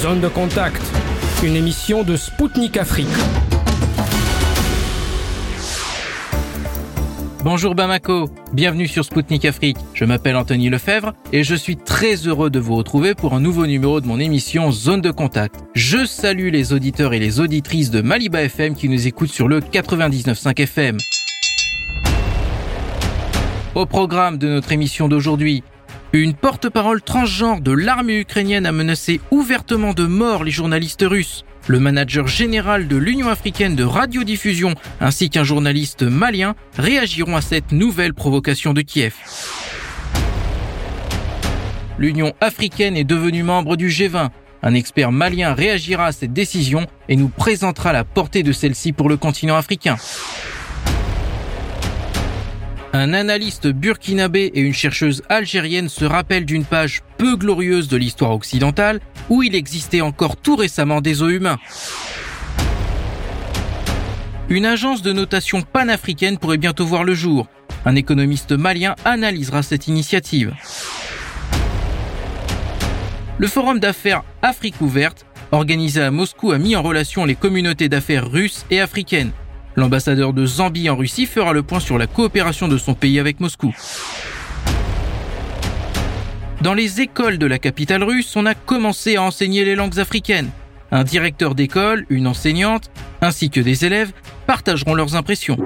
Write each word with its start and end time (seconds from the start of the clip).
Zone 0.00 0.20
de 0.22 0.28
contact, 0.28 0.80
une 1.42 1.56
émission 1.56 2.04
de 2.04 2.16
Spoutnik 2.16 2.78
Afrique. 2.78 3.06
Bonjour 7.44 7.74
Bamako, 7.74 8.30
bienvenue 8.54 8.88
sur 8.88 9.04
Spoutnik 9.04 9.44
Afrique. 9.44 9.76
Je 9.92 10.06
m'appelle 10.06 10.36
Anthony 10.36 10.70
Lefebvre 10.70 11.12
et 11.34 11.44
je 11.44 11.54
suis 11.54 11.76
très 11.76 12.14
heureux 12.26 12.48
de 12.48 12.58
vous 12.58 12.76
retrouver 12.76 13.14
pour 13.14 13.34
un 13.34 13.40
nouveau 13.40 13.66
numéro 13.66 14.00
de 14.00 14.06
mon 14.06 14.18
émission 14.18 14.72
Zone 14.72 15.02
de 15.02 15.10
Contact. 15.10 15.56
Je 15.74 16.06
salue 16.06 16.48
les 16.50 16.72
auditeurs 16.72 17.12
et 17.12 17.18
les 17.18 17.38
auditrices 17.38 17.90
de 17.90 18.00
Maliba 18.00 18.40
FM 18.40 18.74
qui 18.74 18.88
nous 18.88 19.06
écoutent 19.06 19.28
sur 19.28 19.48
le 19.48 19.60
99.5 19.60 20.62
FM. 20.62 20.96
Au 23.74 23.84
programme 23.84 24.38
de 24.38 24.48
notre 24.48 24.72
émission 24.72 25.08
d'aujourd'hui, 25.08 25.62
une 26.18 26.34
porte-parole 26.34 27.02
transgenre 27.02 27.60
de 27.60 27.70
l'armée 27.70 28.18
ukrainienne 28.18 28.66
a 28.66 28.72
menacé 28.72 29.20
ouvertement 29.30 29.94
de 29.94 30.04
mort 30.04 30.42
les 30.42 30.50
journalistes 30.50 31.04
russes. 31.06 31.44
Le 31.68 31.78
manager 31.78 32.26
général 32.26 32.88
de 32.88 32.96
l'Union 32.96 33.28
africaine 33.28 33.76
de 33.76 33.84
radiodiffusion 33.84 34.74
ainsi 35.00 35.30
qu'un 35.30 35.44
journaliste 35.44 36.02
malien 36.02 36.56
réagiront 36.76 37.36
à 37.36 37.40
cette 37.40 37.70
nouvelle 37.70 38.12
provocation 38.12 38.72
de 38.72 38.80
Kiev. 38.80 39.14
L'Union 41.98 42.32
africaine 42.40 42.96
est 42.96 43.04
devenue 43.04 43.44
membre 43.44 43.76
du 43.76 43.88
G20. 43.88 44.30
Un 44.62 44.74
expert 44.74 45.12
malien 45.12 45.54
réagira 45.54 46.06
à 46.06 46.12
cette 46.12 46.32
décision 46.32 46.86
et 47.08 47.14
nous 47.14 47.28
présentera 47.28 47.92
la 47.92 48.04
portée 48.04 48.42
de 48.42 48.52
celle-ci 48.52 48.92
pour 48.92 49.08
le 49.08 49.16
continent 49.16 49.56
africain. 49.56 49.96
Un 52.92 53.12
analyste 53.14 53.68
burkinabé 53.68 54.50
et 54.52 54.60
une 54.60 54.74
chercheuse 54.74 55.22
algérienne 55.28 55.88
se 55.88 56.04
rappellent 56.04 56.44
d'une 56.44 56.64
page 56.64 57.02
peu 57.18 57.36
glorieuse 57.36 57.86
de 57.86 57.96
l'histoire 57.96 58.32
occidentale 58.32 59.00
où 59.28 59.44
il 59.44 59.54
existait 59.54 60.00
encore 60.00 60.36
tout 60.36 60.56
récemment 60.56 61.00
des 61.00 61.22
os 61.22 61.30
humains. 61.30 61.58
Une 64.48 64.66
agence 64.66 65.02
de 65.02 65.12
notation 65.12 65.62
panafricaine 65.62 66.36
pourrait 66.36 66.58
bientôt 66.58 66.84
voir 66.84 67.04
le 67.04 67.14
jour. 67.14 67.46
Un 67.84 67.94
économiste 67.94 68.50
malien 68.50 68.96
analysera 69.04 69.62
cette 69.62 69.86
initiative. 69.86 70.52
Le 73.38 73.46
forum 73.46 73.78
d'affaires 73.78 74.24
Afrique 74.42 74.80
ouverte, 74.80 75.24
organisé 75.52 76.02
à 76.02 76.10
Moscou, 76.10 76.50
a 76.50 76.58
mis 76.58 76.74
en 76.74 76.82
relation 76.82 77.24
les 77.24 77.36
communautés 77.36 77.88
d'affaires 77.88 78.28
russes 78.28 78.66
et 78.72 78.80
africaines. 78.80 79.30
L'ambassadeur 79.76 80.32
de 80.32 80.44
Zambie 80.46 80.90
en 80.90 80.96
Russie 80.96 81.26
fera 81.26 81.52
le 81.52 81.62
point 81.62 81.80
sur 81.80 81.98
la 81.98 82.06
coopération 82.06 82.68
de 82.68 82.76
son 82.76 82.94
pays 82.94 83.18
avec 83.18 83.40
Moscou. 83.40 83.74
Dans 86.60 86.74
les 86.74 87.00
écoles 87.00 87.38
de 87.38 87.46
la 87.46 87.58
capitale 87.58 88.02
russe, 88.02 88.36
on 88.36 88.44
a 88.44 88.54
commencé 88.54 89.16
à 89.16 89.22
enseigner 89.22 89.64
les 89.64 89.76
langues 89.76 89.98
africaines. 89.98 90.50
Un 90.92 91.04
directeur 91.04 91.54
d'école, 91.54 92.04
une 92.10 92.26
enseignante, 92.26 92.90
ainsi 93.22 93.48
que 93.48 93.60
des 93.60 93.84
élèves 93.84 94.12
partageront 94.46 94.94
leurs 94.94 95.16
impressions. 95.16 95.56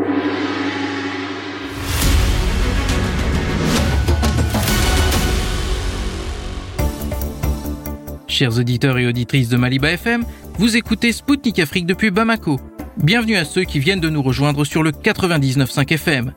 Chers 8.35 8.59
auditeurs 8.59 8.99
et 8.99 9.07
auditrices 9.07 9.49
de 9.49 9.57
Maliba 9.57 9.93
FM, 9.93 10.25
vous 10.59 10.77
écoutez 10.77 11.13
Spoutnik 11.13 11.61
Afrique 11.61 11.87
depuis 11.87 12.11
Bamako. 12.11 12.59
Bienvenue 12.97 13.37
à 13.37 13.45
ceux 13.45 13.63
qui 13.63 13.79
viennent 13.79 14.01
de 14.01 14.11
nous 14.11 14.23
rejoindre 14.23 14.65
sur 14.65 14.83
le 14.83 14.91
99.5 14.91 15.93
FM. 15.93 16.33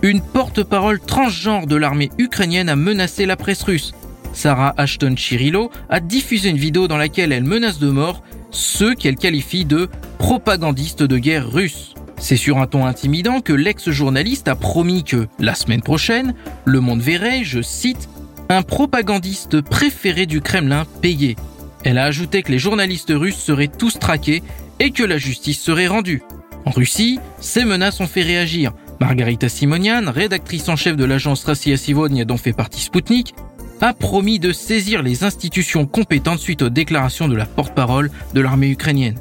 Une 0.00 0.22
porte-parole 0.22 1.00
transgenre 1.00 1.66
de 1.66 1.76
l'armée 1.76 2.08
ukrainienne 2.16 2.70
a 2.70 2.76
menacé 2.76 3.26
la 3.26 3.36
presse 3.36 3.62
russe. 3.62 3.92
Sarah 4.32 4.72
Ashton 4.78 5.16
Chirilo 5.16 5.70
a 5.90 6.00
diffusé 6.00 6.48
une 6.48 6.56
vidéo 6.56 6.88
dans 6.88 6.96
laquelle 6.96 7.30
elle 7.30 7.44
menace 7.44 7.78
de 7.78 7.90
mort 7.90 8.22
ceux 8.50 8.94
qu'elle 8.94 9.16
qualifie 9.16 9.66
de 9.66 9.90
propagandistes 10.16 11.02
de 11.02 11.18
guerre 11.18 11.52
russes. 11.52 11.92
C'est 12.16 12.38
sur 12.38 12.56
un 12.56 12.66
ton 12.66 12.86
intimidant 12.86 13.42
que 13.42 13.52
l'ex-journaliste 13.52 14.48
a 14.48 14.56
promis 14.56 15.04
que, 15.04 15.26
la 15.38 15.54
semaine 15.54 15.82
prochaine, 15.82 16.32
le 16.64 16.80
monde 16.80 17.02
verrait, 17.02 17.44
je 17.44 17.60
cite, 17.60 18.08
un 18.48 18.62
propagandiste 18.62 19.60
préféré 19.60 20.26
du 20.26 20.40
Kremlin 20.40 20.84
payé. 21.00 21.36
Elle 21.84 21.98
a 21.98 22.04
ajouté 22.04 22.42
que 22.42 22.52
les 22.52 22.58
journalistes 22.58 23.12
russes 23.14 23.36
seraient 23.36 23.68
tous 23.68 23.98
traqués 23.98 24.42
et 24.80 24.90
que 24.90 25.02
la 25.02 25.18
justice 25.18 25.60
serait 25.60 25.86
rendue. 25.86 26.22
En 26.64 26.70
Russie, 26.70 27.18
ces 27.40 27.64
menaces 27.64 28.00
ont 28.00 28.06
fait 28.06 28.22
réagir. 28.22 28.72
Margarita 29.00 29.48
Simonian, 29.48 30.10
rédactrice 30.10 30.68
en 30.68 30.76
chef 30.76 30.96
de 30.96 31.04
l'agence 31.04 31.44
Rassia 31.44 31.76
Sivonia 31.76 32.24
dont 32.24 32.36
fait 32.36 32.52
partie 32.52 32.80
Sputnik, 32.80 33.34
a 33.80 33.92
promis 33.92 34.38
de 34.38 34.52
saisir 34.52 35.02
les 35.02 35.24
institutions 35.24 35.84
compétentes 35.84 36.38
suite 36.38 36.62
aux 36.62 36.70
déclarations 36.70 37.28
de 37.28 37.36
la 37.36 37.44
porte-parole 37.44 38.10
de 38.32 38.40
l'armée 38.40 38.70
ukrainienne. 38.70 39.18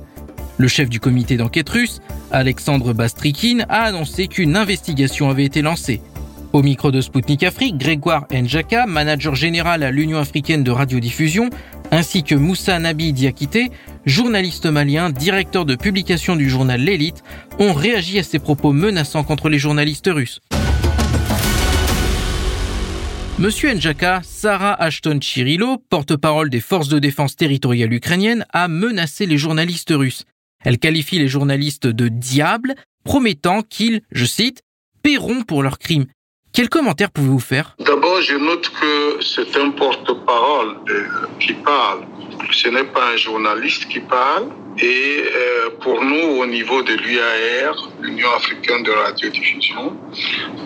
Le 0.58 0.68
chef 0.68 0.90
du 0.90 1.00
comité 1.00 1.36
d'enquête 1.36 1.68
russe, 1.68 2.00
Alexandre 2.32 2.94
Bastrikin, 2.94 3.66
a 3.68 3.82
annoncé 3.84 4.28
qu'une 4.28 4.56
investigation 4.56 5.30
avait 5.30 5.46
été 5.46 5.62
lancée. 5.62 6.02
Au 6.54 6.62
micro 6.62 6.92
de 6.92 7.02
Sputnik 7.02 7.42
Afrique, 7.42 7.80
Grégoire 7.80 8.28
Njaka, 8.32 8.86
manager 8.86 9.34
général 9.34 9.82
à 9.82 9.90
l'Union 9.90 10.20
africaine 10.20 10.64
de 10.64 10.70
radiodiffusion, 10.70 11.50
ainsi 11.90 12.22
que 12.22 12.36
Moussa 12.36 12.78
Nabi 12.78 13.12
Diakité, 13.12 13.72
journaliste 14.06 14.68
malien, 14.68 15.10
directeur 15.10 15.66
de 15.66 15.76
publication 15.76 16.36
du 16.36 16.52
journal 16.52 16.80
L'Élite, 16.80 17.24
ont 17.58 17.74
réagi 17.74 18.20
à 18.20 18.24
ces 18.24 18.38
propos 18.38 18.72
menaçants 18.72 19.24
contre 19.24 19.50
les 19.50 19.58
journalistes 19.58 20.12
russes. 20.14 20.42
Monsieur 23.40 23.74
Njaka, 23.74 24.22
Sarah 24.24 24.80
Ashton 24.80 25.18
Chirilo, 25.20 25.80
porte-parole 25.90 26.52
des 26.52 26.62
forces 26.62 26.88
de 26.88 27.00
défense 27.00 27.36
territoriales 27.36 27.94
ukrainiennes, 27.94 28.46
a 28.54 28.68
menacé 28.68 29.26
les 29.26 29.40
journalistes 29.40 29.92
russes. 29.92 30.26
Elle 30.64 30.78
qualifie 30.78 31.18
les 31.18 31.28
journalistes 31.28 31.88
de 31.88 32.10
diables, 32.10 32.76
promettant 33.04 33.64
qu'ils, 33.64 34.02
je 34.12 34.26
cite, 34.26 34.62
paieront 35.02 35.42
pour 35.42 35.64
leurs 35.64 35.80
crimes. 35.80 36.06
Quel 36.54 36.70
commentaire 36.70 37.10
pouvez-vous 37.10 37.40
faire? 37.40 37.76
D'abord, 37.80 38.22
je 38.22 38.36
note 38.36 38.70
que 38.70 39.24
c'est 39.24 39.58
un 39.58 39.72
porte-parole 39.72 40.76
qui 41.40 41.54
parle. 41.54 42.02
Ce 42.52 42.68
n'est 42.68 42.84
pas 42.84 43.14
un 43.14 43.18
journaliste 43.18 43.88
qui 43.88 44.00
parle. 44.00 44.50
Et 44.78 45.24
euh, 45.36 45.70
pour 45.82 46.04
nous, 46.04 46.42
au 46.42 46.46
niveau 46.46 46.84
de 46.84 46.94
l'UAR, 46.94 47.90
l'Union 48.02 48.30
africaine 48.36 48.84
de 48.84 48.92
radiodiffusion, 48.92 49.98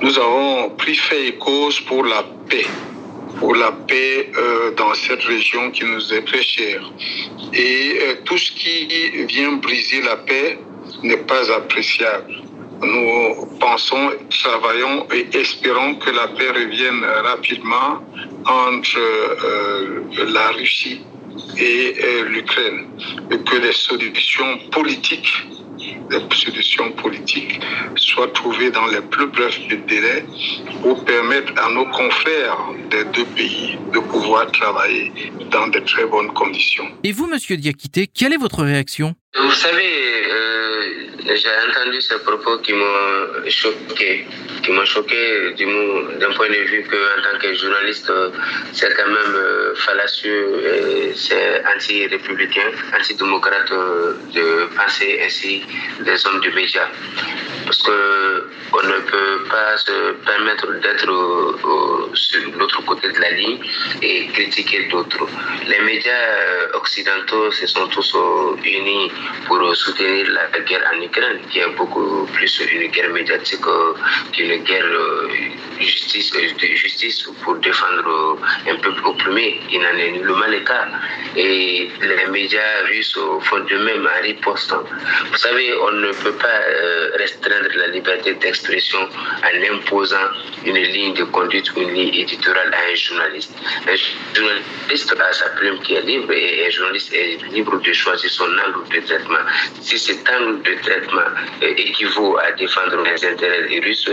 nous 0.02 0.20
avons 0.20 0.72
pris 0.72 0.96
fait 0.96 1.28
et 1.30 1.36
cause 1.38 1.80
pour 1.80 2.04
la 2.04 2.24
paix 2.50 2.66
pour 3.40 3.54
la 3.54 3.72
paix 3.72 4.32
euh, 4.36 4.72
dans 4.72 4.94
cette 4.96 5.22
région 5.22 5.70
qui 5.70 5.86
nous 5.86 6.12
est 6.12 6.24
très 6.24 6.42
chère. 6.42 6.82
Et 7.54 8.00
euh, 8.02 8.16
tout 8.26 8.38
ce 8.38 8.52
qui 8.52 8.88
vient 9.26 9.54
briser 9.54 10.02
la 10.02 10.18
paix 10.18 10.58
n'est 11.04 11.18
pas 11.18 11.52
appréciable 11.52 12.34
nous 12.82 13.46
pensons, 13.60 14.12
travaillons 14.30 15.08
et 15.14 15.28
espérons 15.38 15.96
que 15.96 16.10
la 16.12 16.28
paix 16.28 16.50
revienne 16.50 17.04
rapidement 17.24 18.04
entre 18.46 18.98
euh, 18.98 20.02
la 20.28 20.50
Russie 20.52 21.02
et 21.58 21.96
euh, 22.04 22.24
l'Ukraine 22.30 22.88
et 23.32 23.40
que 23.40 23.58
des 23.58 23.74
solutions 23.74 24.58
politiques 24.72 25.34
des 26.10 26.36
solutions 26.36 26.92
politiques 26.94 27.60
soient 27.96 28.30
trouvées 28.30 28.72
dans 28.72 28.88
les 28.88 29.02
plus 29.02 29.28
brefs 29.28 29.60
délais 29.88 30.26
pour 30.82 31.04
permettre 31.06 31.54
à 31.62 31.70
nos 31.72 31.86
confrères 31.86 32.58
des 32.90 33.04
deux 33.06 33.26
pays 33.26 33.78
de 33.94 34.00
pouvoir 34.00 34.52
travailler 34.52 35.12
dans 35.52 35.68
de 35.68 35.80
très 35.80 36.06
bonnes 36.06 36.34
conditions. 36.34 36.88
Et 37.04 37.12
vous, 37.12 37.28
Monsieur 37.28 37.58
Diakité, 37.58 38.08
quelle 38.08 38.34
est 38.34 38.38
votre 38.38 38.64
réaction? 38.64 39.16
Vous 39.40 39.52
savez, 39.52 39.84
euh, 40.32 40.47
j'ai 41.36 41.50
entendu 41.70 42.02
ces 42.02 42.20
propos 42.20 42.58
qui 42.60 42.74
m'ont 42.74 43.50
choqué, 43.50 44.26
qui 44.68 44.74
m'ont 44.74 44.84
choqué 44.84 45.54
d'un 46.20 46.34
point 46.34 46.50
de 46.50 46.62
vue 46.70 46.84
que 46.84 47.00
en 47.18 47.22
tant 47.24 47.40
que 47.40 47.54
journaliste, 47.54 48.12
c'est 48.74 48.94
quand 48.98 49.08
même 49.08 49.36
euh, 49.36 49.74
fallacieux 49.76 51.14
c'est 51.16 51.64
anti-républicain, 51.74 52.70
anti-démocrate 52.94 53.72
euh, 53.72 54.14
de 54.34 54.68
penser 54.76 55.22
ainsi 55.26 55.64
des 56.02 56.28
hommes 56.28 56.42
du 56.42 56.52
média. 56.52 56.86
Parce 57.64 57.82
que 57.82 58.50
on 58.74 58.84
ne 58.86 59.00
peut 59.12 59.44
pas 59.50 59.78
se 59.78 60.12
permettre 60.26 60.68
d'être 60.82 61.10
sur 62.14 62.42
l'autre 62.60 62.84
côté 62.86 63.10
de 63.10 63.20
la 63.20 63.32
ligne 63.32 63.60
et 64.02 64.28
critiquer 64.28 64.88
d'autres. 64.92 65.26
Les 65.66 65.80
médias 65.80 66.26
occidentaux 66.74 67.52
se 67.52 67.66
sont 67.68 67.88
tous 67.88 68.16
unis 68.66 69.12
pour 69.48 69.60
soutenir 69.76 70.28
la 70.32 70.60
guerre 70.60 70.84
en 70.94 71.02
Ukraine, 71.02 71.40
qui 71.50 71.60
est 71.60 71.70
beaucoup 71.78 72.28
plus 72.34 72.62
une 72.72 72.88
guerre 72.92 73.10
médiatique 73.12 73.66
qu'une 74.34 74.57
guerre 74.60 74.86
de 75.80 75.84
justice, 75.84 76.32
de 76.34 76.68
justice 76.76 77.30
pour 77.44 77.56
défendre 77.58 78.40
un 78.68 78.76
peuple 78.76 79.02
opprimé. 79.06 79.60
Il 79.72 79.80
n'en 79.82 79.98
est 79.98 80.12
nullement 80.12 80.48
le 80.48 80.60
cas. 80.62 80.88
et 81.36 81.90
les 82.02 82.26
médias 82.28 82.84
russes 82.88 83.18
font 83.42 83.60
de 83.60 83.78
même 83.78 84.08
en 84.08 84.22
ripostant. 84.22 84.84
Vous 85.32 85.38
savez, 85.38 85.74
on 85.76 85.92
ne 85.92 86.12
peut 86.24 86.34
pas 86.34 86.48
euh, 86.48 87.12
restreindre 87.18 87.70
la 87.76 87.88
liberté 87.88 88.34
d'expression 88.36 89.00
en 89.00 89.74
imposant 89.74 90.28
une 90.66 90.78
ligne 90.78 91.14
de 91.14 91.24
conduite 91.26 91.72
ou 91.76 91.82
une 91.82 91.94
ligne 91.94 92.16
éditoriale 92.16 92.74
à 92.74 92.92
un 92.92 92.96
journaliste. 92.96 93.54
Un 93.88 93.96
journaliste 94.36 95.16
a 95.20 95.34
sa 95.34 95.50
plume 95.50 95.80
qui 95.80 95.96
est 95.96 96.02
libre 96.02 96.32
et 96.32 96.66
un 96.68 96.70
journaliste 96.70 97.14
est 97.14 97.38
libre 97.52 97.80
de 97.80 97.94
choisir 97.94 98.30
son 98.30 98.46
angle 98.46 98.88
de 98.94 99.00
traitement. 99.06 99.44
Si 99.82 99.98
cet 99.98 100.28
angle 100.30 100.62
de 100.64 100.74
traitement 100.82 101.30
euh, 101.64 101.74
équivaut 101.78 102.38
à 102.40 102.52
défendre 102.54 103.04
les 103.04 103.26
intérêts 103.26 103.80
russes, 103.84 104.10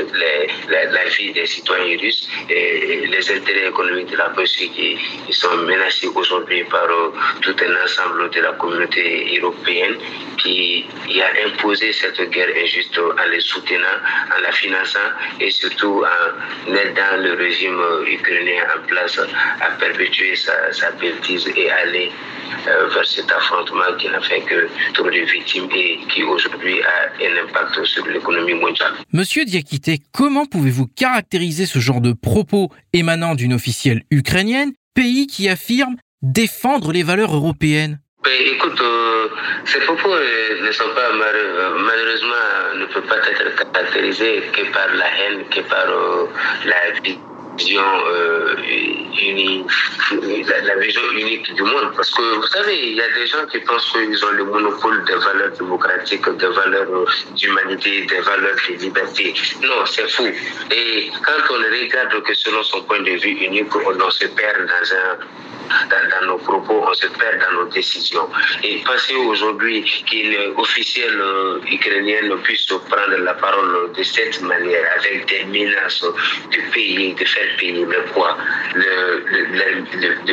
la, 0.69 1.05
vie 1.17 1.33
des 1.33 1.47
citoyens 1.47 1.99
russes 1.99 2.29
et 2.49 3.07
les 3.07 3.31
intérêts 3.31 3.69
économiques 3.69 4.11
de 4.11 4.17
la 4.17 4.29
Russie 4.37 4.71
qui, 4.71 4.99
sont 5.33 5.57
menacés 5.57 6.09
aujourd'hui 6.15 6.65
par 6.65 6.85
euh, 6.85 7.13
tout 7.41 7.57
un 7.61 7.85
ensemble 7.85 8.31
de 8.31 8.41
la 8.41 8.53
communauté 8.53 9.39
européenne 9.41 9.97
qui 10.39 10.87
a 11.21 11.47
imposé 11.47 11.93
cette 11.93 12.21
guerre 12.31 12.53
injuste 12.57 12.99
en 12.99 13.31
les 13.31 13.41
soutenant, 13.41 13.99
en 14.37 14.41
la 14.41 14.53
finançant 14.53 15.11
et 15.41 15.51
surtout 15.51 16.05
en 16.05 16.75
aidant 16.75 17.17
le 17.19 17.35
régime 17.35 17.81
ukrainien 18.07 18.63
en 18.77 18.87
place 18.87 19.19
à 19.61 19.71
perpétuer 19.79 20.37
sa, 20.37 20.73
sa 20.73 20.91
bêtise 20.93 21.51
et 21.57 21.71
aller 21.71 22.11
euh, 22.67 22.89
vers 22.89 23.07
cet 23.07 23.31
affrontement 23.31 23.95
qui 23.99 24.09
n'a 24.09 24.21
fait 24.21 24.41
que 24.41 24.69
trop 24.95 25.11
de 25.11 25.21
victimes 25.21 25.69
et 25.75 25.99
qui 26.09 26.23
aujourd'hui 26.23 26.81
a 26.83 27.11
un 27.23 27.45
impact 27.45 27.85
sur 27.85 28.07
l'économie 28.07 28.55
mondiale. 28.55 28.93
Monsieur 29.13 29.45
Diakité, 29.45 30.01
comment 30.15 30.47
pouvez-vous 30.47 30.87
caractériser 30.87 31.67
ce 31.67 31.81
genre 31.81 32.01
de 32.01 32.13
propos 32.13 32.71
émanant 32.93 33.35
d'une 33.35 33.53
officielle 33.53 34.05
ukrainienne, 34.11 34.73
pays 34.95 35.27
qui 35.27 35.49
affirme 35.49 35.97
défendre 36.23 36.93
les 36.93 37.03
valeurs 37.03 37.35
européennes? 37.35 38.01
Ben, 38.23 38.31
écoute, 38.55 38.81
euh, 38.81 39.29
ces 39.67 39.81
propos 39.81 40.15
euh, 40.15 40.67
ne 40.67 40.73
sont 40.73 40.89
pas 40.95 41.13
malheureusement 41.13 42.79
ne 42.79 42.87
peuvent 42.87 43.07
pas 43.07 43.19
être 43.19 43.73
caractérisés 43.73 44.43
que 44.53 44.73
par 44.73 44.95
la 44.95 45.07
haine, 45.07 45.45
que 45.51 45.61
par 45.69 45.87
la 46.65 47.01
vie 47.01 47.19
vision 47.57 47.83
euh, 48.09 48.57
unique, 49.21 49.67
la, 50.65 50.77
vision 50.77 51.03
unique 51.13 51.53
du 51.55 51.63
monde. 51.63 51.93
Parce 51.97 52.11
que 52.11 52.23
vous 52.23 52.47
savez, 52.47 52.91
il 52.91 52.97
y 52.97 53.01
a 53.01 53.11
des 53.13 53.27
gens 53.27 53.47
qui 53.47 53.59
pensent 53.61 53.91
qu'ils 53.93 54.25
ont 54.25 54.31
le 54.33 54.45
monopole 54.45 55.05
des 55.05 55.15
valeurs 55.15 55.51
démocratiques, 55.59 56.29
des 56.29 56.47
valeurs 56.47 57.07
d'humanité, 57.37 58.07
des 58.07 58.21
valeurs 58.21 58.57
de 58.69 58.75
liberté. 58.75 59.35
Non, 59.63 59.85
c'est 59.87 60.09
fou. 60.11 60.27
Et 60.71 61.11
quand 61.25 61.55
on 61.55 61.59
regarde 61.59 62.23
que 62.23 62.35
selon 62.35 62.63
son 62.63 62.83
point 62.83 63.01
de 63.01 63.11
vue 63.11 63.37
unique, 63.47 63.75
on 63.75 64.11
se 64.11 64.27
perd 64.27 64.67
dans 64.67 64.93
un 64.95 65.19
dans, 65.91 66.27
nos 66.27 66.39
propos, 66.39 66.85
on 66.89 66.95
se 66.95 67.07
perd 67.07 67.41
dans 67.41 67.53
nos 67.63 67.69
décisions. 67.69 68.29
Et 68.63 68.83
penser 68.85 69.15
aujourd'hui 69.15 69.85
qu'une 70.07 70.37
officielle 70.57 71.21
euh, 71.21 71.61
ukrainienne 71.71 72.37
puisse 72.43 72.67
prendre 72.67 73.17
la 73.19 73.35
parole 73.35 73.93
de 73.97 74.03
cette 74.03 74.41
manière, 74.43 74.85
avec 74.99 75.27
des 75.27 75.45
menaces 75.47 76.03
de 76.03 76.73
payer, 76.73 77.15
de 77.15 77.25
faire 77.25 77.44
payer 77.59 77.85
le 77.85 78.05
poids, 78.13 78.37
le, 78.75 79.25
le, 79.29 79.83
de 80.27 80.33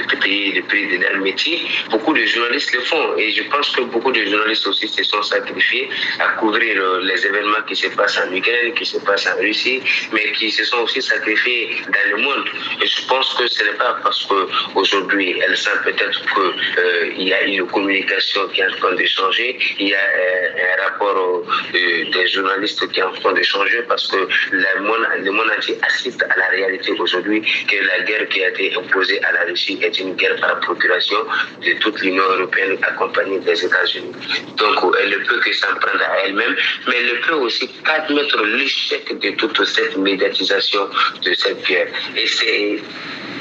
le 0.56 0.62
prix 0.68 0.88
de 0.88 1.02
leur 1.04 1.18
métier, 1.22 1.62
beaucoup 1.90 2.14
de 2.14 2.26
journalistes 2.26 2.74
le 2.74 2.82
font. 2.82 3.18
Et 3.18 3.32
je 3.32 3.44
pense 3.44 3.72
que 3.76 3.82
beaucoup 3.82 4.12
de 4.12 4.24
journalistes 4.26 4.68
aussi 4.68 4.88
se 4.88 5.04
sont 5.04 5.22
sacrifiés 5.24 5.90
à 6.20 6.30
couvrir 6.40 6.78
euh, 6.78 7.02
les 7.04 7.26
événements 7.26 7.64
qui 7.68 7.76
se 7.76 7.88
passent 7.88 8.20
en 8.20 8.34
Ukraine, 8.34 8.74
qui 8.74 8.86
se 8.86 8.98
passent 9.00 9.28
en 9.28 9.40
Russie, 9.40 9.82
mais 10.14 10.32
qui 10.34 10.50
se 10.52 10.64
sont 10.64 10.80
aussi 10.80 11.02
sacrifiés 11.02 11.78
dans 11.88 12.18
le 12.18 12.24
monde. 12.24 12.46
Et 12.82 12.88
je 12.88 13.06
pense 13.08 13.34
que 13.36 13.48
ce 13.48 13.64
n'est 13.64 13.78
pas 13.78 13.98
parce 14.04 14.26
qu'aujourd'hui, 14.26 15.40
elle 15.46 15.58
sent 15.58 15.78
peut-être 15.84 16.20
qu'il 16.34 16.84
euh, 16.84 17.14
y 17.18 17.34
a 17.34 17.44
une 17.44 17.66
communication 17.68 18.48
qui 18.50 18.62
est 18.62 18.68
en 18.68 18.76
train 18.78 18.94
de 18.94 19.06
changer, 19.06 19.58
il 19.80 19.88
y 19.90 19.96
a 19.96 19.98
euh, 19.98 20.76
un 20.78 20.84
rapport 20.84 21.44
des 21.74 22.28
journalistes 22.28 22.88
qui 22.92 23.00
est 23.00 23.04
en 23.04 23.14
train 23.14 23.34
de 23.34 23.44
changer 23.44 23.82
parce 23.88 24.08
que 24.08 24.28
le 24.52 24.82
monde, 24.82 25.06
le 25.20 25.32
monde 25.32 25.50
entier 25.58 25.78
assiste 25.82 26.24
à 26.24 26.38
la 26.38 26.48
réalité 26.50 26.94
aujourd'hui 27.02 27.42
que 27.42 27.78
la 27.86 28.04
guerre 28.06 28.28
qui 28.30 28.44
a 28.44 28.50
été 28.50 28.74
imposée 28.76 29.20
à 29.24 29.32
la 29.34 29.44
Russie 29.50 29.78
est 29.82 30.00
une 30.00 30.16
guerre 30.16 30.36
par 30.40 30.60
procuration 30.60 31.18
de 31.66 31.74
toute 31.80 32.00
l'Union 32.02 32.24
européenne 32.24 32.78
accompagnée 32.82 33.40
des 33.40 33.66
États-Unis. 33.66 34.14
Donc 34.58 34.96
elle 35.02 35.10
ne 35.10 35.18
peut 35.28 35.40
que 35.40 35.54
s'en 35.54 35.76
prendre 35.76 36.04
à 36.04 36.26
elle-même, 36.26 36.56
mais 36.88 36.96
elle 37.00 37.16
ne 37.16 37.22
peut 37.26 37.36
aussi 37.36 37.70
admettre 37.86 38.44
l'échec 38.46 39.20
de 39.20 39.30
toute 39.32 39.64
cette 39.66 39.98
médiatisation 39.98 40.90
de 41.24 41.34
cette 41.34 41.66
guerre. 41.68 41.88
Et 42.16 42.28
c'est 42.28 42.80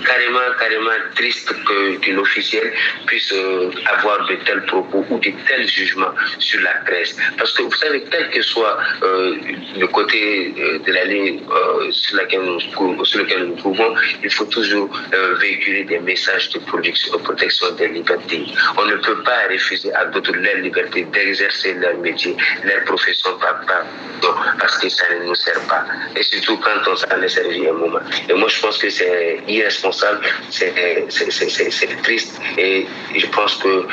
carrément, 0.04 0.38
carrément 0.58 0.90
triste 1.14 1.52
qu'une 2.00 2.18
officielle 2.18 2.72
puisse 3.06 3.32
euh, 3.32 3.70
avoir 3.86 4.26
de 4.26 4.34
tels 4.46 4.64
propos 4.66 5.04
ou 5.10 5.18
de 5.18 5.30
tels 5.46 5.68
jugements 5.68 6.14
sur 6.38 6.60
la 6.62 6.74
presse. 6.86 7.16
Parce 7.38 7.52
que 7.52 7.62
vous 7.62 7.74
savez, 7.74 8.04
quel 8.10 8.30
que 8.30 8.42
soit 8.42 8.78
euh, 9.02 9.36
le 9.78 9.86
côté 9.88 10.54
euh, 10.58 10.78
de 10.78 10.92
la 10.92 11.04
ligne 11.04 11.40
sur, 11.90 12.16
laquelle 12.16 12.40
sur 13.04 13.18
lequel 13.20 13.44
nous 13.44 13.49
trouvons, 13.56 13.94
il 14.22 14.30
faut 14.30 14.46
toujours 14.46 14.88
véhiculer 15.40 15.84
des 15.84 15.98
messages 16.00 16.48
de 16.50 16.58
protection 16.60 17.70
des 17.76 17.88
libertés. 17.88 18.44
On 18.76 18.84
ne 18.84 18.96
peut 18.96 19.22
pas 19.22 19.48
refuser 19.50 19.92
à 19.94 20.06
d'autres 20.06 20.32
leur 20.32 20.56
liberté 20.56 21.04
d'exercer 21.04 21.74
leur 21.74 21.96
métier, 21.98 22.36
leur 22.64 22.84
profession 22.84 23.30
par, 23.38 23.60
parce 24.58 24.78
que 24.78 24.88
ça 24.88 25.04
ne 25.14 25.26
nous 25.26 25.34
sert 25.34 25.60
pas. 25.68 25.84
Et 26.16 26.22
surtout 26.22 26.56
quand 26.58 26.90
on 26.90 26.96
s'en 26.96 27.22
est 27.22 27.28
servi 27.28 27.66
un 27.68 27.72
moment. 27.72 28.00
Et 28.28 28.34
moi, 28.34 28.48
je 28.48 28.60
pense 28.60 28.78
que 28.78 28.90
c'est 28.90 29.40
irresponsable 29.48 30.20
c'est 30.50 32.02
triste 32.02 32.40
et 32.58 32.86
je 33.16 33.26
pense 33.26 33.56
que 33.56 33.86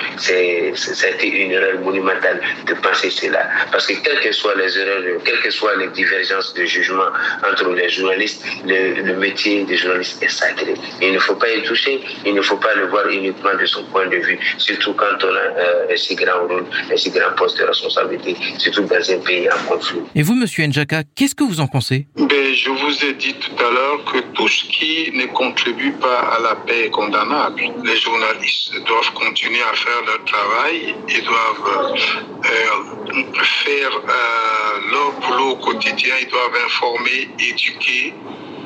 c'était 0.76 1.28
une 1.28 1.52
erreur 1.52 1.80
monumentale 1.82 2.42
de 2.66 2.74
penser 2.76 3.10
cela. 3.10 3.44
Parce 3.72 3.88
que 3.88 3.94
quelles 4.04 4.20
que 4.22 4.32
soient 4.32 4.56
les 4.56 4.78
erreurs, 4.78 5.04
quelles 5.24 5.42
que 5.42 5.52
soient 5.52 5.76
les 5.78 5.88
divergences 5.90 6.54
de 6.54 6.66
jugement 6.66 7.10
entre 7.50 7.70
les 7.72 7.90
journalistes, 7.90 8.44
le, 8.66 9.14
métier 9.18 9.47
des 9.66 9.78
journalistes 9.78 10.22
est 10.24 10.30
sacré. 10.30 10.74
Il 11.02 11.14
ne 11.14 11.20
faut 11.20 11.36
pas 11.36 11.50
y 11.50 11.62
toucher, 11.64 12.00
il 12.26 12.34
ne 12.34 12.42
faut 12.42 12.58
pas 12.58 12.74
le 12.76 12.88
voir 12.88 13.08
uniquement 13.10 13.56
de 13.60 13.66
son 13.66 13.84
point 13.86 14.08
de 14.08 14.18
vue, 14.18 14.40
surtout 14.58 14.94
quand 14.94 15.18
on 15.24 15.34
a 15.36 15.40
euh, 15.40 15.94
un 15.94 15.98
si 15.98 16.16
grand 16.16 16.48
rôle, 16.48 16.66
un 16.92 16.98
si 16.98 17.10
grand 17.10 17.34
poste 17.36 17.58
de 17.60 17.64
responsabilité, 17.66 18.36
surtout 18.58 18.84
dans 18.84 19.12
un 19.12 19.20
pays 19.20 19.48
en 19.50 19.60
conflit. 19.68 20.00
Et 20.16 20.24
vous, 20.24 20.36
Monsieur 20.36 20.66
Njaka, 20.66 21.04
qu'est-ce 21.16 21.36
que 21.36 21.44
vous 21.44 21.60
en 21.60 21.68
pensez? 21.68 22.08
Ben, 22.16 22.54
Je 22.54 22.70
vous 22.70 23.06
ai 23.06 23.14
dit 23.14 23.36
tout 23.36 23.64
à 23.64 23.70
l'heure 23.72 24.04
que 24.12 24.20
tout 24.36 24.48
ce 24.48 24.64
qui 24.66 25.12
ne 25.14 25.26
contribue 25.28 25.94
pas 25.94 26.20
à 26.36 26.40
la 26.42 26.56
paix 26.56 26.90
condamnable. 26.90 27.62
Les 27.84 27.98
journalistes 27.98 28.74
doivent 28.86 29.14
continuer 29.14 29.62
à 29.72 29.76
faire 29.76 30.02
leur 30.06 30.24
travail 30.26 30.96
et 31.10 31.22
doivent 31.22 31.94
euh, 31.96 33.44
faire 33.44 33.92
euh, 33.96 34.92
leur 34.92 35.12
boulot 35.22 35.50
au 35.52 35.56
quotidien. 35.58 36.14
Ils 36.22 36.28
doivent 36.30 36.58
informer, 36.66 37.30
éduquer, 37.40 38.14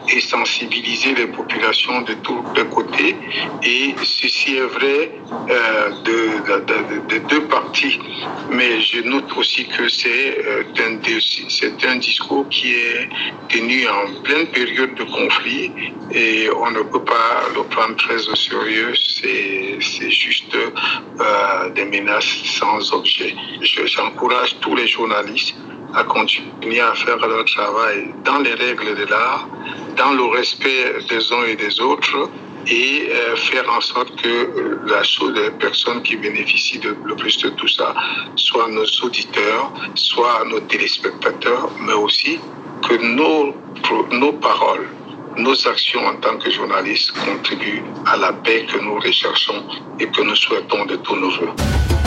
et 0.10 0.20
sensibiliser 0.20 1.14
les 1.16 1.28
populations 1.28 2.02
de 2.02 2.14
tous 2.16 2.44
les 2.56 2.66
côtés. 2.66 3.16
Et 3.64 3.96
ceci 4.04 4.58
est 4.58 4.62
vrai 4.78 5.12
euh, 5.50 5.90
de, 6.04 7.18
deux 7.30 7.44
parties. 7.46 8.00
Mais 8.50 8.82
je 8.82 9.02
note 9.02 9.32
aussi 9.38 9.68
que 9.68 9.88
c'est 9.88 10.38
euh, 10.46 10.64
un, 10.80 11.90
un 11.90 11.96
discours 11.98 12.48
qui 12.50 12.74
est 12.74 13.10
tenu 13.50 13.88
en 13.88 14.22
pleine 14.22 14.48
période 14.48 14.96
de 14.96 15.04
conflit 15.04 15.72
et 16.12 16.50
on 16.56 16.72
ne 16.72 16.82
peut 16.82 17.04
pas 17.04 17.44
le 17.56 17.64
prendre 17.64 17.96
très 17.96 18.28
au 18.28 18.36
sérieux. 18.36 18.94
C'est 18.96 20.10
juste 20.10 20.56
euh, 20.56 21.70
des 21.70 21.86
menaces 21.86 22.36
sans 22.46 22.94
objet. 22.94 23.36
J'encourage 23.86 24.58
tous 24.62 24.76
les 24.76 24.88
journalistes 24.88 25.56
à 25.94 26.04
continuer 26.04 26.80
à 26.80 26.94
faire 26.94 27.18
leur 27.18 27.46
travail 27.46 28.14
dans 28.24 28.40
les 28.40 28.54
règles 28.54 28.96
de 28.96 29.06
l'art, 29.06 29.48
dans 29.98 30.14
le 30.14 30.26
respect 30.26 30.96
des 31.10 31.34
uns 31.34 31.46
et 31.48 31.56
des 31.56 31.80
autres 31.82 32.30
et 32.68 33.10
euh, 33.12 33.36
faire 33.36 33.70
en 33.70 33.82
sorte 33.82 34.16
que 34.22 34.80
la 34.86 35.04
chose 35.04 35.34
des 35.34 35.50
personnes 35.52 36.02
qui 36.04 36.16
bénéficient 36.16 36.80
le 36.82 37.16
plus 37.16 37.38
de 37.40 37.50
tout 37.50 37.68
ça 37.68 37.94
soient 38.36 38.70
nos 38.70 38.86
auditeurs, 39.04 39.72
soient 39.96 40.44
nos 40.46 40.60
téléspectateurs, 40.62 41.70
mais 41.80 41.94
aussi 41.94 42.40
que 42.88 42.96
nos, 43.16 43.56
nos 44.12 44.34
paroles, 44.34 44.88
nos 45.38 45.68
actions 45.68 46.06
en 46.06 46.16
tant 46.16 46.38
que 46.38 46.52
journalistes 46.52 47.12
contribuent 47.26 47.84
à 48.06 48.18
la 48.18 48.34
paix 48.34 48.66
que 48.72 48.78
nous 48.80 48.96
recherchons 48.96 49.64
et 50.00 50.08
que 50.08 50.22
nous 50.22 50.36
souhaitons 50.36 50.86
de 50.86 50.98
tous 50.98 51.16
nos 51.16 51.30
voeux. 51.32 52.01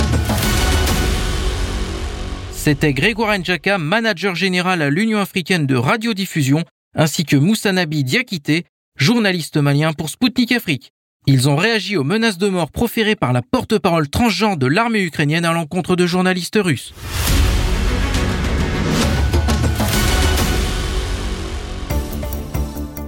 C'était 2.65 2.95
Grégoire 2.95 3.37
Njaka, 3.37 3.77
manager 3.77 4.35
général 4.35 4.81
à 4.81 4.89
l'Union 4.89 5.19
africaine 5.19 5.67
de 5.67 5.77
radiodiffusion, 5.77 6.65
ainsi 6.95 7.27
que 7.27 7.37
Moussanabi 7.37 8.05
Diakité, 8.05 8.65
journaliste 8.97 9.59
malien 9.59 9.93
pour 9.93 10.09
Spoutnik 10.09 10.51
Afrique. 10.51 10.91
Ils 11.27 11.51
ont 11.51 11.57
réagi 11.57 11.99
aux 11.99 12.05
menaces 12.05 12.39
de 12.39 12.49
mort 12.49 12.71
proférées 12.71 13.17
par 13.17 13.35
la 13.35 13.43
porte-parole 13.43 14.09
transgenre 14.09 14.57
de 14.57 14.67
l'armée 14.67 15.03
ukrainienne 15.03 15.45
à 15.45 15.53
l'encontre 15.53 15.95
de 15.95 16.07
journalistes 16.07 16.59
russes. 16.59 16.95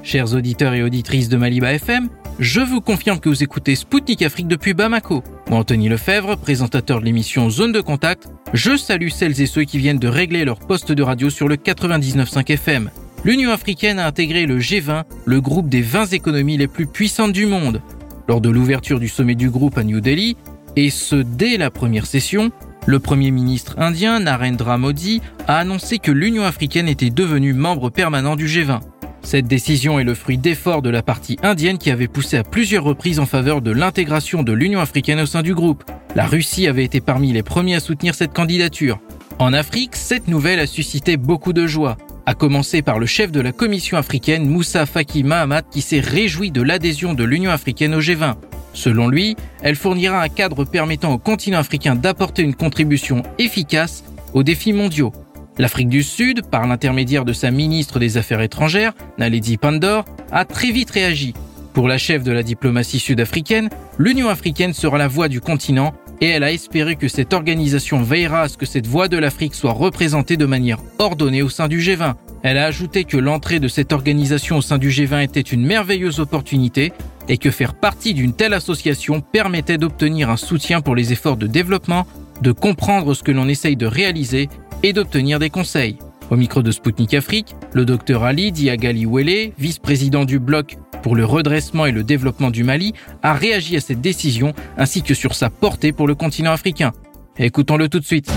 Chers 0.03 0.35
auditeurs 0.35 0.75
et 0.75 0.83
auditrices 0.83 1.31
de 1.31 1.39
Maliba 1.39 1.73
FM, 1.73 2.11
je 2.39 2.61
vous 2.61 2.81
confirme 2.81 3.19
que 3.19 3.29
vous 3.29 3.43
écoutez 3.43 3.75
Spoutnik 3.75 4.23
Afrique 4.23 4.49
depuis 4.49 4.75
Bamako. 4.75 5.23
Moi, 5.49 5.59
Anthony 5.59 5.89
Lefebvre, 5.89 6.37
présentateur 6.37 7.01
de 7.01 7.05
l'émission 7.07 7.49
Zone 7.49 7.73
de 7.73 7.81
Contact, 7.81 8.29
je 8.53 8.77
salue 8.77 9.09
celles 9.09 9.41
et 9.41 9.47
ceux 9.47 9.65
qui 9.65 9.79
viennent 9.79 9.99
de 9.99 10.09
régler 10.09 10.45
leur 10.45 10.59
poste 10.59 10.93
de 10.93 11.03
radio 11.03 11.31
sur 11.31 11.49
le 11.49 11.57
99.5 11.57 12.53
FM. 12.53 12.91
L'Union 13.25 13.51
africaine 13.51 13.99
a 13.99 14.07
intégré 14.07 14.47
le 14.47 14.59
G20, 14.59 15.05
le 15.25 15.41
groupe 15.41 15.69
des 15.69 15.83
20 15.83 16.13
économies 16.13 16.59
les 16.59 16.69
plus 16.69 16.87
puissantes 16.87 17.33
du 17.33 17.47
monde. 17.47 17.81
Lors 18.29 18.41
de 18.41 18.51
l'ouverture 18.51 19.01
du 19.01 19.09
sommet 19.09 19.35
du 19.35 19.49
groupe 19.49 19.79
à 19.79 19.85
New 19.85 20.01
Delhi, 20.01 20.37
et 20.77 20.91
ce 20.91 21.17
dès 21.17 21.57
la 21.57 21.71
première 21.71 22.07
session, 22.07 22.51
le 22.87 23.01
Premier 23.01 23.31
ministre 23.31 23.77
indien 23.79 24.21
Narendra 24.21 24.79
Modi 24.79 25.23
a 25.49 25.59
annoncé 25.59 25.99
que 25.99 26.13
l'Union 26.13 26.45
africaine 26.45 26.87
était 26.87 27.11
devenue 27.11 27.55
membre 27.55 27.91
permanent 27.91 28.37
du 28.37 28.47
G20. 28.47 28.81
Cette 29.27 29.49
décision 29.49 29.99
est 29.99 30.05
le 30.05 30.15
fruit 30.15 30.39
d'efforts 30.39 30.83
de 30.83 30.89
la 30.89 31.03
partie 31.03 31.37
indienne 31.43 31.79
qui 31.79 31.91
avait 31.91 32.07
poussé 32.07 32.37
à 32.37 32.45
plusieurs 32.45 32.85
reprises 32.85 33.19
en 33.19 33.27
faveur 33.27 33.61
de 33.61 33.73
l'intégration 33.73 34.45
de 34.45 34.53
l'Union 34.53 34.79
africaine 34.79 35.19
au 35.19 35.27
sein 35.27 35.43
du 35.43 35.53
groupe. 35.53 35.83
La 36.15 36.27
Russie 36.27 36.69
avait 36.69 36.85
été 36.85 37.01
parmi 37.01 37.33
les 37.33 37.43
premiers 37.43 37.75
à 37.75 37.81
soutenir 37.81 38.15
cette 38.15 38.33
candidature. 38.33 39.01
En 39.41 39.53
Afrique, 39.53 39.97
cette 39.97 40.29
nouvelle 40.29 40.61
a 40.61 40.67
suscité 40.69 41.17
beaucoup 41.17 41.53
de 41.53 41.67
joie, 41.67 41.97
à 42.25 42.35
commencer 42.35 42.83
par 42.83 43.01
le 43.01 43.07
chef 43.07 43.33
de 43.33 43.41
la 43.41 43.51
Commission 43.51 43.97
africaine 43.97 44.49
Moussa 44.49 44.87
Faki 44.87 45.25
Mahamat 45.25 45.63
qui 45.63 45.83
s'est 45.83 45.99
réjoui 45.99 46.53
de 46.53 46.63
l'adhésion 46.63 47.13
de 47.13 47.25
l'Union 47.25 47.51
africaine 47.51 47.97
au 47.97 48.01
G20. 48.01 48.37
Selon 48.75 49.09
lui, 49.09 49.35
elle 49.61 49.75
fournira 49.75 50.23
un 50.23 50.29
cadre 50.29 50.65
permettant 50.65 51.13
au 51.13 51.19
continent 51.19 51.59
africain 51.59 51.97
d'apporter 51.97 52.43
une 52.43 52.55
contribution 52.55 53.25
efficace 53.41 54.05
aux 54.35 54.45
défis 54.45 54.73
mondiaux. 54.73 55.13
L'Afrique 55.59 55.89
du 55.89 56.03
Sud, 56.03 56.43
par 56.51 56.67
l'intermédiaire 56.67 57.25
de 57.25 57.33
sa 57.33 57.51
ministre 57.51 57.99
des 57.99 58.19
Affaires 58.19 58.43
étrangères, 58.43 58.93
Naledi 59.17 59.57
Pandor, 59.57 60.05
a 60.31 60.45
très 60.45 60.71
vite 60.71 60.91
réagi. 60.91 61.33
Pour 61.73 61.89
la 61.89 61.97
chef 61.97 62.23
de 62.23 62.33
la 62.33 62.43
diplomatie 62.43 62.99
sud-africaine, 62.99 63.71
l'Union 63.99 64.29
africaine 64.29 64.75
sera 64.75 64.99
la 64.99 65.09
voix 65.09 65.29
du 65.29 65.41
continent 65.41 65.95
et 66.21 66.29
elle 66.29 66.45
a 66.45 66.53
espéré 66.53 66.97
que 66.97 67.09
cette 67.09 67.33
organisation 67.33 68.03
veillera 68.03 68.43
à 68.43 68.49
ce 68.49 68.59
que 68.59 68.67
cette 68.67 68.87
voix 68.87 69.09
de 69.09 69.17
l'Afrique 69.17 69.55
soit 69.55 69.73
représentée 69.73 70.37
de 70.37 70.47
manière 70.47 70.79
ordonnée 70.99 71.43
au 71.43 71.49
sein 71.49 71.69
du 71.69 71.81
G20. 71.81 72.15
Elle 72.43 72.59
a 72.59 72.67
ajouté 72.67 73.05
que 73.05 73.17
l'entrée 73.17 73.59
de 73.59 73.69
cette 73.69 73.93
organisation 73.93 74.59
au 74.59 74.63
sein 74.63 74.79
du 74.79 74.91
G20 74.91 75.25
était 75.25 75.41
une 75.41 75.65
merveilleuse 75.65 76.21
opportunité 76.21 76.93
et 77.29 77.39
que 77.39 77.51
faire 77.51 77.75
partie 77.75 78.15
d'une 78.15 78.35
telle 78.35 78.55
association 78.55 79.21
permettait 79.21 79.79
d'obtenir 79.79 80.31
un 80.31 80.37
soutien 80.37 80.81
pour 80.81 80.95
les 80.95 81.13
efforts 81.13 81.37
de 81.37 81.47
développement, 81.47 82.07
de 82.41 82.53
comprendre 82.53 83.15
ce 83.15 83.23
que 83.23 83.33
l'on 83.33 83.49
essaye 83.49 83.77
de 83.77 83.87
réaliser 83.87 84.49
et 84.83 84.93
d'obtenir 84.93 85.39
des 85.39 85.51
conseils. 85.51 85.99
Au 86.31 86.37
micro 86.37 86.63
de 86.63 86.71
Spoutnik 86.71 87.15
Afrique, 87.15 87.55
le 87.73 87.85
docteur 87.85 88.25
Ali 88.25 88.51
Diagali 88.51 89.07
Wele, 89.07 89.53
vice-président 89.59 90.25
du 90.25 90.39
bloc 90.39 90.77
pour 91.03 91.15
le 91.15 91.25
redressement 91.25 91.87
et 91.87 91.93
le 91.93 92.03
développement 92.03 92.51
du 92.51 92.65
Mali, 92.65 92.95
a 93.23 93.33
réagi 93.33 93.77
à 93.77 93.81
cette 93.81 94.01
décision 94.01 94.53
ainsi 94.77 95.03
que 95.03 95.15
sur 95.15 95.35
sa 95.35 95.51
portée 95.51 95.93
pour 95.93 96.09
le 96.09 96.15
continent 96.15 96.51
africain. 96.53 96.93
Écoutons-le 97.39 97.89
tout 97.89 98.01
de 98.01 98.05
suite. 98.05 98.31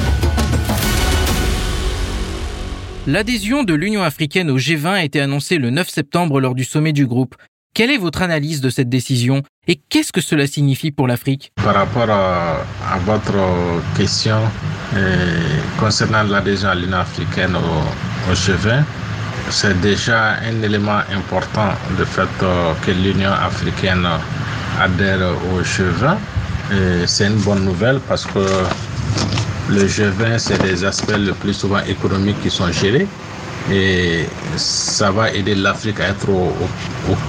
L'adhésion 3.07 3.63
de 3.63 3.73
l'Union 3.73 4.03
africaine 4.03 4.51
au 4.51 4.59
G20 4.59 4.87
a 4.87 5.03
été 5.03 5.19
annoncée 5.19 5.57
le 5.57 5.71
9 5.71 5.89
septembre 5.89 6.39
lors 6.39 6.53
du 6.53 6.63
sommet 6.63 6.93
du 6.93 7.07
groupe. 7.07 7.35
Quelle 7.79 7.91
est 7.91 7.97
votre 7.97 8.21
analyse 8.23 8.59
de 8.59 8.69
cette 8.69 8.89
décision 8.89 9.41
et 9.65 9.79
qu'est-ce 9.87 10.11
que 10.11 10.19
cela 10.19 10.47
signifie 10.47 10.91
pour 10.91 11.07
l'Afrique? 11.07 11.53
Par 11.63 11.75
rapport 11.75 12.09
à, 12.09 12.65
votre 13.05 13.37
question 13.95 14.35
concernant 15.79 16.23
l'adhésion 16.23 16.67
à 16.67 16.75
l'Union 16.75 16.97
africaine 16.97 17.55
au, 17.55 18.33
G20, 18.33 18.83
c'est 19.49 19.79
déjà 19.79 20.31
un 20.45 20.61
élément 20.61 20.99
important 21.09 21.69
le 21.97 22.03
fait 22.03 22.27
euh, 22.43 22.73
que 22.85 22.91
l'Union 22.91 23.31
africaine 23.31 24.05
adhère 24.77 25.21
au 25.53 25.61
G20. 25.61 27.07
C'est 27.07 27.27
une 27.27 27.37
bonne 27.37 27.63
nouvelle 27.63 28.01
parce 28.09 28.25
que 28.25 28.39
le 29.69 29.85
G20, 29.87 30.37
c'est 30.37 30.61
des 30.61 30.83
aspects 30.83 31.17
le 31.17 31.31
plus 31.31 31.53
souvent 31.53 31.79
économiques 31.87 32.41
qui 32.41 32.49
sont 32.49 32.69
gérés 32.73 33.07
et 33.71 34.25
ça 34.55 35.11
va 35.11 35.31
aider 35.31 35.55
l'Afrique 35.55 35.99
à 35.99 36.09
être 36.09 36.29
au, 36.29 36.51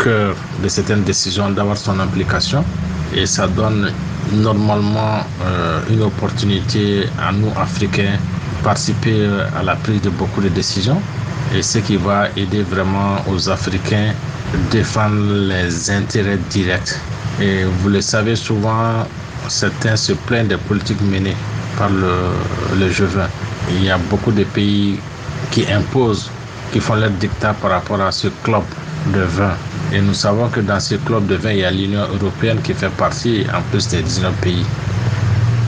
cœur 0.03 0.35
de 0.63 0.69
certaines 0.69 1.03
décisions, 1.03 1.51
d'avoir 1.51 1.77
son 1.77 1.99
implication 2.01 2.65
et 3.15 3.27
ça 3.27 3.47
donne 3.49 3.93
normalement 4.33 5.27
euh, 5.45 5.81
une 5.91 6.03
opportunité 6.03 7.05
à 7.19 7.33
nous 7.33 7.51
Africains 7.61 8.17
de 8.59 8.65
participer 8.65 9.29
à 9.59 9.63
la 9.63 9.75
prise 9.77 10.01
de 10.03 10.11
beaucoup 10.11 10.41
de 10.41 10.49
décisions 10.49 11.01
et 11.55 11.63
ce 11.63 11.79
qui 11.79 11.97
va 11.97 12.29
aider 12.37 12.63
vraiment 12.63 13.17
aux 13.29 13.49
Africains 13.51 14.13
à 14.55 14.73
défendre 14.73 15.33
les 15.49 15.91
intérêts 15.91 16.39
directs. 16.49 16.95
Et 17.41 17.65
vous 17.65 17.89
le 17.89 18.01
savez 18.01 18.37
souvent, 18.37 19.07
certains 19.49 19.97
se 19.97 20.13
plaignent 20.13 20.49
des 20.49 20.57
politiques 20.57 21.01
menées 21.03 21.37
par 21.77 21.89
le, 21.91 22.13
le 22.79 22.89
G20. 22.89 23.27
Il 23.71 23.85
y 23.85 23.91
a 23.91 23.99
beaucoup 23.99 24.33
de 24.33 24.45
pays 24.45 24.99
qui 25.51 25.65
imposent, 25.71 26.31
qui 26.73 26.81
font 26.81 26.95
leur 26.95 27.11
dictat 27.11 27.55
par 27.55 27.71
rapport 27.71 28.01
à 28.01 28.13
ce 28.13 28.29
club 28.43 28.63
de 29.15 29.21
vin. 29.21 29.55
Et 29.93 30.01
nous 30.01 30.15
savons 30.15 30.49
que 30.49 30.61
dans 30.61 30.79
ce 30.81 30.95
club 30.97 31.27
de 31.27 31.35
vin, 31.37 31.51
il 31.53 31.59
y 31.59 31.65
a 31.65 31.71
l'Union 31.71 32.07
européenne 32.15 32.61
qui 32.63 32.75
fait 32.75 32.91
partie, 32.91 33.45
en 33.55 33.61
plus 33.71 33.89
des 33.89 34.03
19 34.03 34.33
pays. 34.41 34.65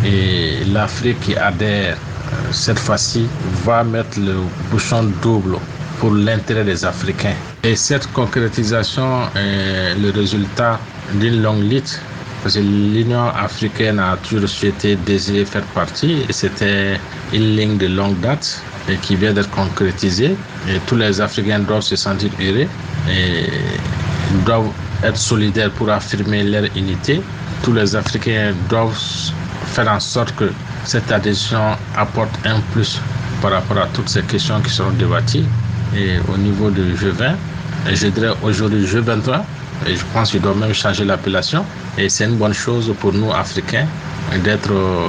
Et 0.05 0.65
l'Afrique 0.73 1.21
qui 1.21 1.37
adhère 1.37 1.97
euh, 1.97 2.37
cette 2.53 2.79
fois-ci 2.79 3.27
va 3.65 3.85
mettre 3.85 4.19
le 4.19 4.37
bouchon 4.71 5.05
double 5.23 5.57
pour 5.99 6.13
l'intérêt 6.13 6.65
des 6.65 6.85
Africains. 6.85 7.35
Et 7.63 7.77
cette 7.77 8.13
concrétisation 8.13 9.23
est 9.37 9.95
le 9.95 10.11
résultat 10.11 10.79
d'une 11.15 11.43
longue 11.43 11.63
lutte 11.71 12.01
parce 12.43 12.57
que 12.57 12.61
l'Union 12.61 13.29
africaine 13.29 14.01
a 14.01 14.17
toujours 14.17 14.49
souhaité 14.49 14.97
désirer 14.97 15.45
faire 15.45 15.63
partie 15.75 16.25
et 16.29 16.33
c'était 16.33 16.99
une 17.33 17.57
ligne 17.57 17.79
de 17.79 17.87
longue 17.87 18.19
date 18.19 18.61
et 18.89 18.97
qui 18.97 19.17
vient 19.17 19.33
d'être 19.33 19.51
concrétisée. 19.51 20.37
Et 20.69 20.79
tous 20.87 20.97
les 20.97 21.21
Africains 21.21 21.61
doivent 21.61 21.83
se 21.83 21.97
sentir 21.97 22.31
heureux 22.41 22.67
et 23.11 23.47
doivent 24.45 24.71
être 25.03 25.17
solidaires 25.17 25.71
pour 25.71 25.91
affirmer 25.91 26.45
leur 26.45 26.65
unité. 26.77 27.21
Tous 27.63 27.73
les 27.73 27.95
Africains 27.97 28.53
doivent 28.69 28.97
faire 29.67 29.89
en 29.91 30.01
sorte 30.01 30.35
que 30.37 30.51
cette 30.85 31.11
adhésion 31.13 31.77
apporte 31.97 32.35
un 32.45 32.61
plus 32.73 33.01
par 33.41 33.53
rapport 33.53 33.79
à 33.79 33.87
toutes 33.93 34.09
ces 34.09 34.23
questions 34.23 34.61
qui 34.61 34.71
seront 34.71 34.91
débattues. 34.91 35.45
Et 35.97 36.17
au 36.33 36.37
niveau 36.37 36.71
du 36.71 36.95
G20, 36.95 37.35
et 37.91 37.97
je 37.97 38.07
dirais 38.09 38.35
aujourd'hui 38.43 38.85
G23, 38.87 39.43
et 39.87 39.97
je 39.97 40.05
pense 40.13 40.31
qu'il 40.31 40.41
doit 40.41 40.55
même 40.55 40.73
changer 40.73 41.05
l'appellation. 41.05 41.65
Et 41.99 42.09
c'est 42.09 42.25
une 42.25 42.37
bonne 42.37 42.55
chose 42.55 42.93
pour 43.01 43.13
nous, 43.13 43.31
Africains, 43.33 43.87
d'être 44.39 44.73
euh, 44.73 45.09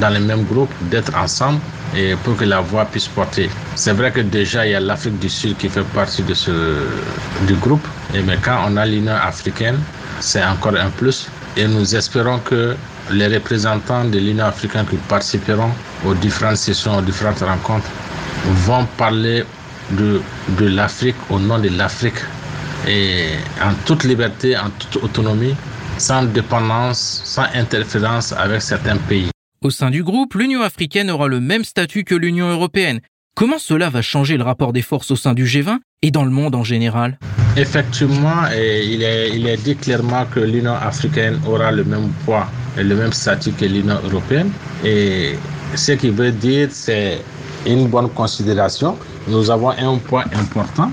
dans 0.00 0.10
le 0.10 0.20
même 0.20 0.44
groupe, 0.44 0.70
d'être 0.90 1.14
ensemble 1.16 1.60
et 1.96 2.14
pour 2.24 2.36
que 2.36 2.44
la 2.44 2.60
voix 2.60 2.84
puisse 2.84 3.08
porter. 3.08 3.48
C'est 3.74 3.92
vrai 3.92 4.10
que 4.10 4.20
déjà 4.20 4.66
il 4.66 4.72
y 4.72 4.74
a 4.74 4.80
l'Afrique 4.80 5.18
du 5.18 5.28
Sud 5.28 5.56
qui 5.56 5.68
fait 5.68 5.84
partie 5.94 6.22
de 6.22 6.34
ce 6.34 6.50
du 7.46 7.54
groupe, 7.54 7.86
mais 8.12 8.38
quand 8.42 8.58
on 8.66 8.76
a 8.76 8.84
l'Union 8.86 9.14
africaine, 9.14 9.78
c'est 10.20 10.44
encore 10.44 10.76
un 10.76 10.90
plus. 10.90 11.28
Et 11.56 11.66
nous 11.66 11.94
espérons 11.94 12.38
que 12.40 12.76
les 13.10 13.26
représentants 13.26 14.04
de 14.04 14.18
l'Union 14.18 14.44
africaine 14.44 14.84
qui 14.86 14.96
participeront 14.96 15.70
aux 16.04 16.14
différentes 16.14 16.56
sessions, 16.58 16.96
aux 16.98 17.02
différentes 17.02 17.40
rencontres, 17.40 17.88
vont 18.66 18.86
parler 18.96 19.44
de, 19.92 20.20
de 20.58 20.66
l'Afrique 20.66 21.16
au 21.30 21.38
nom 21.38 21.58
de 21.58 21.70
l'Afrique 21.70 22.18
et 22.86 23.30
en 23.62 23.72
toute 23.86 24.04
liberté, 24.04 24.56
en 24.56 24.70
toute 24.78 25.02
autonomie, 25.02 25.54
sans 25.98 26.22
dépendance, 26.24 27.22
sans 27.24 27.46
interférence 27.54 28.32
avec 28.32 28.62
certains 28.62 28.96
pays. 28.96 29.30
Au 29.62 29.70
sein 29.70 29.90
du 29.90 30.04
groupe, 30.04 30.34
l'Union 30.34 30.62
africaine 30.62 31.10
aura 31.10 31.26
le 31.28 31.40
même 31.40 31.64
statut 31.64 32.04
que 32.04 32.14
l'Union 32.14 32.48
européenne. 32.48 33.00
Comment 33.34 33.58
cela 33.58 33.90
va 33.90 34.02
changer 34.02 34.36
le 34.36 34.44
rapport 34.44 34.72
des 34.72 34.82
forces 34.82 35.10
au 35.10 35.16
sein 35.16 35.34
du 35.34 35.44
G20 35.44 35.78
et 36.02 36.10
dans 36.10 36.24
le 36.24 36.30
monde 36.30 36.54
en 36.54 36.64
général? 36.64 37.18
Effectivement, 37.56 38.46
il 38.52 39.02
est, 39.02 39.30
il 39.36 39.46
est 39.46 39.56
dit 39.56 39.76
clairement 39.76 40.26
que 40.26 40.40
l'Union 40.40 40.74
africaine 40.74 41.40
aura 41.46 41.72
le 41.72 41.84
même 41.84 42.08
poids 42.24 42.46
et 42.76 42.84
le 42.84 42.94
même 42.94 43.12
statut 43.12 43.52
que 43.52 43.64
l'Union 43.64 43.98
européenne. 44.04 44.50
Et 44.84 45.34
ce 45.74 45.92
qui 45.92 46.10
veut 46.10 46.30
dire, 46.30 46.68
c'est 46.70 47.20
une 47.66 47.88
bonne 47.88 48.10
considération. 48.10 48.96
Nous 49.26 49.50
avons 49.50 49.70
un 49.70 49.98
poids 49.98 50.24
important 50.34 50.90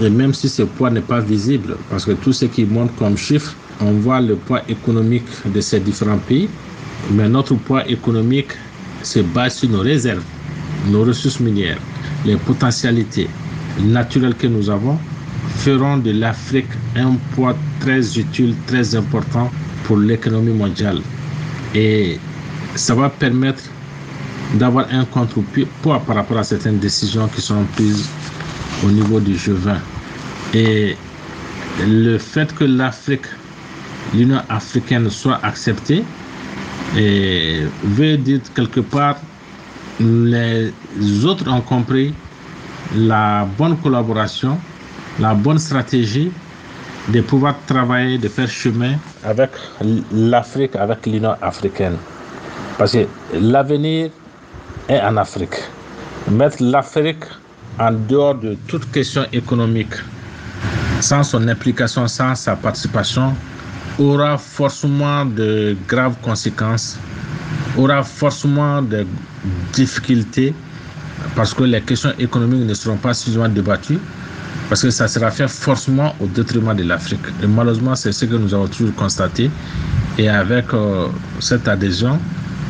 et 0.00 0.10
même 0.10 0.34
si 0.34 0.48
ce 0.48 0.62
poids 0.62 0.90
n'est 0.90 1.00
pas 1.00 1.20
visible, 1.20 1.76
parce 1.90 2.04
que 2.04 2.12
tout 2.12 2.32
ce 2.32 2.46
qui 2.46 2.64
monte 2.64 2.94
comme 2.96 3.16
chiffre, 3.16 3.54
on 3.80 3.92
voit 3.92 4.20
le 4.20 4.36
poids 4.36 4.62
économique 4.68 5.26
de 5.46 5.60
ces 5.60 5.80
différents 5.80 6.18
pays, 6.18 6.48
mais 7.12 7.28
notre 7.28 7.54
poids 7.54 7.86
économique 7.88 8.52
se 9.02 9.20
base 9.20 9.56
sur 9.56 9.68
nos 9.68 9.80
réserves, 9.80 10.22
nos 10.88 11.04
ressources 11.04 11.40
minières, 11.40 11.78
les 12.24 12.36
potentialités 12.36 13.28
naturelles 13.80 14.34
que 14.34 14.46
nous 14.46 14.70
avons 14.70 14.98
feront 15.56 15.96
de 15.98 16.10
l'Afrique 16.12 16.68
un 16.96 17.14
poids 17.34 17.56
très 17.80 18.18
utile, 18.18 18.54
très 18.66 18.94
important 18.94 19.50
pour 19.84 19.98
l'économie 19.98 20.52
mondiale. 20.52 21.00
Et 21.74 22.18
ça 22.74 22.94
va 22.94 23.08
permettre 23.08 23.62
d'avoir 24.54 24.86
un 24.92 25.04
contrepoids 25.04 26.00
par 26.06 26.16
rapport 26.16 26.38
à 26.38 26.44
certaines 26.44 26.78
décisions 26.78 27.28
qui 27.28 27.40
sont 27.40 27.64
prises 27.74 28.08
au 28.84 28.90
niveau 28.90 29.20
du 29.20 29.34
G20. 29.34 29.76
Et 30.54 30.96
le 31.86 32.18
fait 32.18 32.54
que 32.54 32.64
l'Afrique 32.64 33.26
l'Union 34.14 34.40
africaine 34.48 35.08
soit 35.10 35.38
acceptée 35.42 36.04
et 36.96 37.62
veut 37.82 38.16
dire 38.16 38.40
quelque 38.54 38.80
part 38.80 39.16
les 40.00 40.72
autres 41.24 41.48
ont 41.50 41.60
compris 41.60 42.12
la 42.94 43.46
bonne 43.58 43.76
collaboration, 43.78 44.58
la 45.18 45.34
bonne 45.34 45.58
stratégie 45.58 46.30
de 47.08 47.20
pouvoir 47.20 47.54
travailler, 47.66 48.18
de 48.18 48.28
faire 48.28 48.48
chemin 48.48 48.94
avec 49.24 49.50
l'Afrique, 50.12 50.76
avec 50.76 51.06
l'Union 51.06 51.34
africaine. 51.40 51.96
Parce 52.78 52.92
que 52.92 53.06
l'avenir 53.34 54.10
est 54.88 55.00
en 55.00 55.16
Afrique. 55.16 55.54
Mettre 56.30 56.62
l'Afrique 56.62 57.24
en 57.78 57.92
dehors 57.92 58.34
de 58.34 58.56
toute 58.66 58.90
question 58.90 59.24
économique, 59.32 59.94
sans 61.00 61.22
son 61.22 61.46
implication, 61.48 62.08
sans 62.08 62.34
sa 62.34 62.56
participation, 62.56 63.34
aura 63.98 64.38
forcément 64.38 65.24
de 65.24 65.76
graves 65.88 66.16
conséquences, 66.22 66.98
aura 67.76 68.02
forcément 68.02 68.82
de 68.82 69.06
difficultés, 69.72 70.54
parce 71.34 71.54
que 71.54 71.64
les 71.64 71.80
questions 71.80 72.12
économiques 72.18 72.66
ne 72.66 72.74
seront 72.74 72.96
pas 72.96 73.14
suffisamment 73.14 73.48
débattues, 73.48 73.98
parce 74.68 74.82
que 74.82 74.90
ça 74.90 75.08
sera 75.08 75.30
fait 75.30 75.48
forcément 75.48 76.14
au 76.20 76.26
détriment 76.26 76.74
de 76.74 76.82
l'Afrique. 76.82 77.20
Et 77.42 77.46
malheureusement, 77.46 77.94
c'est 77.94 78.12
ce 78.12 78.24
que 78.24 78.34
nous 78.34 78.52
avons 78.52 78.66
toujours 78.66 78.94
constaté. 78.94 79.50
Et 80.18 80.28
avec 80.28 80.72
euh, 80.72 81.08
cette 81.40 81.68
adhésion, 81.68 82.18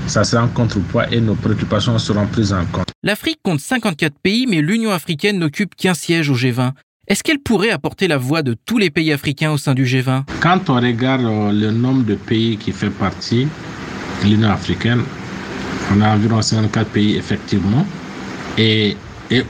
ça 0.06 0.25
sera 0.25 0.42
un 0.42 0.49
contrepoids 0.49 1.11
et 1.12 1.21
nos 1.21 1.35
préoccupations 1.35 1.99
seront 1.99 2.26
prises 2.26 2.52
en 2.52 2.64
compte. 2.66 2.90
L'Afrique 3.02 3.38
compte 3.42 3.61
54 3.61 4.14
pays, 4.23 4.47
mais 4.47 4.61
l'Union 4.61 4.90
africaine 4.90 5.38
n'occupe 5.38 5.75
qu'un 5.75 5.95
siège 5.95 6.30
au 6.30 6.35
G20. 6.35 6.73
Est-ce 7.08 7.22
qu'elle 7.22 7.38
pourrait 7.38 7.70
apporter 7.70 8.08
la 8.08 8.16
voix 8.16 8.42
de 8.42 8.56
tous 8.66 8.78
les 8.78 8.90
pays 8.90 9.12
africains 9.12 9.52
au 9.52 9.58
sein 9.58 9.75
du 9.75 9.84
G20 9.84 10.25
Quand 10.40 10.68
on 10.68 10.75
regarde 10.75 11.25
euh, 11.25 11.52
le 11.52 11.70
nombre 11.70 12.04
de 12.04 12.16
pays 12.16 12.56
qui 12.56 12.72
fait 12.72 12.90
partie 12.90 13.46
de 14.25 14.28
l'Union 14.28 14.50
africaine, 14.50 15.02
on 15.94 16.00
a 16.00 16.08
environ 16.16 16.42
54 16.42 16.88
pays 16.88 17.16
effectivement. 17.16 17.86
Et, 18.58 18.96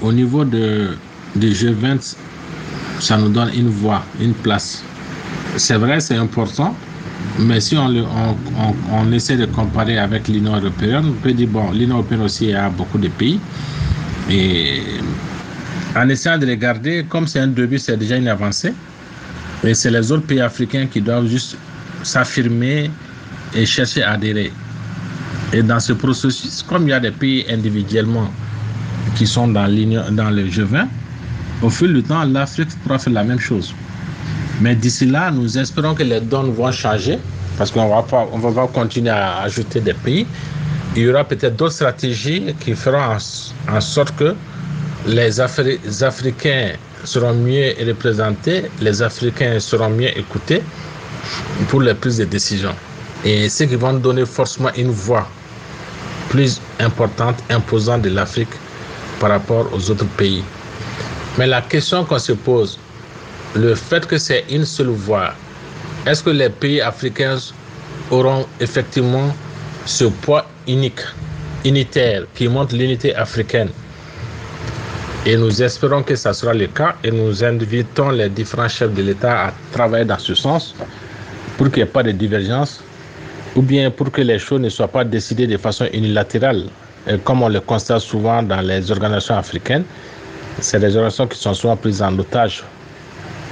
au 0.03 0.13
niveau 0.13 0.45
de, 0.45 0.99
du 1.35 1.49
G20, 1.49 2.17
ça 3.01 3.17
nous 3.17 3.31
donne 3.31 3.51
une 3.55 3.69
voix, 3.69 4.05
une 4.21 4.35
place. 4.35 4.83
C'est 5.57 5.77
vrai, 5.77 6.01
c'est 6.01 6.17
important, 6.17 6.75
mais 7.39 7.61
si 7.61 7.77
on, 7.77 7.87
on, 7.87 8.75
on, 8.93 9.13
essaie 9.13 9.37
de 9.37 9.47
comparer 9.47 9.99
avec 9.99 10.29
l'Union 10.29 10.57
européenne, 10.57 11.05
on 11.09 11.23
peut 11.23 11.33
dire, 11.33 11.49
bon, 11.49 11.71
l'Union 11.73 11.97
européenne 11.97 12.23
aussi 12.23 12.53
a 12.53 12.69
beaucoup 12.69 12.99
de 12.99 13.09
pays. 13.09 13.39
Et 14.31 14.81
en 15.97 16.09
essayant 16.09 16.39
de 16.39 16.47
regarder, 16.47 17.05
comme 17.09 17.27
c'est 17.27 17.41
un 17.41 17.47
début, 17.47 17.79
c'est 17.79 17.97
déjà 17.97 18.17
une 18.17 18.29
avancée. 18.29 18.75
Et 19.65 19.75
c'est 19.75 19.91
les 19.91 20.13
autres 20.13 20.27
pays 20.27 20.41
africains 20.41 20.87
qui 20.87 21.01
doivent 21.01 21.27
juste 21.27 21.57
s'affirmer 22.03 22.91
et 23.55 23.65
chercher 23.65 24.03
à 24.03 24.13
adhérer. 24.13 24.53
Et 25.53 25.63
dans 25.63 25.81
ce 25.81 25.95
processus, 25.95 26.63
comme 26.63 26.85
il 26.85 26.91
y 26.91 26.93
a 26.93 27.01
des 27.01 27.11
pays 27.11 27.47
individuellement 27.51 28.31
qui 29.17 29.27
sont 29.27 29.49
dans, 29.49 29.67
le 29.67 30.45
G20, 30.47 30.87
au 31.63 31.71
fil 31.71 31.95
du 31.95 32.03
temps, 32.03 32.25
l'Afrique 32.25 32.69
pourra 32.83 32.99
faire 32.99 33.15
la 33.15 33.25
même 33.25 33.41
chose. 33.41 33.75
Mais 34.61 34.75
d'ici 34.75 35.07
là, 35.07 35.31
nous 35.31 35.57
espérons 35.57 35.95
que 35.95 36.03
les 36.03 36.21
donnes 36.21 36.53
vont 36.53 36.71
changer 36.73 37.19
parce 37.57 37.71
qu'on 37.71 37.89
va 37.89 38.05
va 38.51 38.67
continuer 38.67 39.11
à 39.11 39.41
ajouter 39.41 39.81
des 39.81 39.95
pays. 39.95 40.27
Il 40.95 41.03
y 41.03 41.09
aura 41.09 41.25
peut-être 41.25 41.57
d'autres 41.57 41.75
stratégies 41.75 42.55
qui 42.61 42.75
feront 42.75 43.17
en, 43.69 43.81
sorte 43.81 44.15
que 44.17 44.35
les, 45.07 45.41
Africains 45.41 46.73
seront 47.05 47.35
mieux 47.35 47.75
représentés, 47.87 48.65
les 48.81 49.03
Africains 49.03 49.61
seront 49.61 49.91
mieux 49.91 50.17
écoutés 50.19 50.63
pour 51.69 51.81
les 51.81 51.95
prises 51.95 52.19
de 52.19 52.25
décisions. 52.25 52.75
Et 53.25 53.49
ce 53.49 53.65
qui 53.65 53.77
vont 53.77 53.95
donner 53.95 54.27
forcément 54.27 54.71
une 54.77 54.91
voix 54.91 55.29
plus 56.29 56.61
importante, 56.81 57.37
imposante 57.51 58.03
de 58.03 58.11
l'Afrique 58.11 58.49
par 59.21 59.31
rapport 59.31 59.69
aux 59.73 59.91
autres 59.91 60.07
pays. 60.17 60.43
Mais 61.39 61.47
la 61.47 61.63
question 61.63 62.05
qu'on 62.05 62.19
se 62.19 62.33
pose, 62.33 62.79
le 63.55 63.75
fait 63.75 64.07
que 64.07 64.19
c'est 64.19 64.45
une 64.51 64.65
seule 64.65 64.89
voix, 64.89 65.33
est-ce 66.07 66.23
que 66.23 66.31
les 66.31 66.51
pays 66.51 66.81
africains 66.81 67.39
auront 68.11 68.47
effectivement 68.61 69.35
ce 69.87 70.05
poids 70.05 70.47
unique, 70.67 71.01
unitaire, 71.65 72.25
qui 72.35 72.49
montre 72.49 72.75
l'unité 72.75 73.15
africaine? 73.15 73.71
Et 75.27 75.37
nous 75.37 75.61
espérons 75.61 76.03
que 76.03 76.15
ça 76.15 76.33
sera 76.33 76.55
le 76.55 76.69
cas 76.69 76.95
et 77.03 77.11
nous 77.11 77.43
invitons 77.43 78.11
les 78.11 78.29
différents 78.29 78.69
chefs 78.69 78.95
de 78.95 79.03
l'État 79.03 79.47
à 79.49 79.53
travailler 79.73 80.05
dans 80.05 80.19
ce 80.19 80.35
sens 80.35 80.75
pour 81.59 81.67
qu'il 81.67 81.83
n'y 81.83 81.89
ait 81.89 81.93
pas 81.93 82.05
de 82.05 82.13
divergence 82.13 82.81
ou 83.57 83.61
bien 83.63 83.91
pour 83.91 84.13
que 84.13 84.21
les 84.21 84.39
choses 84.39 84.61
ne 84.61 84.69
soient 84.69 84.87
pas 84.89 85.05
décidées 85.05 85.49
de 85.49 85.57
façon 85.57 85.87
unilatérale, 85.93 86.67
comme 87.25 87.43
on 87.43 87.49
le 87.49 87.61
constate 87.61 88.01
souvent 88.03 88.41
dans 88.43 88.61
les 88.61 88.91
organisations 88.91 89.37
africaines 89.37 89.85
c'est 90.61 90.81
des 90.81 90.97
organisations 90.97 91.27
qui 91.27 91.39
sont 91.39 91.55
souvent 91.55 91.77
prises 91.77 92.03
en 92.03 92.17
otage 92.19 92.63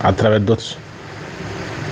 à 0.03 0.13
travers 0.13 0.41
d'autres 0.41 0.77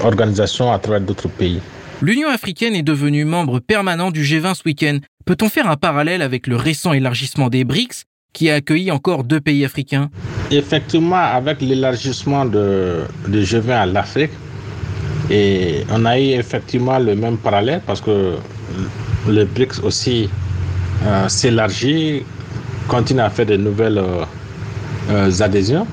organisations, 0.02 0.72
à 0.72 0.78
travers 0.78 1.00
d'autres 1.00 1.28
pays. 1.28 1.60
L'Union 2.00 2.28
africaine 2.28 2.74
est 2.74 2.82
devenue 2.82 3.24
membre 3.24 3.60
permanent 3.60 4.10
du 4.10 4.22
G20 4.22 4.54
ce 4.54 4.62
week-end. 4.64 4.98
Peut-on 5.24 5.48
faire 5.48 5.68
un 5.68 5.76
parallèle 5.76 6.22
avec 6.22 6.46
le 6.46 6.56
récent 6.56 6.92
élargissement 6.92 7.48
des 7.48 7.64
BRICS 7.64 8.04
qui 8.32 8.50
a 8.50 8.54
accueilli 8.56 8.90
encore 8.90 9.24
deux 9.24 9.40
pays 9.40 9.64
africains 9.64 10.10
Effectivement, 10.50 11.16
avec 11.16 11.60
l'élargissement 11.60 12.44
de, 12.44 13.02
de 13.28 13.42
G20 13.42 13.70
à 13.70 13.86
l'Afrique, 13.86 14.30
et 15.30 15.84
on 15.90 16.04
a 16.04 16.18
eu 16.18 16.32
effectivement 16.32 16.98
le 16.98 17.14
même 17.14 17.38
parallèle 17.38 17.80
parce 17.86 18.00
que 18.00 18.34
le 19.28 19.44
BRICS 19.44 19.80
aussi 19.82 20.28
euh, 21.06 21.28
s'élargit, 21.28 22.22
continue 22.88 23.20
à 23.20 23.30
faire 23.30 23.46
de 23.46 23.56
nouvelles 23.56 23.98
euh, 23.98 24.24
euh, 25.10 25.40
adhésions. 25.40 25.86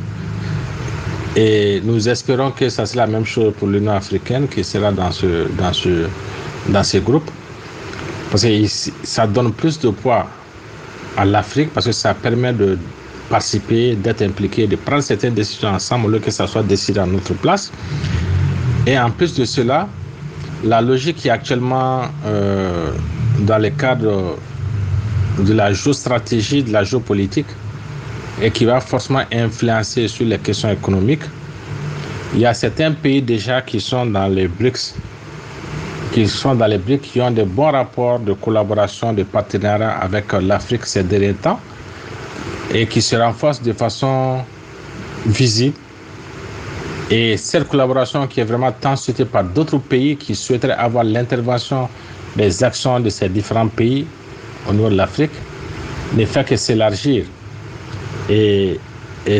Et 1.36 1.80
nous 1.84 2.10
espérons 2.10 2.52
que 2.52 2.70
ça 2.70 2.86
sera 2.86 3.06
la 3.06 3.12
même 3.12 3.26
chose 3.26 3.54
pour 3.58 3.68
l'Union 3.68 3.94
africaine 3.94 4.48
qui 4.48 4.64
sera 4.64 4.92
dans, 4.92 5.12
ce, 5.12 5.48
dans, 5.58 5.74
ce, 5.74 6.08
dans 6.70 6.84
ces 6.84 7.00
groupes. 7.00 7.30
Parce 8.32 8.44
que 8.44 8.66
ça 9.04 9.26
donne 9.26 9.54
plus 9.54 9.80
de 9.80 9.90
poids 9.90 10.28
à 11.18 11.26
l'Afrique 11.26 11.72
parce 11.74 11.86
que 11.86 11.92
ça 11.92 12.14
permet 12.14 12.54
de 12.54 12.78
participer, 13.30 13.96
d'être 13.96 14.22
impliqué, 14.22 14.68
de 14.68 14.76
prendre 14.76 15.04
certaines 15.04 15.34
décisions 15.36 15.70
ensemble, 15.70 16.16
au 16.16 16.20
que 16.20 16.32
ça 16.32 16.48
soit 16.48 16.64
décidé 16.64 17.00
à 17.00 17.06
notre 17.06 17.34
place. 17.36 17.72
Et 18.88 18.98
en 18.98 19.12
plus 19.12 19.36
de 19.36 19.46
cela, 19.46 19.88
la 20.64 20.82
logique 20.82 21.18
qui 21.18 21.28
est 21.28 21.32
actuellement 21.32 22.06
euh, 22.26 22.92
dans 23.42 23.60
le 23.60 23.70
cadre 23.70 24.38
de 25.38 25.54
la 25.54 25.72
géostratégie, 25.72 26.64
de 26.64 26.72
la 26.74 26.84
géopolitique, 26.84 27.48
et 28.42 28.52
qui 28.52 28.66
va 28.66 28.80
forcément 28.80 29.24
influencer 29.32 30.08
sur 30.08 30.26
les 30.26 30.38
questions 30.38 30.70
économiques. 30.70 31.24
Il 32.34 32.42
y 32.42 32.46
a 32.46 32.54
certains 32.54 32.92
pays 32.92 33.22
déjà 33.22 33.62
qui 33.62 33.80
sont 33.80 34.06
dans 34.06 34.28
les 34.28 34.48
BRICS, 34.48 34.96
qui 36.12 36.28
sont 36.28 36.56
dans 36.56 36.66
les 36.66 36.78
BRICS, 36.78 37.02
qui 37.02 37.22
ont 37.22 37.32
de 37.32 37.44
bons 37.44 37.72
rapports 37.72 38.20
de 38.20 38.34
collaboration, 38.34 39.14
de 39.14 39.24
partenariat 39.24 39.92
avec 39.92 40.32
l'Afrique 40.34 40.86
ces 40.86 41.04
derniers 41.04 41.34
temps 41.34 41.60
et 42.74 42.88
qui 42.88 43.02
se 43.02 43.16
renforcent 43.16 43.62
de 43.62 43.74
façon 43.74 44.40
visible. 45.26 45.76
Et 47.12 47.38
cette 47.38 47.68
collaboration 47.68 48.28
qui 48.28 48.40
est 48.40 48.44
vraiment 48.44 48.72
tant 48.72 48.96
souhaitée 48.96 49.26
par 49.26 49.44
d'autres 49.44 49.80
pays 49.80 50.16
qui 50.16 50.36
souhaiteraient 50.36 50.74
avoir 50.74 51.04
l'intervention 51.04 51.90
des 52.36 52.64
actions 52.64 53.00
de 53.00 53.10
ces 53.10 53.30
différents 53.30 53.68
pays 53.68 54.06
au 54.68 54.74
niveau 54.74 54.90
de 54.90 54.96
l'Afrique 54.96 55.32
ne 56.16 56.26
fait 56.26 56.44
que 56.46 56.56
s'élargir. 56.56 57.26
Et, 58.30 58.80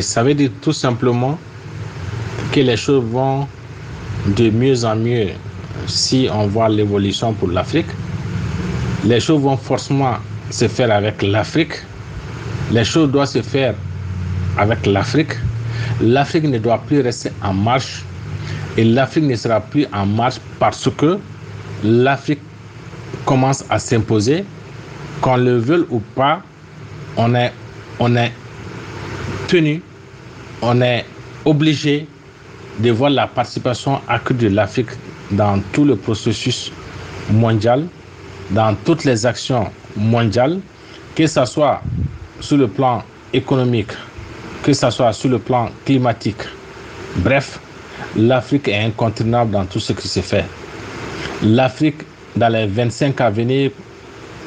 ça 0.02 0.24
veut 0.24 0.34
dire 0.34 0.52
tout 0.62 0.74
simplement 0.74 1.38
que 2.52 2.60
les 2.60 2.78
choses 2.78 3.04
vont 3.06 3.48
de 4.28 4.50
mieux 4.50 4.84
en 4.86 4.96
mieux 4.96 5.30
si 5.90 6.28
on 6.32 6.48
voit 6.48 6.70
l'évolution 6.70 7.34
pour 7.34 7.50
l'Afrique. 7.50 7.88
Les 9.06 9.20
choses 9.20 9.42
vont 9.42 9.58
forcément 9.58 10.16
se 10.50 10.68
faire 10.68 10.92
avec 10.92 11.22
l'Afrique. 11.22 11.74
Les 12.72 12.84
choses 12.84 13.12
doivent 13.12 13.28
se 13.28 13.42
faire 13.42 13.74
avec 14.58 14.86
l'Afrique. 14.86 15.34
L'Afrique 16.02 16.44
ne 16.46 16.58
doit 16.58 16.80
plus 16.88 17.02
rester 17.02 17.32
en 17.42 17.54
marche 17.54 18.04
et 18.78 18.84
l'Afrique 18.84 19.26
ne 19.26 19.36
sera 19.36 19.60
plus 19.60 19.86
en 19.94 20.06
marche 20.06 20.36
parce 20.60 20.90
que 20.98 21.20
l'Afrique 21.84 22.42
commence 23.26 23.64
à 23.70 23.80
s'imposer. 23.80 24.46
Qu'on 25.22 25.36
le 25.38 25.58
veuille 25.58 25.86
ou 25.90 26.00
pas, 26.16 26.42
on 27.18 27.36
est, 27.36 27.52
on 28.00 28.16
est 28.16 28.32
tenu, 29.48 29.82
on 30.62 30.82
est 30.82 31.06
obligé 31.44 32.08
de 32.80 32.92
voir 32.92 33.10
la 33.10 33.28
participation 33.28 34.00
accrue 34.08 34.36
de 34.36 34.48
l'Afrique 34.48 34.92
dans 35.32 35.60
tout 35.72 35.86
le 35.86 35.96
processus 35.96 36.72
mondial, 37.32 37.88
dans 38.52 38.76
toutes 38.86 39.04
les 39.04 39.26
actions 39.26 39.70
mondiales, 39.96 40.60
que 41.16 41.28
ce 41.28 41.46
soit 41.46 41.82
sur 42.40 42.58
le 42.58 42.68
plan 42.68 43.04
économique, 43.34 43.92
que 44.64 44.74
ce 44.74 44.90
soit 44.90 45.14
sur 45.14 45.30
le 45.30 45.40
plan 45.40 45.70
climatique. 45.86 46.42
Bref, 47.18 47.60
l'Afrique 48.16 48.68
est 48.68 48.84
incontournable 48.84 49.52
dans 49.52 49.66
tout 49.66 49.80
ce 49.80 49.94
qui 49.94 50.08
se 50.08 50.22
fait. 50.22 50.46
l'Afrique, 51.42 52.02
dans 52.36 52.50
les 52.50 52.68
25 52.68 53.22
ans 53.22 53.26
à 53.26 53.30
venir, 53.30 53.72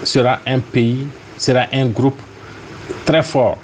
sera 0.04 0.40
un 0.46 0.58
pays, 0.60 1.06
sera 1.38 1.66
un 1.72 1.86
groupe 1.86 2.20
très 3.04 3.22
fort. 3.22 3.58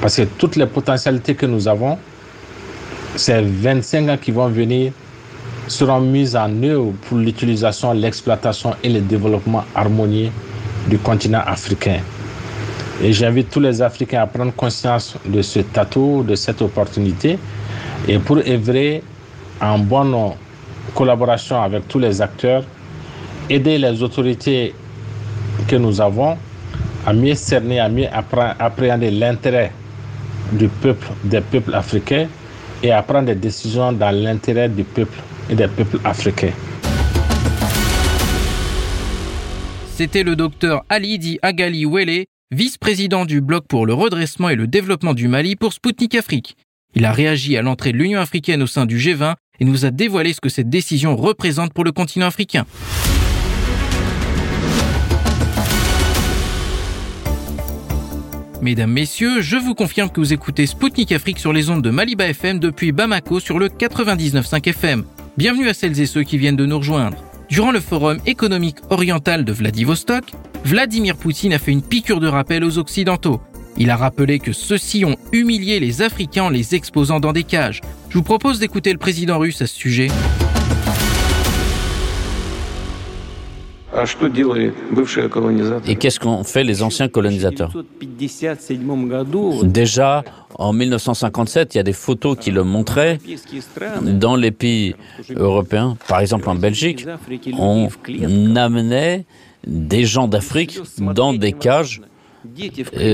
Parce 0.00 0.16
que 0.16 0.22
toutes 0.22 0.56
les 0.56 0.66
potentialités 0.66 1.34
que 1.34 1.46
nous 1.46 1.68
avons, 1.68 1.98
ces 3.16 3.40
25 3.42 4.08
ans 4.08 4.16
qui 4.16 4.30
vont 4.30 4.48
venir 4.48 4.92
seront 5.68 6.00
mises 6.00 6.36
en 6.36 6.62
œuvre 6.62 6.92
pour 7.02 7.18
l'utilisation, 7.18 7.92
l'exploitation 7.92 8.74
et 8.82 8.88
le 8.88 9.00
développement 9.00 9.64
harmonieux 9.74 10.30
du 10.88 10.98
continent 10.98 11.42
africain. 11.46 11.98
Et 13.02 13.12
j'invite 13.12 13.50
tous 13.50 13.60
les 13.60 13.80
Africains 13.82 14.22
à 14.22 14.26
prendre 14.26 14.52
conscience 14.52 15.16
de 15.24 15.42
ce 15.42 15.60
tatou, 15.60 16.24
de 16.26 16.34
cette 16.34 16.62
opportunité, 16.62 17.38
et 18.08 18.18
pour 18.18 18.38
œuvrer 18.38 19.02
en 19.60 19.78
bonne 19.78 20.14
collaboration 20.94 21.62
avec 21.62 21.88
tous 21.88 21.98
les 21.98 22.20
acteurs, 22.20 22.64
aider 23.48 23.78
les 23.78 24.02
autorités 24.02 24.74
que 25.66 25.76
nous 25.76 26.00
avons 26.00 26.36
à 27.06 27.12
mieux 27.12 27.34
cerner, 27.34 27.80
à 27.80 27.88
mieux 27.88 28.06
appréhender 28.58 29.10
l'intérêt 29.10 29.72
du 30.52 30.68
peuple, 30.68 31.08
des 31.24 31.40
peuples 31.40 31.74
africains 31.74 32.26
et 32.82 32.92
à 32.92 33.02
prendre 33.02 33.26
des 33.26 33.34
décisions 33.34 33.92
dans 33.92 34.10
l'intérêt 34.10 34.68
du 34.68 34.84
peuple 34.84 35.18
C'était 39.94 40.22
le 40.22 40.36
docteur 40.36 40.84
Alidi 40.88 41.38
Agali 41.42 41.84
Wele, 41.84 42.24
vice-président 42.50 43.24
du 43.24 43.40
Bloc 43.40 43.66
pour 43.68 43.86
le 43.86 43.94
redressement 43.94 44.48
et 44.48 44.56
le 44.56 44.66
développement 44.66 45.14
du 45.14 45.28
Mali 45.28 45.56
pour 45.56 45.72
Sputnik 45.72 46.14
Afrique. 46.14 46.56
Il 46.94 47.04
a 47.04 47.12
réagi 47.12 47.56
à 47.56 47.62
l'entrée 47.62 47.92
de 47.92 47.98
l'Union 47.98 48.20
africaine 48.20 48.62
au 48.62 48.66
sein 48.66 48.86
du 48.86 48.98
G20 48.98 49.34
et 49.60 49.64
nous 49.64 49.84
a 49.84 49.90
dévoilé 49.90 50.32
ce 50.32 50.40
que 50.40 50.48
cette 50.48 50.68
décision 50.68 51.16
représente 51.16 51.72
pour 51.72 51.84
le 51.84 51.92
continent 51.92 52.26
africain. 52.26 52.66
Mesdames, 58.60 58.92
Messieurs, 58.92 59.40
je 59.40 59.56
vous 59.56 59.74
confirme 59.74 60.08
que 60.08 60.20
vous 60.20 60.32
écoutez 60.32 60.66
Spoutnik 60.66 61.10
Afrique 61.10 61.40
sur 61.40 61.52
les 61.52 61.68
ondes 61.68 61.82
de 61.82 61.90
Maliba 61.90 62.28
FM 62.28 62.60
depuis 62.60 62.92
Bamako 62.92 63.40
sur 63.40 63.58
le 63.58 63.68
99.5 63.68 64.68
FM. 64.68 65.04
Bienvenue 65.38 65.70
à 65.70 65.72
celles 65.72 65.98
et 65.98 66.04
ceux 66.04 66.24
qui 66.24 66.36
viennent 66.36 66.56
de 66.56 66.66
nous 66.66 66.76
rejoindre. 66.76 67.16
Durant 67.48 67.72
le 67.72 67.80
forum 67.80 68.18
économique 68.26 68.76
oriental 68.90 69.46
de 69.46 69.52
Vladivostok, 69.52 70.24
Vladimir 70.62 71.16
Poutine 71.16 71.54
a 71.54 71.58
fait 71.58 71.72
une 71.72 71.80
piqûre 71.80 72.20
de 72.20 72.28
rappel 72.28 72.62
aux 72.62 72.76
Occidentaux. 72.76 73.40
Il 73.78 73.88
a 73.88 73.96
rappelé 73.96 74.40
que 74.40 74.52
ceux-ci 74.52 75.06
ont 75.06 75.16
humilié 75.32 75.80
les 75.80 76.02
Africains 76.02 76.44
en 76.44 76.50
les 76.50 76.74
exposant 76.74 77.18
dans 77.18 77.32
des 77.32 77.44
cages. 77.44 77.80
Je 78.10 78.18
vous 78.18 78.22
propose 78.22 78.58
d'écouter 78.58 78.92
le 78.92 78.98
président 78.98 79.38
russe 79.38 79.62
à 79.62 79.66
ce 79.66 79.74
sujet. 79.74 80.08
Et 85.86 85.96
qu'est-ce 85.96 86.18
qu'ont 86.18 86.44
fait 86.44 86.64
les 86.64 86.82
anciens 86.82 87.08
colonisateurs? 87.08 87.72
Déjà, 89.62 90.24
en 90.54 90.72
1957, 90.72 91.74
il 91.74 91.78
y 91.78 91.80
a 91.80 91.82
des 91.82 91.92
photos 91.92 92.36
qui 92.38 92.50
le 92.50 92.64
montraient. 92.64 93.18
Dans 94.02 94.36
les 94.36 94.50
pays 94.50 94.94
européens, 95.36 95.96
par 96.08 96.20
exemple 96.20 96.48
en 96.48 96.54
Belgique, 96.54 97.06
on 97.58 97.88
amenait 98.56 99.26
des 99.66 100.04
gens 100.04 100.26
d'Afrique 100.26 100.80
dans 100.98 101.34
des 101.34 101.52
cages 101.52 102.00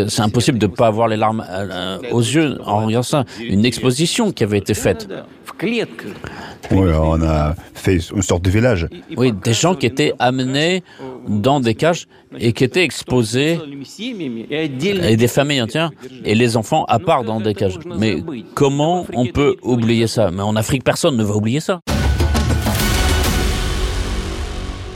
c'est 0.09 0.21
impossible 0.21 0.59
de 0.59 0.67
ne 0.67 0.73
pas 0.73 0.87
avoir 0.87 1.09
les 1.09 1.17
larmes 1.17 1.45
euh, 1.49 1.99
aux 2.11 2.21
yeux 2.21 2.59
en 2.65 2.87
regardant 2.87 3.03
ça. 3.03 3.25
Une 3.41 3.65
exposition 3.65 4.33
qui 4.33 4.45
avait 4.45 4.59
été 4.59 4.75
faite. 4.75 5.09
Oui, 6.71 6.91
on 6.95 7.23
a 7.23 7.55
fait 7.75 7.97
une 8.15 8.23
sorte 8.23 8.43
de 8.43 8.51
village. 8.51 8.87
Oui, 9.17 9.33
des 9.33 9.53
gens 9.53 9.75
qui 9.75 9.87
étaient 9.87 10.13
amenés 10.19 10.83
dans 11.27 11.61
des 11.61 11.75
cages 11.75 12.07
et 12.39 12.53
qui 12.53 12.65
étaient 12.65 12.85
exposés, 12.85 13.59
et 14.51 15.17
des 15.17 15.29
familles 15.29 15.63
entières, 15.63 15.91
et 16.25 16.35
les 16.35 16.57
enfants 16.57 16.85
à 16.85 16.99
part 16.99 17.25
dans 17.25 17.41
des 17.41 17.55
cages. 17.55 17.79
Mais 17.99 18.23
comment 18.55 19.07
on 19.15 19.27
peut 19.27 19.57
oublier 19.63 20.07
ça? 20.07 20.31
Mais 20.31 20.43
en 20.43 20.57
Afrique, 20.57 20.85
personne 20.85 21.17
ne 21.17 21.25
va 21.25 21.35
oublier 21.35 21.61
ça. 21.61 21.81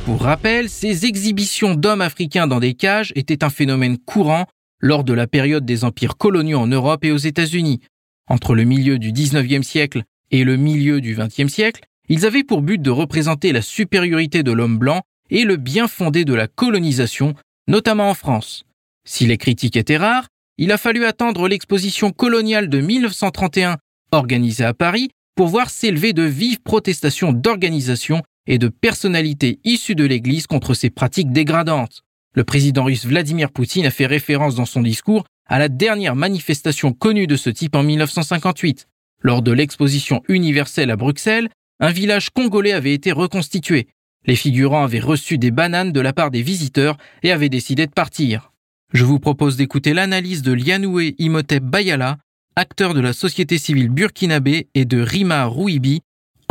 Pour 0.04 0.22
rappel, 0.22 0.68
ces 0.68 1.06
exhibitions 1.06 1.76
d'hommes 1.76 2.00
africains 2.00 2.48
dans 2.48 2.58
des 2.58 2.74
cages 2.74 3.12
étaient 3.14 3.44
un 3.44 3.50
phénomène 3.50 3.98
courant 3.98 4.46
lors 4.80 5.04
de 5.04 5.12
la 5.12 5.28
période 5.28 5.64
des 5.64 5.84
empires 5.84 6.16
coloniaux 6.16 6.58
en 6.58 6.66
Europe 6.66 7.04
et 7.04 7.12
aux 7.12 7.18
États-Unis. 7.18 7.80
Entre 8.28 8.56
le 8.56 8.64
milieu 8.64 8.98
du 8.98 9.12
19e 9.12 9.62
siècle 9.62 10.02
et 10.32 10.42
le 10.42 10.56
milieu 10.56 11.00
du 11.00 11.14
20e 11.14 11.48
siècle, 11.48 11.84
ils 12.08 12.26
avaient 12.26 12.42
pour 12.42 12.62
but 12.62 12.82
de 12.82 12.90
représenter 12.90 13.52
la 13.52 13.62
supériorité 13.62 14.42
de 14.42 14.50
l'homme 14.50 14.76
blanc 14.76 15.02
et 15.30 15.44
le 15.44 15.56
bien 15.56 15.86
fondé 15.86 16.24
de 16.24 16.34
la 16.34 16.48
colonisation, 16.48 17.34
notamment 17.68 18.10
en 18.10 18.14
France. 18.14 18.64
Si 19.04 19.26
les 19.26 19.38
critiques 19.38 19.76
étaient 19.76 19.98
rares, 19.98 20.26
il 20.58 20.72
a 20.72 20.78
fallu 20.78 21.04
attendre 21.04 21.46
l'exposition 21.46 22.10
coloniale 22.10 22.68
de 22.68 22.80
1931 22.80 23.76
organisée 24.10 24.64
à 24.64 24.74
Paris 24.74 25.10
pour 25.36 25.46
voir 25.46 25.70
s'élever 25.70 26.12
de 26.12 26.24
vives 26.24 26.60
protestations 26.60 27.32
d'organisations 27.32 28.22
et 28.46 28.58
de 28.58 28.68
personnalités 28.68 29.60
issues 29.64 29.94
de 29.94 30.04
l'Église 30.04 30.46
contre 30.46 30.74
ces 30.74 30.90
pratiques 30.90 31.32
dégradantes. 31.32 32.02
Le 32.34 32.44
président 32.44 32.84
russe 32.84 33.06
Vladimir 33.06 33.50
Poutine 33.50 33.86
a 33.86 33.90
fait 33.90 34.06
référence 34.06 34.54
dans 34.54 34.66
son 34.66 34.80
discours 34.82 35.24
à 35.46 35.58
la 35.58 35.68
dernière 35.68 36.16
manifestation 36.16 36.92
connue 36.92 37.26
de 37.26 37.36
ce 37.36 37.50
type 37.50 37.76
en 37.76 37.82
1958. 37.82 38.88
Lors 39.20 39.42
de 39.42 39.52
l'exposition 39.52 40.22
universelle 40.28 40.90
à 40.90 40.96
Bruxelles, 40.96 41.50
un 41.80 41.90
village 41.90 42.30
congolais 42.30 42.72
avait 42.72 42.94
été 42.94 43.12
reconstitué. 43.12 43.88
Les 44.24 44.36
figurants 44.36 44.84
avaient 44.84 45.00
reçu 45.00 45.36
des 45.36 45.50
bananes 45.50 45.92
de 45.92 46.00
la 46.00 46.12
part 46.12 46.30
des 46.30 46.42
visiteurs 46.42 46.96
et 47.22 47.32
avaient 47.32 47.48
décidé 47.48 47.86
de 47.86 47.92
partir. 47.92 48.52
Je 48.92 49.04
vous 49.04 49.18
propose 49.18 49.56
d'écouter 49.56 49.94
l'analyse 49.94 50.42
de 50.42 50.52
Lianoué 50.52 51.14
Imhotep 51.18 51.64
Bayala, 51.64 52.18
acteur 52.56 52.94
de 52.94 53.00
la 53.00 53.12
société 53.12 53.58
civile 53.58 53.88
burkinabé, 53.88 54.68
et 54.74 54.84
de 54.84 55.00
Rima 55.00 55.44
Rouibi, 55.44 56.02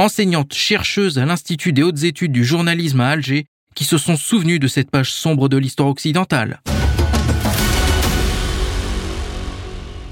enseignante 0.01 0.53
chercheuse 0.53 1.19
à 1.19 1.25
l'Institut 1.25 1.73
des 1.73 1.83
hautes 1.83 2.03
études 2.03 2.31
du 2.31 2.43
journalisme 2.43 3.01
à 3.01 3.09
Alger, 3.09 3.45
qui 3.75 3.83
se 3.83 3.97
sont 3.97 4.17
souvenus 4.17 4.59
de 4.59 4.67
cette 4.67 4.89
page 4.89 5.11
sombre 5.11 5.47
de 5.47 5.57
l'histoire 5.57 5.89
occidentale. 5.89 6.61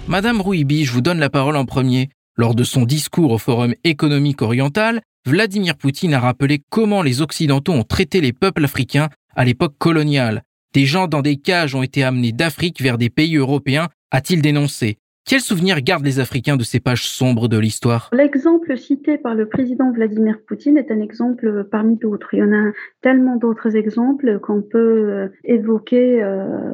Madame 0.08 0.42
Rouibi, 0.42 0.86
je 0.86 0.92
vous 0.92 1.02
donne 1.02 1.20
la 1.20 1.30
parole 1.30 1.56
en 1.56 1.66
premier. 1.66 2.10
Lors 2.38 2.56
de 2.56 2.64
son 2.64 2.84
discours 2.84 3.32
au 3.32 3.38
Forum 3.38 3.74
économique 3.84 4.42
oriental, 4.42 5.02
Vladimir 5.26 5.76
Poutine 5.76 6.14
a 6.14 6.20
rappelé 6.20 6.62
comment 6.70 7.02
les 7.02 7.22
Occidentaux 7.22 7.74
ont 7.74 7.84
traité 7.84 8.22
les 8.22 8.32
peuples 8.32 8.66
africains 8.66 9.10
à 9.36 9.44
l'époque 9.44 9.76
coloniale. 9.78 10.44
Des 10.74 10.86
gens 10.86 11.08
dans 11.08 11.22
des 11.22 11.38
cages 11.38 11.76
ont 11.76 11.84
été 11.84 12.04
amenés 12.04 12.32
d'Afrique 12.32 12.82
vers 12.82 12.98
des 12.98 13.10
pays 13.10 13.36
européens, 13.36 13.90
a-t-il 14.12 14.42
dénoncé. 14.42 14.98
Quels 15.30 15.42
souvenirs 15.42 15.80
gardent 15.82 16.06
les 16.06 16.20
Africains 16.20 16.58
de 16.58 16.64
ces 16.64 16.80
pages 16.80 17.08
sombres 17.08 17.48
de 17.48 17.60
l'histoire? 17.60 18.10
L'exemple 18.14 18.76
cité 18.76 19.20
par 19.20 19.36
le 19.36 19.48
président 19.48 19.92
Vladimir 19.92 20.40
Poutine 20.48 20.76
est 20.76 20.90
un 20.90 21.00
exemple 21.02 21.68
parmi 21.70 21.98
d'autres. 21.98 22.34
Il 22.34 22.40
y 22.40 22.42
en 22.42 22.52
a 22.52 22.72
tellement 23.04 23.36
d'autres 23.36 23.76
exemples 23.76 24.40
qu'on 24.40 24.64
peut 24.64 24.80
euh, 24.80 25.28
évoquer 25.44 26.24
euh, 26.24 26.74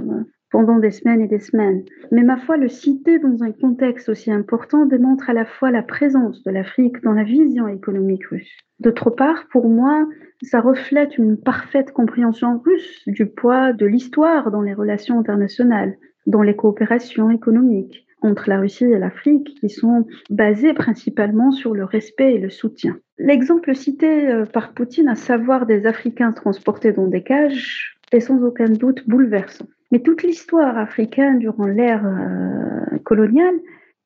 pendant 0.52 0.80
des 0.80 0.92
semaines 0.92 1.20
et 1.20 1.28
des 1.28 1.42
semaines. 1.42 1.84
Mais 2.14 2.24
ma 2.24 2.38
foi, 2.38 2.56
le 2.56 2.70
citer 2.70 3.20
dans 3.20 3.44
un 3.44 3.52
contexte 3.52 4.08
aussi 4.08 4.32
important 4.32 4.86
démontre 4.86 5.30
à 5.30 5.34
la 5.34 5.44
fois 5.44 5.70
la 5.70 5.84
présence 5.84 6.42
de 6.44 6.52
l'Afrique 6.52 7.04
dans 7.04 7.12
la 7.12 7.24
vision 7.24 7.68
économique 7.68 8.26
russe. 8.28 8.56
D'autre 8.80 9.10
part, 9.10 9.48
pour 9.52 9.68
moi, 9.68 10.08
ça 10.44 10.62
reflète 10.62 11.18
une 11.18 11.36
parfaite 11.36 11.92
compréhension 11.92 12.62
russe 12.66 13.02
du 13.06 13.26
poids 13.26 13.74
de 13.74 13.86
l'histoire 13.86 14.50
dans 14.50 14.62
les 14.62 14.74
relations 14.74 15.20
internationales, 15.20 15.98
dans 16.26 16.42
les 16.42 16.56
coopérations 16.56 17.30
économiques 17.30 18.06
entre 18.26 18.50
la 18.50 18.60
Russie 18.60 18.86
et 18.86 19.00
l'Afrique 19.00 19.56
qui 19.60 19.70
sont 19.70 20.06
basés 20.30 20.74
principalement 20.74 21.52
sur 21.52 21.74
le 21.74 21.86
respect 21.86 22.34
et 22.34 22.40
le 22.40 22.50
soutien. 22.50 22.98
L'exemple 23.18 23.76
cité 23.76 24.28
euh, 24.28 24.46
par 24.46 24.74
Poutine, 24.74 25.08
à 25.08 25.16
savoir 25.16 25.66
des 25.66 25.86
Africains 25.86 26.34
transportés 26.34 26.92
dans 26.92 27.08
des 27.08 27.24
cages, 27.24 27.98
est 28.12 28.20
sans 28.20 28.44
aucun 28.44 28.70
doute 28.70 29.08
bouleversant. 29.08 29.68
Mais 29.92 30.00
toute 30.00 30.24
l'histoire 30.24 30.78
africaine 30.78 31.40
durant 31.40 31.68
l'ère 31.68 32.06
euh, 32.06 32.98
coloniale 33.04 33.56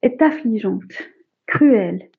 est 0.01 0.21
affligeante, 0.21 1.09
cruelle, 1.47 2.09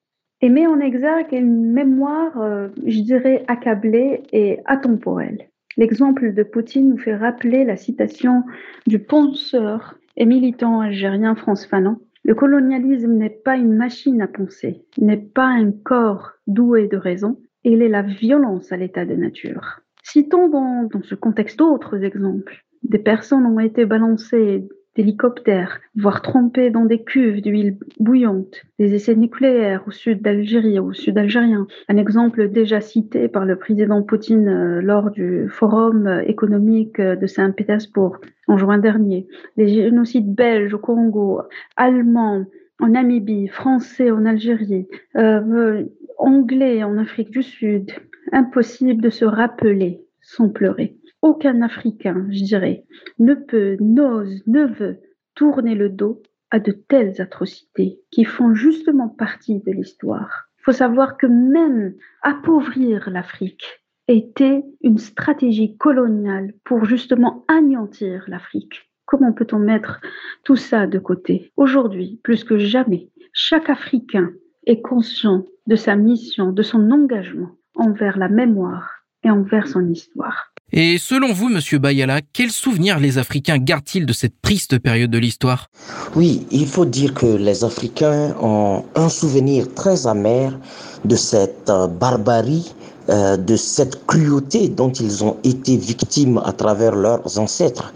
et 0.41 0.49
met 0.49 0.67
en 0.67 0.81
exergue 0.81 1.33
une 1.33 1.71
mémoire, 1.73 2.41
euh, 2.41 2.69
je 2.87 3.01
dirais, 3.01 3.45
accablée 3.47 4.23
et 4.33 4.59
atemporelle. 4.65 5.49
L'exemple 5.77 6.35
de 6.35 6.43
Poutine 6.43 6.91
nous 6.91 6.99
fait 6.99 7.15
rappeler 7.15 7.65
la 7.65 7.77
citation 7.77 8.43
du 8.87 8.99
penseur 8.99 10.00
et 10.17 10.27
militant 10.27 10.81
algérien 10.81 11.35
France 11.35 11.67
Fanon, 11.67 11.99
le 12.25 12.35
colonialisme 12.35 13.13
n'est 13.13 13.31
pas 13.31 13.57
une 13.57 13.75
machine 13.75 14.21
à 14.21 14.29
penser, 14.29 14.85
n'est 14.99 15.17
pas 15.17 15.47
un 15.47 15.73
corps 15.73 16.33
doué 16.47 16.89
de 16.89 16.97
raison, 16.97 17.39
il 17.65 17.83
est 17.83 17.89
la 17.89 18.03
violence 18.03 18.73
à 18.73 18.77
l'état 18.77 19.07
de 19.07 19.15
nature. 19.15 19.81
Citons 20.03 20.49
dans, 20.49 20.85
dans 20.85 21.03
ce 21.03 21.15
contexte 21.15 21.59
d'autres 21.59 22.03
exemples. 22.05 22.65
Des 22.83 22.99
personnes 22.99 23.47
ont 23.47 23.61
été 23.61 23.85
balancées 23.85 24.69
d'hélicoptères, 24.97 25.81
voire 25.97 26.23
trempés 26.23 26.71
dans 26.71 26.85
des 26.85 27.03
cuves 27.03 27.41
d'huile 27.41 27.77
bouillante, 27.99 28.63
des 28.79 28.95
essais 28.95 29.15
nucléaires 29.15 29.85
au 29.87 29.91
sud 29.91 30.23
d'Algérie, 30.23 30.79
au 30.79 30.93
sud 30.93 31.17
algérien. 31.17 31.67
Un 31.89 31.97
exemple 31.97 32.49
déjà 32.49 32.81
cité 32.81 33.29
par 33.29 33.45
le 33.45 33.57
président 33.57 34.03
Poutine 34.03 34.49
euh, 34.49 34.81
lors 34.81 35.11
du 35.11 35.49
forum 35.49 36.23
économique 36.27 37.01
de 37.01 37.27
Saint-Pétersbourg 37.27 38.19
en 38.49 38.59
juin 38.59 38.79
dernier. 38.79 39.27
Les 39.57 39.69
génocides 39.69 40.35
belges 40.35 40.75
au 40.75 40.79
Congo, 40.79 41.43
allemands 41.77 42.45
en 42.81 42.89
Namibie, 42.89 43.49
français 43.49 44.11
en 44.11 44.25
Algérie, 44.25 44.89
euh, 45.17 45.85
anglais 46.19 46.83
en 46.83 46.99
Afrique 46.99 47.31
du 47.31 47.43
Sud. 47.43 47.93
Impossible 48.33 49.03
de 49.03 49.11
se 49.11 49.25
rappeler 49.25 50.03
sans 50.21 50.49
pleurer. 50.49 50.97
Aucun 51.23 51.61
Africain, 51.63 52.27
je 52.31 52.45
dirais, 52.45 52.85
ne 53.19 53.35
peut, 53.35 53.77
n'ose, 53.81 54.43
ne 54.47 54.65
veut 54.65 55.01
tourner 55.35 55.75
le 55.75 55.91
dos 55.91 56.23
à 56.51 56.61
de 56.61 56.73
telles 56.73 57.21
atrocités 57.21 58.01
qui 58.11 58.25
font 58.25 58.55
justement 58.55 59.09
partie 59.09 59.61
de 59.61 59.71
l'histoire. 59.71 60.49
Il 60.59 60.63
faut 60.65 60.73
savoir 60.73 61.17
que 61.17 61.27
même 61.27 61.95
appauvrir 62.23 63.11
l'Afrique 63.11 63.65
était 64.09 64.65
une 64.83 64.99
stratégie 64.99 65.77
coloniale 65.77 66.55
pour 66.65 66.85
justement 66.85 67.45
anéantir 67.49 68.25
l'Afrique. 68.27 68.91
Comment 69.07 69.33
peut-on 69.33 69.59
mettre 69.59 70.01
tout 70.45 70.57
ça 70.57 70.87
de 70.87 70.99
côté? 70.99 71.53
Aujourd'hui, 71.57 72.21
plus 72.23 72.45
que 72.45 72.59
jamais, 72.59 73.11
chaque 73.33 73.71
Africain 73.71 74.31
est 74.67 74.83
conscient 74.83 75.45
de 75.67 75.77
sa 75.77 75.97
mission, 75.97 76.53
de 76.53 76.63
son 76.63 76.91
engagement 76.91 77.57
envers 77.75 78.19
la 78.19 78.29
mémoire 78.29 79.05
et 79.23 79.31
envers 79.31 79.69
son 79.69 79.89
histoire. 79.89 80.50
Et 80.73 80.99
selon 80.99 81.33
vous, 81.33 81.49
Monsieur 81.49 81.79
Bayala, 81.79 82.21
quels 82.33 82.53
souvenirs 82.53 83.01
les 83.01 83.19
Africains 83.19 83.59
gardent-ils 83.59 84.07
de 84.07 84.13
cette 84.13 84.41
triste 84.41 84.79
période 84.79 85.11
de 85.11 85.19
l'histoire? 85.19 85.67
Oui, 86.15 86.47
il 86.53 86.69
faut 86.69 86.85
dire 86.85 87.13
que 87.13 87.27
les 87.27 87.65
Africains 87.65 88.37
ont 88.41 88.85
un 88.95 89.09
souvenir 89.09 89.75
très 89.75 90.07
amer 90.07 90.57
de 91.05 91.17
cette 91.17 91.69
euh, 91.71 91.89
barbarie, 91.89 92.73
euh, 93.09 93.37
de 93.37 93.57
cette 93.57 94.07
cruauté 94.07 94.69
dont 94.69 94.93
ils 94.93 95.25
ont 95.25 95.39
été 95.43 95.77
victimes 95.77 96.41
à 96.45 96.53
travers 96.53 96.95
leurs 96.95 97.37
ancêtres 97.41 97.93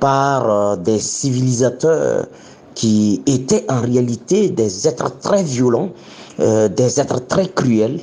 par 0.00 0.48
euh, 0.48 0.76
des 0.76 1.00
civilisateurs 1.00 2.26
qui 2.74 3.22
étaient 3.26 3.66
en 3.68 3.82
réalité 3.82 4.48
des 4.48 4.88
êtres 4.88 5.18
très 5.20 5.44
violents, 5.44 5.90
des 6.38 6.98
êtres 6.98 7.24
très 7.24 7.46
cruels, 7.46 8.00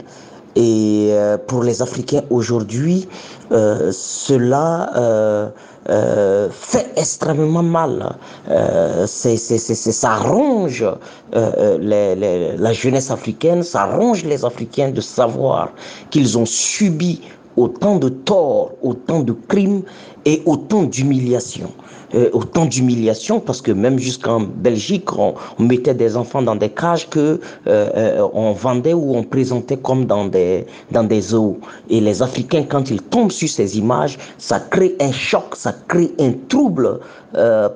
et 0.55 1.09
euh, 1.11 1.37
pour 1.37 1.63
les 1.63 1.81
Africains 1.81 2.23
aujourd'hui, 2.29 3.07
euh, 3.51 3.91
cela 3.91 4.91
euh, 4.95 5.49
euh 5.89 6.49
fait 6.51 6.91
extrêmement 6.95 7.63
mal. 7.63 8.15
Euh, 8.49 9.05
c'est, 9.07 9.37
c'est, 9.37 9.57
c'est, 9.57 9.75
ça 9.91 10.15
ronge 10.15 10.85
les, 11.33 12.15
les, 12.15 12.57
la 12.57 12.73
jeunesse 12.73 13.09
africaine, 13.11 13.63
ça 13.63 13.85
ronge 13.85 14.23
les 14.23 14.45
Africains 14.45 14.91
de 14.91 15.01
savoir 15.01 15.69
qu'ils 16.09 16.37
ont 16.37 16.45
subi 16.45 17.21
autant 17.57 17.97
de 17.97 18.09
torts, 18.09 18.71
autant 18.81 19.21
de 19.21 19.33
crimes 19.47 19.83
et 20.25 20.41
autant 20.45 20.84
d'humiliations. 20.84 21.71
Euh, 22.13 22.29
autant 22.34 22.65
d'humiliation 22.65 23.39
parce 23.39 23.62
que 23.62 23.71
même 23.71 23.97
jusqu'en 23.97 24.41
Belgique, 24.41 25.17
on, 25.17 25.34
mettait 25.60 25.93
des 25.93 26.17
enfants 26.17 26.41
dans 26.41 26.55
des 26.55 26.67
cages 26.69 27.10
que 27.10 27.19
euh, 27.19 27.39
euh, 27.67 28.27
on 28.34 28.51
vendait 28.51 28.93
ou 28.93 29.15
on 29.15 29.23
présentait 29.23 29.77
comme 29.77 30.05
dans 30.05 30.25
des 30.25 30.65
dans 30.91 31.05
des 31.05 31.21
zoos. 31.21 31.60
Et 31.89 32.01
les 32.01 32.21
Africains, 32.21 32.63
quand 32.67 32.89
ils 32.89 33.01
tombent 33.01 33.31
sur 33.31 33.47
ces 33.47 33.77
images, 33.77 34.17
ça 34.38 34.60
crée 34.60 34.97
un 34.99 35.13
choc, 35.13 35.55
ça 35.55 35.73
crée 35.88 36.12
un 36.19 36.34
trouble 36.49 36.99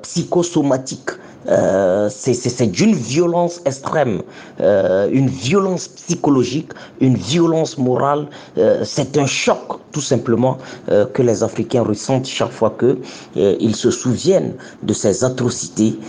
psychosomatique. 0.01 1.11
Euh, 1.47 2.09
c'est 2.09 2.71
d'une 2.71 2.95
violence 2.95 3.61
extrême, 3.65 4.21
euh, 4.61 5.07
une 5.11 5.27
violence 5.27 5.87
psychologique, 5.87 6.71
une 6.99 7.15
violence 7.15 7.77
morale. 7.77 8.27
Euh, 8.57 8.81
c'est 8.83 9.17
un 9.17 9.25
choc, 9.25 9.79
tout 9.91 10.01
simplement, 10.01 10.57
euh, 10.89 11.05
que 11.05 11.21
les 11.21 11.43
Africains 11.43 11.83
ressentent 11.83 12.27
chaque 12.27 12.51
fois 12.51 12.71
que 12.71 12.97
euh, 13.37 13.55
ils 13.59 13.75
se 13.75 13.91
souviennent 13.91 14.53
de 14.83 14.93
ces 14.93 15.23
atrocités 15.23 15.99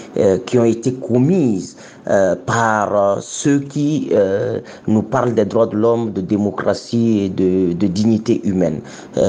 qui 0.46 0.58
ont 0.58 0.64
été 0.64 0.92
commises 0.94 1.76
par 2.46 3.18
ceux 3.20 3.60
qui 3.60 4.10
nous 4.86 5.02
parlent 5.02 5.34
des 5.34 5.44
droits 5.44 5.66
de 5.66 5.76
l'homme, 5.76 6.12
de 6.12 6.20
démocratie 6.20 7.20
et 7.24 7.28
de, 7.28 7.72
de 7.72 7.86
dignité 7.86 8.40
humaine. 8.44 8.80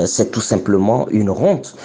c'est 0.06 0.32
tout 0.32 0.42
simplement 0.42 1.08
une 1.10 1.30
honte 1.30 1.76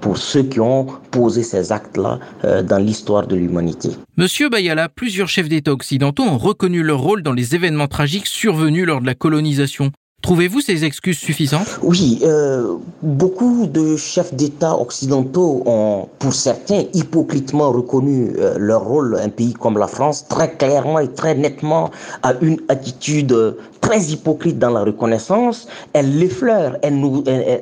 pour 0.00 0.18
ceux 0.18 0.42
qui 0.42 0.60
ont 0.60 0.86
posé 1.10 1.42
ces 1.42 1.72
actes-là 1.72 2.18
dans 2.62 2.78
l'histoire 2.78 3.26
de 3.26 3.36
l'humanité. 3.36 3.90
Monsieur 4.16 4.48
Bayala, 4.48 4.88
plusieurs 4.88 5.28
chefs 5.28 5.48
d'État 5.48 5.72
occidentaux 5.72 6.24
ont 6.24 6.38
reconnu 6.38 6.82
leur 6.82 7.00
rôle 7.00 7.22
dans 7.22 7.32
les 7.32 7.54
événements 7.54 7.88
tragiques 7.88 8.26
survenus 8.26 8.86
lors 8.86 9.00
de 9.00 9.06
la 9.06 9.14
colonisation. 9.14 9.92
Trouvez-vous 10.22 10.60
ces 10.60 10.84
excuses 10.84 11.18
suffisantes? 11.18 11.80
Oui, 11.82 12.20
euh, 12.24 12.76
beaucoup 13.02 13.66
de 13.66 13.96
chefs 13.96 14.34
d'État 14.34 14.76
occidentaux 14.78 15.62
ont, 15.64 16.08
pour 16.18 16.34
certains, 16.34 16.84
hypocritement 16.92 17.72
reconnu 17.72 18.32
euh, 18.38 18.54
leur 18.58 18.84
rôle. 18.84 19.18
Un 19.22 19.30
pays 19.30 19.54
comme 19.54 19.78
la 19.78 19.86
France, 19.86 20.28
très 20.28 20.52
clairement 20.52 20.98
et 20.98 21.08
très 21.08 21.34
nettement, 21.34 21.90
a 22.22 22.34
une 22.42 22.58
attitude 22.68 23.34
très 23.80 24.00
hypocrite 24.04 24.58
dans 24.58 24.70
la 24.70 24.84
reconnaissance. 24.84 25.66
Elle 25.92 26.18
l'effleure. 26.18 26.76
Elle, 26.82 27.00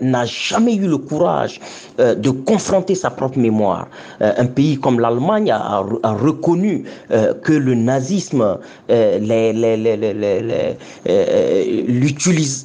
n'a 0.01 0.25
jamais 0.25 0.75
eu 0.75 0.87
le 0.87 0.99
courage 0.99 1.61
euh, 2.01 2.15
de 2.15 2.31
confronter 2.31 2.95
sa 2.95 3.11
propre 3.11 3.39
mémoire. 3.39 3.89
Euh, 4.21 4.33
un 4.37 4.47
pays 4.47 4.79
comme 4.79 5.01
l'Allemagne 5.01 5.51
a, 5.51 5.85
reconnu 6.03 6.85
euh, 7.11 7.35
que 7.35 7.53
le 7.53 7.75
nazisme, 7.75 8.59
euh, 8.91 9.19
les, 9.19 9.53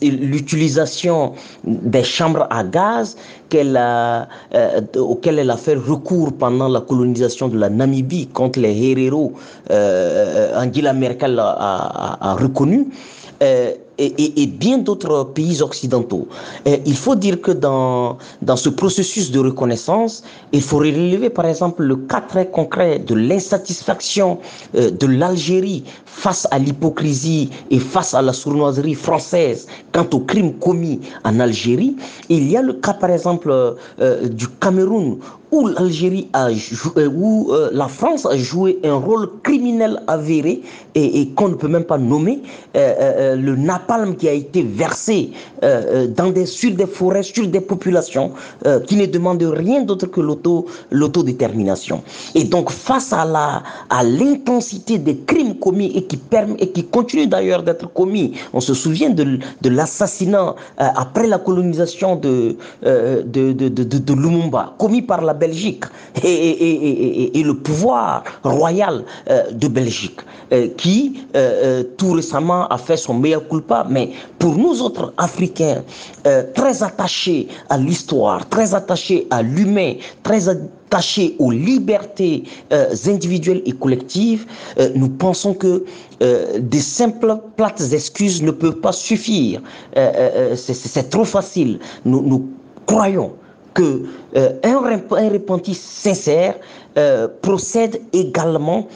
l'utilisation 0.02 1.34
des 1.63 2.04
chambres 2.04 2.48
à 2.50 2.63
gaz 2.63 3.15
qu'elle 3.50 3.78
euh, 3.80 4.24
elle 5.26 5.50
a 5.50 5.58
fait 5.58 5.76
recours 5.76 6.34
pendant 6.34 6.67
la 6.67 6.82
colonisation 6.82 7.48
de 7.48 7.58
la 7.58 7.69
Namibie 7.69 8.28
contre 8.28 8.60
les 8.60 8.76
héros, 8.82 9.34
euh, 9.72 10.60
Angela 10.60 10.93
Merkel 10.93 11.39
a, 11.39 12.36
reconnu. 12.39 12.88
Euh, 13.41 13.74
et, 13.98 14.48
bien 14.48 14.80
d'autres 14.80 15.24
pays 15.24 15.62
occidentaux. 15.62 16.28
Il 16.65 16.96
faut 16.96 17.15
dire 17.15 17.41
que 17.41 17.52
dans, 17.52 18.17
dans 18.41 18.56
ce 18.56 18.69
processus 18.69 19.32
de 19.32 19.39
reconnaissance, 19.39 20.24
il 20.52 20.62
faut 20.62 20.78
relever 20.78 21.30
par 21.30 21.46
exemple 21.46 21.84
le 21.84 21.96
cas 21.96 22.22
très 22.22 22.48
concret 22.50 23.00
de 23.00 23.13
l'insatisfaction 23.15 24.39
euh, 24.76 24.89
de 24.89 25.08
l'Algérie 25.08 25.84
face 26.13 26.47
à 26.52 26.60
l'hypocrisie 26.60 27.49
et 27.71 27.80
face 27.80 28.13
à 28.13 28.21
la 28.21 28.34
sournoiserie 28.34 28.93
française 28.93 29.67
quant 29.91 30.08
aux 30.13 30.19
crimes 30.21 30.54
commis 30.54 31.02
en 31.23 31.39
Algérie. 31.39 31.95
Il 32.30 32.49
y 32.49 32.56
a 32.56 32.62
le 32.62 32.73
cas 32.73 32.93
par 32.93 33.10
exemple 33.10 33.52
euh, 33.52 34.30
du 34.30 34.47
Cameroun 34.47 35.17
où 35.54 35.67
l'Algérie 35.67 36.28
a 36.34 36.52
joué, 36.52 37.06
où 37.06 37.52
euh, 37.52 37.69
la 37.71 37.88
France 37.88 38.26
a 38.26 38.36
joué 38.36 38.80
un 38.84 38.95
rôle 38.95 39.30
criminel 39.43 40.02
avéré 40.08 40.63
et, 40.95 41.30
qu'on 41.36 41.49
ne 41.49 41.54
peut 41.54 41.67
même 41.67 41.84
pas 41.84 41.99
nommer 41.99 42.41
euh, 42.76 42.93
euh, 42.99 43.36
le 43.36 43.56
napalm 43.56 44.15
qui 44.15 44.28
a 44.28 44.32
été 44.34 44.63
versé 44.63 45.32
dans 45.62 46.30
des 46.32 46.45
sur 46.45 46.71
des 46.71 46.88
forêts 46.88 47.23
sur 47.23 47.47
des 47.47 47.62
populations 47.62 48.32
qui 48.88 48.95
ne 48.97 49.06
demandent 49.06 49.43
rien 49.43 49.82
d'autre 49.82 50.08
que 50.08 50.19
l'auto 50.19 50.65
l'autodétermination 50.91 52.04
et 52.36 52.43
donc 52.43 52.69
face 52.69 53.13
à 53.13 53.23
la 53.23 53.63
à 53.89 54.04
l'intensité 54.04 54.97
des 54.97 55.17
crimes 55.19 55.56
commis 55.56 55.91
qui 56.08 56.18
permet 56.18 56.56
et 56.60 56.72
qui 56.72 56.84
continuent 56.86 57.28
d'ailleurs 57.28 57.63
d'être 57.63 57.92
commis 57.94 58.34
on 58.54 58.60
se 58.60 58.74
souvient 58.74 59.10
de, 59.10 59.39
l'assassinat 59.70 60.56
après 60.78 61.28
la 61.28 61.39
colonisation 61.39 62.16
de 62.16 62.56
de, 62.84 63.52
de, 63.54 63.68
de, 63.70 63.84
de 63.84 64.13
Lumumba 64.13 64.76
commis 64.78 65.02
par 65.02 65.22
la 65.22 65.34
Belgique 65.34 65.86
et, 66.24 66.28
et, 66.28 66.74
et, 66.88 67.39
et, 67.39 67.44
le 67.44 67.56
pouvoir 67.56 68.24
royal 68.44 69.04
euh, 69.30 69.52
de 69.52 69.68
Belgique 69.68 70.20
euh, 70.52 70.68
qui 70.78 71.26
euh, 71.36 71.84
tout 71.98 72.12
récemment 72.12 72.68
a 72.68 72.78
fait 72.78 72.98
son 72.98 73.13
meilleur 73.13 73.48
culpa. 73.48 73.86
Mais 73.89 74.12
pour 74.39 74.56
nous 74.56 74.82
autres 74.82 75.13
Africains, 75.18 75.84
très 76.56 76.84
attachés 76.84 77.48
à 77.70 77.78
l'histoire, 77.78 78.48
très 78.50 78.74
attachés 78.76 79.28
à 79.30 79.42
l'humain, 79.42 79.94
très 80.24 80.50
attachés 80.50 80.70
aux 81.39 81.51
libertés 81.51 82.43
individuelles 83.08 83.62
et 83.65 83.71
collectives, 83.71 84.45
nous 84.95 85.10
pensons 85.10 85.53
que 85.53 85.86
des 86.60 86.79
simples 86.79 87.38
plates 87.58 87.82
excuses 87.91 88.41
ne 88.41 88.51
peuvent 88.51 88.79
pas 88.79 88.91
suffire. 88.91 89.62
C'est 90.56 91.10
trop 91.10 91.25
facile. 91.25 91.79
Nous, 92.06 92.47
croyons 92.86 93.34
que 93.73 94.03
euh, 94.36 94.53
un, 94.63 94.99
un 95.12 95.73
sincère 95.73 96.56
euh, 96.97 97.27
procède 97.41 98.01
également 98.13 98.88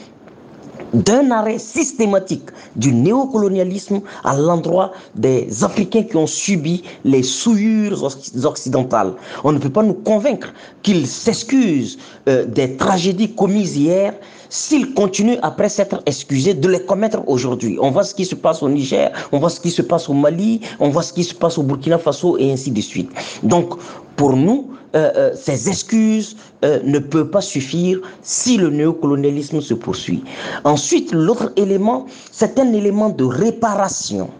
d'un 0.92 1.30
arrêt 1.30 1.58
systématique 1.58 2.48
du 2.76 2.92
néocolonialisme 2.92 4.00
à 4.24 4.36
l'endroit 4.36 4.92
des 5.14 5.64
Africains 5.64 6.02
qui 6.02 6.16
ont 6.16 6.26
subi 6.26 6.82
les 7.04 7.22
souillures 7.22 8.04
occidentales. 8.44 9.14
On 9.44 9.52
ne 9.52 9.58
peut 9.58 9.70
pas 9.70 9.82
nous 9.82 9.94
convaincre 9.94 10.48
qu'ils 10.82 11.06
s'excusent 11.06 11.98
euh, 12.28 12.44
des 12.44 12.76
tragédies 12.76 13.34
commises 13.34 13.76
hier 13.76 14.14
s'ils 14.50 14.94
continuent 14.94 15.38
après 15.42 15.68
s'être 15.68 16.02
excusés 16.06 16.54
de 16.54 16.68
les 16.68 16.80
commettre 16.80 17.20
aujourd'hui. 17.26 17.78
On 17.80 17.90
voit 17.90 18.04
ce 18.04 18.14
qui 18.14 18.24
se 18.24 18.34
passe 18.34 18.62
au 18.62 18.68
Niger, 18.68 19.12
on 19.32 19.38
voit 19.38 19.50
ce 19.50 19.60
qui 19.60 19.70
se 19.70 19.82
passe 19.82 20.08
au 20.08 20.14
Mali, 20.14 20.60
on 20.80 20.88
voit 20.88 21.02
ce 21.02 21.12
qui 21.12 21.24
se 21.24 21.34
passe 21.34 21.58
au 21.58 21.62
Burkina 21.62 21.98
Faso 21.98 22.38
et 22.38 22.50
ainsi 22.50 22.70
de 22.70 22.80
suite. 22.80 23.10
Donc, 23.42 23.74
pour 24.16 24.34
nous, 24.36 24.70
euh, 24.94 25.10
euh, 25.16 25.30
ces 25.34 25.68
excuses 25.68 26.36
euh, 26.64 26.80
ne 26.82 26.98
peuvent 26.98 27.28
pas 27.28 27.42
suffire 27.42 28.00
si 28.22 28.56
le 28.56 28.70
néocolonialisme 28.70 29.60
se 29.60 29.74
poursuit. 29.74 30.24
Ensuite, 30.64 31.12
l'autre 31.12 31.52
élément, 31.56 32.06
c'est 32.32 32.58
un 32.58 32.72
élément 32.72 33.10
de 33.10 33.24
réparation. 33.24 34.30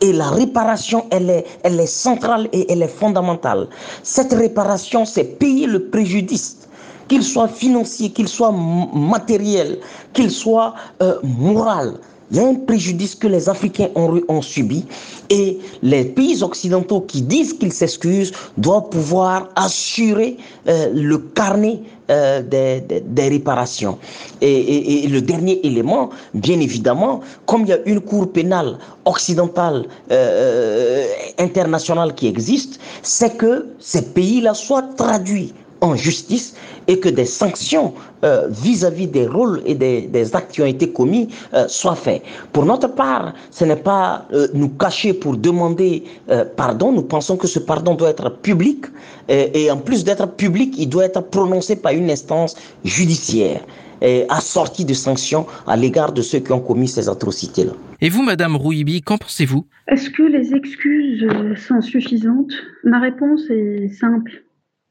Et 0.00 0.12
la 0.12 0.28
réparation, 0.28 1.06
elle 1.10 1.30
est, 1.30 1.46
elle 1.62 1.78
est 1.78 1.86
centrale 1.86 2.48
et 2.52 2.70
elle 2.70 2.82
est 2.82 2.88
fondamentale. 2.88 3.68
Cette 4.02 4.32
réparation, 4.32 5.04
c'est 5.04 5.38
payer 5.38 5.68
le 5.68 5.88
préjudice, 5.88 6.68
qu'il 7.06 7.22
soit 7.22 7.48
financier, 7.48 8.10
qu'il 8.10 8.28
soit 8.28 8.52
matériel, 8.52 9.78
qu'il 10.12 10.32
soit 10.32 10.74
moral. 11.22 11.94
Il 12.30 12.38
y 12.38 12.40
a 12.40 12.46
un 12.46 12.54
préjudice 12.54 13.14
que 13.14 13.28
les 13.28 13.48
Africains 13.48 13.88
ont, 13.94 14.42
subi 14.42 14.84
et 15.30 15.58
les 15.82 16.04
pays 16.04 16.42
occidentaux 16.42 17.00
qui 17.00 17.22
disent 17.22 17.52
qu'ils 17.52 17.72
s'excusent 17.72 18.32
doivent 18.56 18.88
pouvoir 18.88 19.48
assurer 19.54 20.36
euh, 20.66 20.90
le 20.92 21.18
carnet 21.18 21.80
euh, 22.10 22.42
des, 22.42 23.28
réparations. 23.28 23.98
Et, 24.40 25.06
le 25.08 25.20
dernier 25.20 25.64
élément, 25.66 26.10
bien 26.34 26.60
évidemment, 26.60 27.20
comme 27.46 27.62
il 27.62 27.68
y 27.68 27.72
a 27.72 27.78
une 27.86 28.00
cour 28.00 28.30
pénale 28.30 28.78
occidentale 29.04 29.86
euh, 30.10 31.04
internationale 31.38 32.14
qui 32.14 32.26
existe, 32.26 32.80
c'est 33.02 33.36
que 33.36 33.68
ces 33.78 34.02
pays-là 34.02 34.54
soient 34.54 34.82
traduits 34.96 35.52
en 35.80 35.94
justice 35.94 36.54
et 36.88 36.98
que 36.98 37.08
des 37.08 37.24
sanctions 37.24 37.94
euh, 38.24 38.48
vis-à-vis 38.48 39.06
des 39.06 39.26
rôles 39.26 39.62
et 39.66 39.74
des, 39.74 40.02
des, 40.02 40.34
actes 40.36 40.52
qui 40.52 40.62
ont 40.62 40.66
été 40.66 40.90
commis 40.90 41.28
euh, 41.54 41.66
soient 41.68 41.96
faits. 41.96 42.22
Pour 42.52 42.64
notre 42.64 42.88
part, 42.88 43.34
ce 43.50 43.64
n'est 43.64 43.76
pas 43.76 44.26
euh, 44.32 44.48
nous 44.54 44.68
cacher 44.68 45.12
pour 45.12 45.36
demander 45.36 46.04
euh, 46.28 46.44
pardon. 46.44 46.92
Nous 46.92 47.02
pensons 47.02 47.36
que 47.36 47.46
ce 47.46 47.58
pardon 47.58 47.94
doit 47.94 48.10
être 48.10 48.30
public 48.30 48.86
et, 49.28 49.64
et 49.64 49.70
en 49.70 49.78
plus 49.78 50.04
d'être 50.04 50.26
public, 50.28 50.74
il 50.78 50.88
doit 50.88 51.04
être 51.04 51.20
prononcé 51.20 51.76
par 51.76 51.92
une 51.92 52.10
instance 52.10 52.56
judiciaire 52.84 53.60
et 54.02 54.26
assorti 54.28 54.84
de 54.84 54.94
sanctions 54.94 55.46
à 55.66 55.76
l'égard 55.76 56.12
de 56.12 56.22
ceux 56.22 56.40
qui 56.40 56.52
ont 56.52 56.60
commis 56.60 56.88
ces 56.88 57.08
atrocités-là. 57.08 57.72
Et 58.00 58.10
vous, 58.10 58.22
Madame 58.22 58.56
Rouibi, 58.56 59.00
qu'en 59.00 59.16
pensez-vous? 59.16 59.66
Est-ce 59.88 60.10
que 60.10 60.22
les 60.22 60.54
excuses 60.54 61.26
sont 61.66 61.80
suffisantes? 61.80 62.52
Ma 62.84 63.00
réponse 63.00 63.48
est 63.50 63.88
simple. 63.88 64.44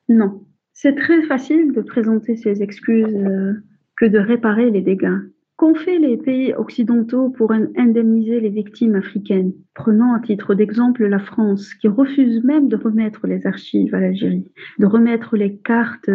Non. 0.10 0.42
C'est 0.78 0.96
très 0.96 1.22
facile 1.22 1.72
de 1.72 1.80
présenter 1.80 2.36
ces 2.36 2.62
excuses 2.62 3.08
euh, 3.08 3.54
que 3.96 4.06
de 4.06 4.20
réparer 4.20 4.70
les 4.70 4.82
dégâts. 4.82 5.20
Qu'ont 5.56 5.74
fait 5.74 6.00
les 6.00 6.18
pays 6.18 6.54
occidentaux 6.54 7.30
pour 7.30 7.54
indemniser 7.54 8.42
les 8.42 8.50
victimes 8.50 8.96
africaines? 8.96 9.54
Prenons 9.74 10.14
à 10.14 10.20
titre 10.20 10.54
d'exemple 10.54 11.06
la 11.06 11.20
France, 11.20 11.74
qui 11.76 11.88
refuse 11.88 12.44
même 12.44 12.68
de 12.68 12.76
remettre 12.76 13.26
les 13.26 13.48
archives 13.48 13.96
à 13.96 14.02
l'Algérie, 14.02 14.52
de 14.78 14.86
remettre 14.86 15.38
les 15.38 15.56
cartes 15.56 16.10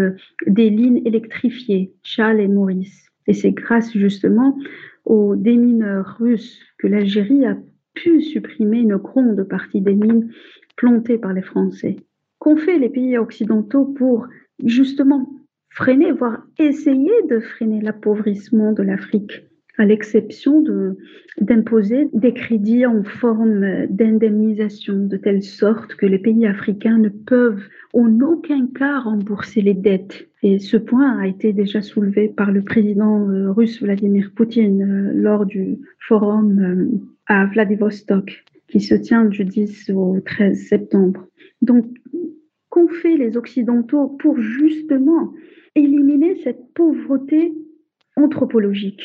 des 0.46 0.68
lignes 0.68 1.00
électrifiées, 1.06 1.94
Charles 2.02 2.40
et 2.40 2.48
Maurice. 2.48 3.08
Et 3.26 3.32
c'est 3.32 3.52
grâce 3.52 3.96
justement 3.96 4.58
aux 5.06 5.36
démineurs 5.36 6.18
russes 6.18 6.60
que 6.76 6.86
l'Algérie 6.86 7.46
a 7.46 7.56
pu 7.94 8.20
supprimer 8.20 8.80
une 8.80 8.96
grande 8.96 9.42
partie 9.44 9.80
des 9.80 9.94
mines 9.94 10.30
plantées 10.76 11.16
par 11.16 11.32
les 11.32 11.40
Français. 11.40 11.96
Qu'ont 12.38 12.56
fait 12.56 12.78
les 12.78 12.88
pays 12.90 13.18
occidentaux 13.18 13.84
pour 13.84 14.26
justement 14.64 15.28
freiner, 15.70 16.12
voire 16.12 16.46
essayer 16.58 17.12
de 17.28 17.40
freiner 17.40 17.80
l'appauvrissement 17.80 18.72
de 18.72 18.82
l'Afrique, 18.82 19.44
à 19.78 19.86
l'exception 19.86 20.62
d'imposer 21.40 22.08
des 22.12 22.34
crédits 22.34 22.84
en 22.84 23.02
forme 23.02 23.86
d'indemnisation, 23.86 25.06
de 25.06 25.16
telle 25.16 25.42
sorte 25.42 25.94
que 25.94 26.06
les 26.06 26.18
pays 26.18 26.46
africains 26.46 26.98
ne 26.98 27.08
peuvent 27.08 27.62
en 27.94 28.20
aucun 28.20 28.66
cas 28.66 29.00
rembourser 29.00 29.62
les 29.62 29.74
dettes. 29.74 30.28
Et 30.42 30.58
ce 30.58 30.76
point 30.76 31.18
a 31.18 31.26
été 31.26 31.52
déjà 31.52 31.82
soulevé 31.82 32.28
par 32.28 32.50
le 32.50 32.62
président 32.62 33.28
euh, 33.28 33.52
russe 33.52 33.82
Vladimir 33.82 34.30
Poutine 34.34 34.82
euh, 34.82 35.12
lors 35.14 35.44
du 35.44 35.78
forum 35.98 36.58
euh, 36.58 36.98
à 37.26 37.46
Vladivostok, 37.46 38.44
qui 38.68 38.80
se 38.80 38.94
tient 38.94 39.24
du 39.24 39.44
10 39.44 39.90
au 39.90 40.18
13 40.20 40.58
septembre. 40.58 41.26
Donc, 41.62 41.86
qu'ont 42.70 42.88
fait 42.88 43.16
les 43.16 43.36
Occidentaux 43.36 44.08
pour 44.08 44.40
justement 44.40 45.32
éliminer 45.74 46.36
cette 46.42 46.72
pauvreté 46.74 47.52
anthropologique 48.16 49.02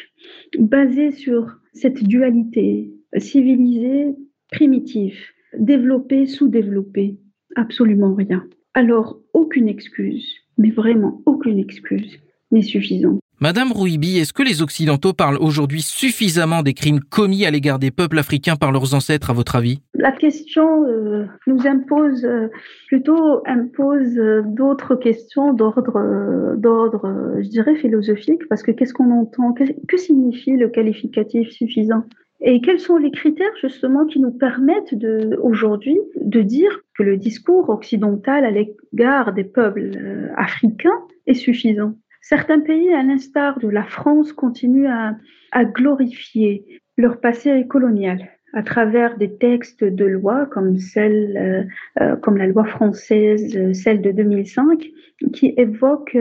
basée 0.57 1.11
sur 1.11 1.57
cette 1.73 2.03
dualité 2.03 2.91
civilisée 3.17 4.15
primitive, 4.51 5.17
développée, 5.57 6.25
sous-développée 6.25 7.17
Absolument 7.55 8.13
rien. 8.13 8.45
Alors, 8.73 9.21
aucune 9.33 9.69
excuse, 9.69 10.27
mais 10.57 10.71
vraiment 10.71 11.21
aucune 11.25 11.57
excuse 11.57 12.19
n'est 12.51 12.61
suffisante. 12.61 13.21
Madame 13.45 13.71
Rouibi, 13.71 14.17
est-ce 14.17 14.33
que 14.33 14.41
les 14.41 14.63
Occidentaux 14.63 15.13
parlent 15.13 15.37
aujourd'hui 15.39 15.83
suffisamment 15.83 16.63
des 16.63 16.73
crimes 16.73 16.99
commis 16.99 17.45
à 17.45 17.51
l'égard 17.51 17.77
des 17.77 17.91
peuples 17.91 18.17
africains 18.17 18.55
par 18.55 18.71
leurs 18.71 18.95
ancêtres, 18.95 19.29
à 19.29 19.33
votre 19.33 19.55
avis? 19.55 19.81
La 19.93 20.11
question 20.11 20.83
euh, 20.85 21.25
nous 21.45 21.67
impose, 21.67 22.25
euh, 22.25 22.47
plutôt 22.87 23.43
impose 23.45 24.17
euh, 24.17 24.41
d'autres 24.47 24.95
questions 24.95 25.53
d'ordre, 25.53 26.55
d'ordre, 26.57 27.35
je 27.39 27.47
dirais, 27.47 27.75
philosophique, 27.75 28.41
parce 28.49 28.63
que 28.63 28.71
qu'est-ce 28.71 28.95
qu'on 28.95 29.11
entend? 29.11 29.53
Que, 29.53 29.65
que 29.87 29.97
signifie 29.97 30.57
le 30.57 30.69
qualificatif 30.69 31.51
suffisant? 31.51 32.03
Et 32.41 32.61
quels 32.61 32.79
sont 32.79 32.97
les 32.97 33.11
critères 33.11 33.55
justement 33.61 34.07
qui 34.07 34.19
nous 34.19 34.31
permettent 34.31 34.95
de, 34.95 35.37
aujourd'hui 35.39 35.99
de 36.19 36.41
dire 36.41 36.81
que 36.97 37.03
le 37.03 37.15
discours 37.15 37.69
occidental 37.69 38.43
à 38.43 38.49
l'égard 38.49 39.33
des 39.33 39.43
peuples 39.43 39.91
africains 40.35 40.99
est 41.27 41.35
suffisant? 41.35 41.93
Certains 42.27 42.59
pays, 42.59 42.91
à 42.91 43.03
l'instar 43.03 43.59
de 43.59 43.69
la 43.69 43.83
France, 43.83 44.33
continuent 44.33 44.89
à, 44.89 45.15
glorifier 45.63 46.81
leur 46.97 47.21
passé 47.21 47.67
colonial 47.67 48.31
à 48.53 48.63
travers 48.63 49.15
des 49.19 49.37
textes 49.37 49.83
de 49.83 50.05
loi 50.05 50.47
comme 50.47 50.75
euh, 50.97 51.63
euh, 52.01 52.31
la 52.35 52.47
loi 52.47 52.65
française, 52.65 53.55
euh, 53.55 53.73
celle 53.73 54.01
de 54.01 54.09
2005, 54.09 54.87
qui 55.33 55.53
évoquent 55.55 56.17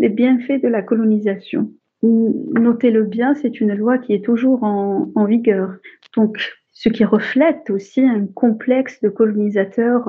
les 0.00 0.08
bienfaits 0.08 0.60
de 0.60 0.68
la 0.68 0.82
colonisation. 0.82 1.70
Notez-le 2.02 3.04
bien, 3.04 3.36
c'est 3.36 3.60
une 3.60 3.74
loi 3.74 3.98
qui 3.98 4.14
est 4.14 4.24
toujours 4.24 4.64
en, 4.64 5.12
en, 5.14 5.24
vigueur. 5.26 5.76
Donc, 6.16 6.38
ce 6.72 6.88
qui 6.88 7.04
reflète 7.04 7.70
aussi 7.70 8.00
un 8.00 8.26
complexe 8.26 9.00
de 9.00 9.08
colonisateurs 9.08 10.08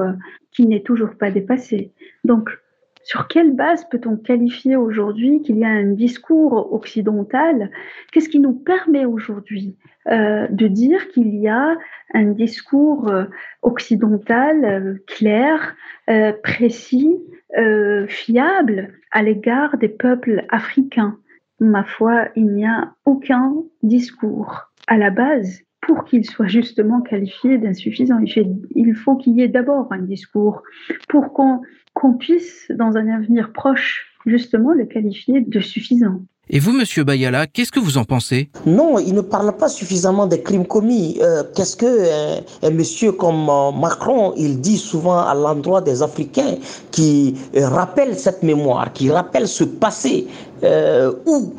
qui 0.51 0.65
n'est 0.65 0.81
toujours 0.81 1.15
pas 1.15 1.29
dépassé. 1.29 1.91
Sur 3.07 3.29
quelle 3.29 3.53
base 3.53 3.87
peut-on 3.87 4.17
qualifier 4.17 4.75
aujourd'hui 4.75 5.41
qu'il 5.41 5.59
y 5.59 5.63
a 5.63 5.69
un 5.69 5.93
discours 5.93 6.73
occidental? 6.73 7.71
Qu'est-ce 8.11 8.27
qui 8.27 8.41
nous 8.41 8.51
permet 8.51 9.05
aujourd'hui 9.05 9.77
euh, 10.09 10.45
de 10.49 10.67
dire 10.67 11.07
qu'il 11.07 11.33
y 11.33 11.47
a 11.47 11.77
un 12.13 12.25
discours 12.25 13.07
euh, 13.07 13.23
occidental 13.61 14.65
euh, 14.65 14.95
clair, 15.07 15.77
précis, 16.43 17.17
fiable 18.09 18.93
à 19.11 19.23
l'égard 19.23 19.77
des 19.77 19.87
peuples 19.87 20.43
africains? 20.49 21.17
Ma 21.61 21.85
foi, 21.85 22.27
il 22.35 22.47
n'y 22.47 22.65
a 22.65 22.93
aucun 23.05 23.53
discours 23.83 24.69
à 24.87 24.97
la 24.97 25.11
base 25.11 25.61
pour 25.87 26.03
qu'il 26.03 26.25
soit 26.25 26.47
justement 26.47 27.01
qualifié 27.01 27.57
d'insuffisant. 27.57 28.19
Il 28.75 28.93
faut 28.93 29.15
qu'il 29.15 29.33
y 29.33 29.41
ait 29.41 29.47
d'abord 29.47 29.87
un 29.91 30.01
discours 30.01 30.61
pour 31.07 31.33
qu'on 31.33 32.13
puisse, 32.17 32.69
dans 32.75 32.97
un 32.97 33.07
avenir 33.07 33.53
proche, 33.53 34.13
justement 34.25 34.73
le 34.73 34.85
qualifier 34.85 35.41
de 35.41 35.59
suffisant. 35.61 36.21
Et 36.49 36.59
vous, 36.59 36.71
Monsieur 36.71 37.03
Bayala, 37.03 37.45
qu'est-ce 37.45 37.73
que 37.73 37.79
vous 37.79 37.97
en 37.97 38.05
pensez? 38.05 38.49
Non, 38.65 38.99
il 38.99 39.13
ne 39.13 39.19
parle 39.19 39.51
pas 39.57 39.67
suffisamment 39.67 40.27
des 40.27 40.41
crimes 40.41 40.65
commis. 40.65 41.17
Euh, 41.21 41.43
qu'est-ce 41.53 41.75
que 41.75 41.85
euh, 41.85 42.39
un 42.63 42.69
monsieur 42.69 43.11
comme 43.11 43.49
euh, 43.49 43.71
Macron, 43.73 44.33
il 44.37 44.61
dit 44.61 44.77
souvent 44.77 45.19
à 45.19 45.33
l'endroit 45.33 45.81
des 45.81 46.01
Africains 46.01 46.55
qui 46.91 47.35
rappellent 47.53 48.17
cette 48.17 48.43
mémoire, 48.43 48.93
qui 48.93 49.11
rappellent 49.11 49.47
ce 49.47 49.65
passé 49.65 50.27
où 51.27 51.53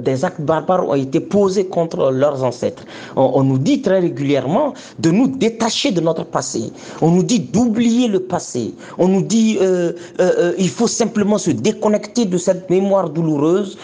des 0.00 0.24
actes 0.24 0.40
barbares 0.40 0.88
ont 0.88 0.94
été 0.94 1.18
posés 1.18 1.66
contre 1.66 2.12
leurs 2.12 2.44
ancêtres. 2.44 2.84
On, 3.16 3.32
on, 3.34 3.42
nous 3.42 3.58
dit 3.58 3.82
très 3.82 3.98
régulièrement 3.98 4.74
de 5.00 5.10
nous 5.10 5.26
détacher 5.26 5.90
de 5.90 6.00
notre 6.00 6.24
passé. 6.24 6.70
On 7.02 7.10
nous 7.10 7.24
dit 7.24 7.40
d'oublier 7.40 8.06
le 8.06 8.20
passé. 8.20 8.74
On 8.96 9.08
nous 9.08 9.22
dit 9.22 9.58
il 10.58 10.68
faut 10.68 10.86
simplement 10.86 11.36
se 11.36 11.50
déconnecter 11.50 12.26
de 12.26 12.38
cette 12.38 12.70
mémoire 12.70 13.10
douloureuse 13.10 13.76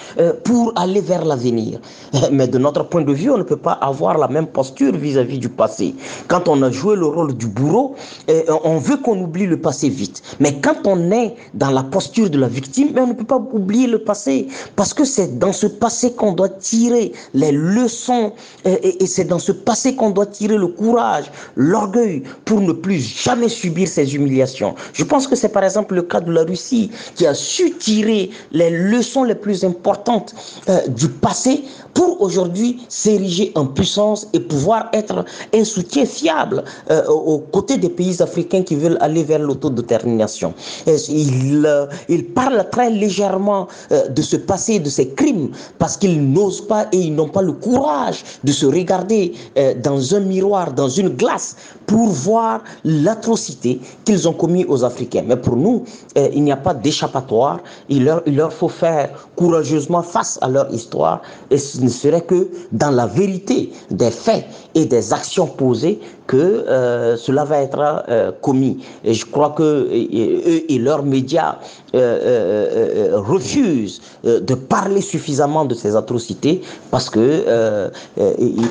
pour 0.45 0.73
aller 0.77 1.01
vers 1.01 1.25
l'avenir. 1.25 1.79
Mais 2.33 2.49
de 2.49 2.59
notre 2.59 2.85
point 2.85 3.03
de 3.03 3.13
vue, 3.13 3.31
on 3.31 3.39
ne 3.39 3.43
peut 3.43 3.57
pas 3.57 3.73
avoir 3.73 4.19
la 4.19 4.29
même 4.29 4.47
posture 4.47 4.93
vis-à-vis 4.97 5.39
du 5.39 5.49
passé. 5.49 5.95
Quand 6.29 6.49
on 6.49 6.63
a 6.63 6.71
joué 6.71 6.97
le 6.97 7.07
rôle 7.07 7.35
du 7.35 7.47
bourreau, 7.47 7.95
euh, 8.31 8.43
on 8.65 8.79
veut 8.79 8.97
qu'on 8.97 9.21
oublie 9.21 9.47
le 9.47 9.61
passé 9.61 9.89
vite. 9.89 10.23
Mais 10.41 10.61
quand 10.61 10.87
on 10.87 11.11
est 11.11 11.35
dans 11.55 11.71
la 11.71 11.83
posture 11.83 12.31
de 12.31 12.39
la 12.39 12.49
victime, 12.49 12.93
on 12.97 13.07
ne 13.09 13.13
peut 13.13 13.25
pas 13.25 13.43
oublier 13.53 13.87
le 13.87 13.99
passé. 13.99 14.49
Parce 14.77 14.95
que 14.95 15.05
c'est 15.05 15.39
dans 15.39 15.53
ce 15.53 15.67
passé 15.67 16.13
qu'on 16.13 16.33
doit 16.33 16.49
tirer 16.49 17.13
les 17.35 17.53
leçons 17.53 18.33
euh, 18.67 18.77
et 18.83 19.07
c'est 19.07 19.25
dans 19.25 19.39
ce 19.39 19.53
passé 19.53 19.95
qu'on 19.95 20.11
doit 20.11 20.27
tirer 20.27 20.57
le 20.57 20.69
courage, 20.69 21.31
l'orgueil 21.57 22.23
pour 22.45 22.61
ne 22.61 22.73
plus 22.73 23.01
jamais 23.01 23.49
subir 23.49 23.89
ces 23.89 24.15
humiliations. 24.15 24.75
Je 24.93 25.05
pense 25.05 25.27
que 25.27 25.37
c'est 25.37 25.49
par 25.49 25.65
exemple 25.65 25.95
le 25.95 26.03
cas 26.03 26.21
de 26.21 26.33
la 26.33 26.43
Russie 26.43 26.91
qui 27.15 27.27
a 27.27 27.35
su 27.35 27.73
tirer 27.73 28.31
les 28.53 28.71
leçons 28.71 29.25
les 29.25 29.35
plus 29.35 29.65
importantes 29.65 29.92
euh, 30.69 30.87
du 30.89 31.09
passé 31.09 31.65
pour 31.95 32.21
aujourd'hui 32.23 32.81
s'ériger 32.89 33.53
en 33.55 33.67
puissance 33.67 34.27
et 34.33 34.41
pouvoir 34.41 34.89
être 34.93 35.25
un 35.55 35.65
soutien 35.65 36.05
fiable 36.07 36.65
euh, 36.91 37.07
aux 37.09 37.39
côtés 37.39 37.77
des 37.77 37.89
pays 37.89 38.23
africains 38.23 38.63
qui 38.63 38.77
veulent 38.77 38.99
aller 39.01 39.25
vers 39.25 39.39
l'autodétermination. 39.39 40.55
Il, 41.09 41.65
euh, 41.67 41.87
il 42.09 42.27
parle 42.27 42.65
très 42.71 42.91
légèrement 42.91 43.69
euh, 43.91 44.09
de 44.09 44.23
ce 44.23 44.37
passé, 44.37 44.79
de 44.79 44.89
ces 44.89 45.09
crimes, 45.09 45.51
parce 45.79 45.97
qu'ils 45.97 46.23
n'osent 46.33 46.67
pas 46.67 46.87
et 46.93 46.99
ils 46.99 47.15
n'ont 47.15 47.29
pas 47.29 47.43
le 47.43 47.53
courage 47.53 48.25
de 48.45 48.53
se 48.53 48.67
regarder 48.67 49.33
dans 49.83 50.15
un 50.15 50.21
miroir, 50.21 50.73
dans 50.73 50.89
une 50.89 51.11
glace, 51.11 51.57
pour 51.87 52.09
voir 52.09 52.63
l'atrocité 52.85 53.81
qu'ils 54.05 54.29
ont 54.29 54.33
commis 54.33 54.65
aux 54.67 54.85
Africains. 54.85 55.25
Mais 55.27 55.37
pour 55.37 55.57
nous, 55.57 55.85
il 56.17 56.43
n'y 56.43 56.53
a 56.53 56.57
pas 56.57 56.75
d'échappatoire. 56.75 57.61
Il 57.89 58.05
leur, 58.05 58.23
il 58.27 58.37
leur 58.37 58.53
faut 58.53 58.69
faire 58.69 59.11
courageusement 59.37 59.82
face 60.03 60.39
à 60.43 60.49
leur 60.49 60.73
histoire 60.73 61.23
et 61.51 61.59
ce 61.59 61.81
ne 61.81 61.89
serait 61.89 62.23
que 62.23 62.49
dans 62.73 62.91
la 62.91 63.07
vérité 63.07 63.73
des 63.91 64.11
faits 64.11 64.45
et 64.75 64.85
des 64.87 65.13
actions 65.13 65.47
posées 65.47 66.01
que 66.27 66.37
euh, 66.37 67.17
cela 67.17 67.45
va 67.45 67.59
être 67.59 68.05
euh, 68.09 68.33
commis. 68.41 68.79
Et 69.05 69.15
je 69.15 69.27
crois 69.27 69.51
que 69.51 69.63
eux 69.63 69.91
et 69.93 70.79
leurs 70.79 71.03
médias 71.03 71.57
euh, 71.95 73.11
refusent 73.15 74.01
de 74.25 74.55
parler 74.55 75.01
suffisamment 75.01 75.65
de 75.65 75.75
ces 75.75 75.97
atrocités 75.97 76.63
parce 76.91 77.11
que 77.11 77.91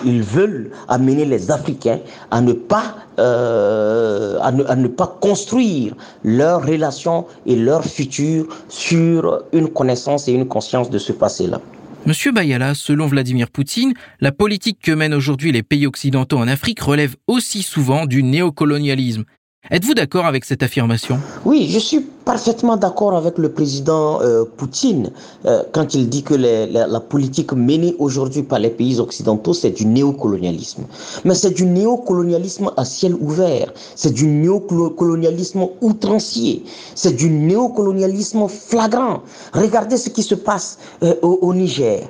ils 0.06 0.24
veulent 0.24 0.72
amener 0.88 1.26
les 1.26 1.52
Africains 1.52 2.00
à 2.32 2.42
ne 2.42 2.54
pas 2.54 2.96
à 3.18 4.52
ne 4.52 4.88
pas 4.88 5.18
construire 5.20 5.94
leurs 6.24 6.66
relations 6.66 7.26
et 7.46 7.56
leur 7.56 7.84
futur 7.84 8.48
sur 8.70 9.44
une 9.52 9.70
connaissance 9.70 10.28
et 10.28 10.32
une 10.32 10.48
conscience 10.48 10.90
de 10.90 10.98
ce 10.98 11.12
passé-là. 11.12 11.60
Monsieur 12.08 12.32
Bayala, 12.32 12.74
selon 12.74 13.06
Vladimir 13.06 13.52
Poutine, 13.52 13.94
la 14.22 14.32
politique 14.32 14.80
que 14.82 14.92
mènent 14.92 15.14
aujourd'hui 15.14 15.52
les 15.52 15.62
pays 15.62 15.86
occidentaux 15.86 16.40
en 16.40 16.48
Afrique 16.48 16.80
relève 16.80 17.16
aussi 17.28 17.62
souvent 17.62 18.08
du 18.08 18.24
néocolonialisme. 18.24 19.26
Êtes-vous 19.70 19.94
d'accord 19.94 20.26
avec 20.26 20.44
cette 20.44 20.64
affirmation? 20.64 21.20
Oui, 21.46 21.68
je 21.70 21.78
suis 21.78 22.00
parfaitement 22.00 22.78
d'accord 22.78 23.16
avec 23.16 23.38
le 23.38 23.52
président 23.52 24.20
euh, 24.20 24.44
Poutine 24.44 25.12
euh, 25.46 25.62
quand 25.72 25.94
il 25.94 26.10
dit 26.10 26.24
que 26.24 26.34
la, 26.34 26.88
la, 26.88 27.00
politique 27.00 27.54
menée 27.54 27.96
aujourd'hui 28.00 28.42
par 28.42 28.58
les 28.58 28.72
pays 28.72 29.00
occidentaux, 29.00 29.54
c'est 29.54 29.70
du 29.70 29.86
néocolonialisme. 29.86 30.86
Mais 31.26 31.36
c'est 31.36 31.52
du 31.52 31.68
néocolonialisme 31.68 32.72
à 32.76 32.84
ciel 32.86 33.14
ouvert, 33.14 33.72
c'est 33.96 34.14
du 34.14 34.26
néocolonialisme 34.26 35.68
outrancier, 35.80 36.64
c'est 36.96 37.16
du 37.16 37.30
néocolonialisme 37.30 38.48
flagrant. 38.48 39.22
Regardez 39.54 39.98
ce 39.98 40.10
qui 40.10 40.24
se 40.24 40.34
passe 40.36 40.80
euh, 41.04 41.14
au, 41.22 41.38
au 41.44 41.54
Niger, 41.54 42.10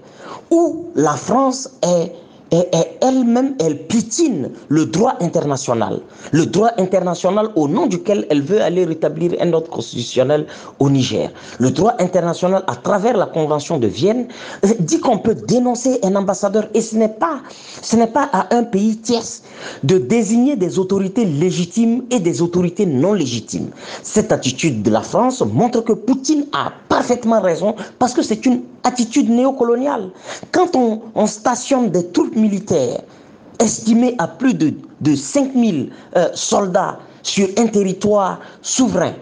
où 0.51 0.85
la 0.95 1.17
France 1.17 1.69
est 1.83 2.13
et, 2.51 2.67
elle-même, 3.01 3.55
elle 3.59 3.77
piétine 3.87 4.49
le 4.67 4.85
droit 4.85 5.15
international. 5.21 6.01
Le 6.31 6.45
droit 6.45 6.71
international 6.77 7.49
au 7.55 7.67
nom 7.69 7.87
duquel 7.87 8.27
elle 8.29 8.41
veut 8.41 8.61
aller 8.61 8.83
rétablir 8.83 9.33
un 9.39 9.53
ordre 9.53 9.69
constitutionnel 9.69 10.45
au 10.79 10.89
Niger. 10.89 11.31
Le 11.59 11.71
droit 11.71 11.95
international, 11.99 12.63
à 12.67 12.75
travers 12.75 13.15
la 13.15 13.25
Convention 13.25 13.77
de 13.77 13.87
Vienne, 13.87 14.27
dit 14.79 14.99
qu'on 14.99 15.17
peut 15.17 15.35
dénoncer 15.35 15.99
un 16.03 16.15
ambassadeur 16.15 16.67
et 16.73 16.81
ce 16.81 16.95
n'est 16.97 17.09
pas, 17.09 17.39
ce 17.81 17.95
n'est 17.95 18.07
pas 18.07 18.29
à 18.33 18.53
un 18.53 18.63
pays 18.63 18.97
tierce 18.97 19.43
de 19.83 19.97
désigner 19.97 20.57
des 20.57 20.77
autorités 20.77 21.25
légitimes 21.25 22.03
et 22.11 22.19
des 22.19 22.41
autorités 22.41 22.85
non 22.85 23.13
légitimes. 23.13 23.69
Cette 24.03 24.31
attitude 24.31 24.83
de 24.83 24.91
la 24.91 25.01
France 25.01 25.41
montre 25.41 25.81
que 25.81 25.93
Poutine 25.93 26.45
a 26.51 26.71
parfaitement 26.89 27.39
raison 27.39 27.75
parce 27.97 28.13
que 28.13 28.21
c'est 28.21 28.45
une 28.45 28.61
attitude 28.83 29.29
néocoloniale. 29.29 30.09
Quand 30.51 30.75
on, 30.75 31.01
on 31.15 31.27
stationne 31.27 31.89
des 31.89 32.07
troupes 32.07 32.35
militaires 32.41 33.01
estimés 33.59 34.15
à 34.17 34.27
plus 34.27 34.53
de, 34.53 34.73
de 34.99 35.15
5000 35.15 35.91
euh, 36.15 36.29
soldats 36.33 36.99
sur 37.23 37.47
un 37.57 37.67
territoire 37.67 38.39
souverain. 38.61 39.13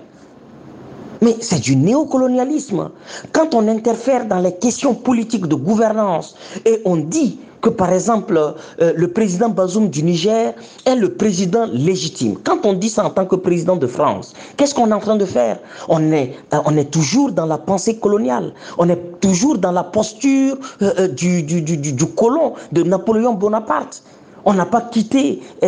Mais 1.21 1.35
c'est 1.41 1.59
du 1.59 1.75
néocolonialisme. 1.75 2.91
Quand 3.33 3.53
on 3.53 3.67
interfère 3.67 4.25
dans 4.25 4.39
les 4.39 4.55
questions 4.55 4.93
politiques 4.93 5.47
de 5.47 5.55
gouvernance 5.55 6.35
et 6.65 6.81
on 6.85 6.95
dit 6.95 7.39
que 7.61 7.69
par 7.69 7.91
exemple 7.93 8.37
euh, 8.37 8.93
le 8.95 9.07
président 9.09 9.49
Bazoum 9.49 9.89
du 9.89 10.03
Niger 10.03 10.53
est 10.85 10.95
le 10.95 11.13
président 11.13 11.65
légitime. 11.71 12.37
Quand 12.43 12.65
on 12.65 12.73
dit 12.73 12.89
ça 12.89 13.05
en 13.05 13.09
tant 13.09 13.25
que 13.25 13.35
président 13.35 13.75
de 13.75 13.87
France, 13.87 14.33
qu'est-ce 14.57 14.73
qu'on 14.73 14.89
est 14.89 14.93
en 14.93 14.99
train 14.99 15.15
de 15.15 15.25
faire? 15.25 15.59
On 15.87 16.11
est, 16.11 16.35
est 16.77 16.91
toujours 16.91 17.31
dans 17.31 17.45
la 17.45 17.57
pensée 17.57 17.97
coloniale, 17.97 18.53
on 18.77 18.89
est 18.89 19.19
toujours 19.19 19.57
dans 19.57 19.71
la 19.71 19.83
posture 19.83 20.57
euh, 20.81 21.07
du 21.07 22.05
colon 22.15 22.53
de 22.71 22.83
Napoléon 22.83 23.33
Bonaparte. 23.33 24.03
On 24.45 24.53
n'a 24.53 24.65
pas 24.65 24.81
quitté 24.81 25.41
eh, 25.61 25.67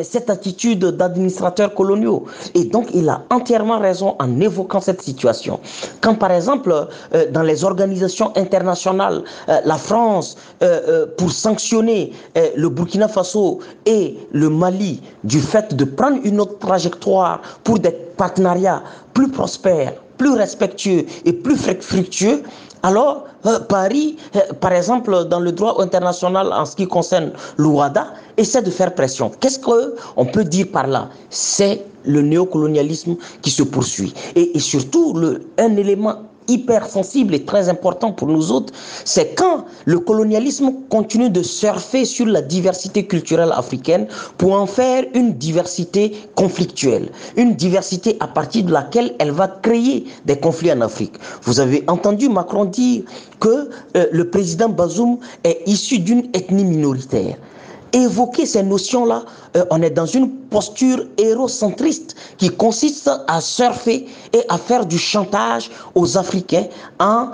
eh, 0.00 0.04
cette 0.04 0.30
attitude 0.30 0.84
d'administrateurs 0.84 1.74
coloniaux. 1.74 2.24
Et 2.54 2.64
donc, 2.64 2.88
il 2.94 3.08
a 3.08 3.22
entièrement 3.30 3.78
raison 3.78 4.16
en 4.18 4.40
évoquant 4.40 4.80
cette 4.80 5.02
situation. 5.02 5.60
Quand, 6.00 6.14
par 6.14 6.32
exemple, 6.32 6.72
euh, 7.14 7.30
dans 7.30 7.42
les 7.42 7.64
organisations 7.64 8.32
internationales, 8.36 9.22
euh, 9.48 9.60
la 9.64 9.76
France, 9.76 10.36
euh, 10.62 11.06
pour 11.16 11.30
sanctionner 11.30 12.12
le 12.56 12.68
Burkina 12.68 13.08
Faso 13.08 13.60
et 13.86 14.16
le 14.32 14.48
Mali 14.48 15.02
du 15.24 15.40
fait 15.40 15.74
de 15.74 15.84
prendre 15.84 16.18
une 16.24 16.40
autre 16.40 16.58
trajectoire 16.58 17.40
pour 17.62 17.78
des 17.78 17.90
partenariats 17.90 18.82
plus 19.12 19.30
prospères, 19.30 19.94
plus 20.18 20.32
respectueux 20.32 21.04
et 21.24 21.32
plus 21.32 21.56
fructueux, 21.56 22.42
alors, 22.84 23.24
euh, 23.46 23.60
Paris, 23.60 24.16
euh, 24.36 24.40
par 24.60 24.72
exemple, 24.74 25.24
dans 25.24 25.40
le 25.40 25.52
droit 25.52 25.82
international 25.82 26.52
en 26.52 26.66
ce 26.66 26.76
qui 26.76 26.86
concerne 26.86 27.32
l'Ouada, 27.56 28.12
essaie 28.36 28.60
de 28.60 28.70
faire 28.70 28.94
pression. 28.94 29.30
Qu'est-ce 29.40 29.58
qu'on 29.58 30.26
peut 30.26 30.44
dire 30.44 30.66
par 30.70 30.86
là? 30.86 31.08
C'est 31.30 31.82
le 32.04 32.20
néocolonialisme 32.20 33.16
qui 33.40 33.50
se 33.50 33.62
poursuit. 33.62 34.12
Et, 34.36 34.58
surtout, 34.60 35.18
un 35.56 35.76
élément 35.76 36.16
hypersensible 36.48 37.34
et 37.34 37.44
très 37.44 37.68
important 37.68 38.12
pour 38.12 38.28
nous 38.28 38.52
autres, 38.52 38.72
c'est 39.04 39.34
quand 39.34 39.64
le 39.84 39.98
colonialisme 39.98 40.72
continue 40.88 41.30
de 41.30 41.42
surfer 41.42 42.04
sur 42.04 42.26
la 42.26 42.42
diversité 42.42 43.06
culturelle 43.06 43.52
africaine 43.52 44.06
pour 44.38 44.54
en 44.54 44.66
faire 44.66 45.04
une 45.14 45.34
diversité 45.34 46.12
conflictuelle, 46.34 47.10
une 47.36 47.54
diversité 47.54 48.16
à 48.20 48.28
partir 48.28 48.64
de 48.64 48.72
laquelle 48.72 49.14
elle 49.18 49.30
va 49.30 49.48
créer 49.48 50.06
des 50.24 50.38
conflits 50.38 50.72
en 50.72 50.80
Afrique. 50.80 51.14
Vous 51.42 51.60
avez 51.60 51.84
entendu 51.86 52.28
Macron 52.28 52.64
dire 52.64 53.02
que 53.40 53.70
euh, 53.96 54.06
le 54.10 54.30
président 54.30 54.68
Bazoum 54.68 55.18
est 55.44 55.62
issu 55.66 55.98
d'une 55.98 56.28
ethnie 56.34 56.64
minoritaire 56.64 57.36
évoquer 57.94 58.44
ces 58.44 58.62
notions-là, 58.62 59.24
euh, 59.56 59.64
on 59.70 59.80
est 59.80 59.90
dans 59.90 60.06
une 60.06 60.30
posture 60.30 61.06
hérocentriste 61.16 62.16
qui 62.38 62.50
consiste 62.50 63.10
à 63.28 63.40
surfer 63.40 64.06
et 64.32 64.40
à 64.48 64.58
faire 64.58 64.84
du 64.84 64.98
chantage 64.98 65.70
aux 65.94 66.18
Africains 66.18 66.66
en, 66.98 67.30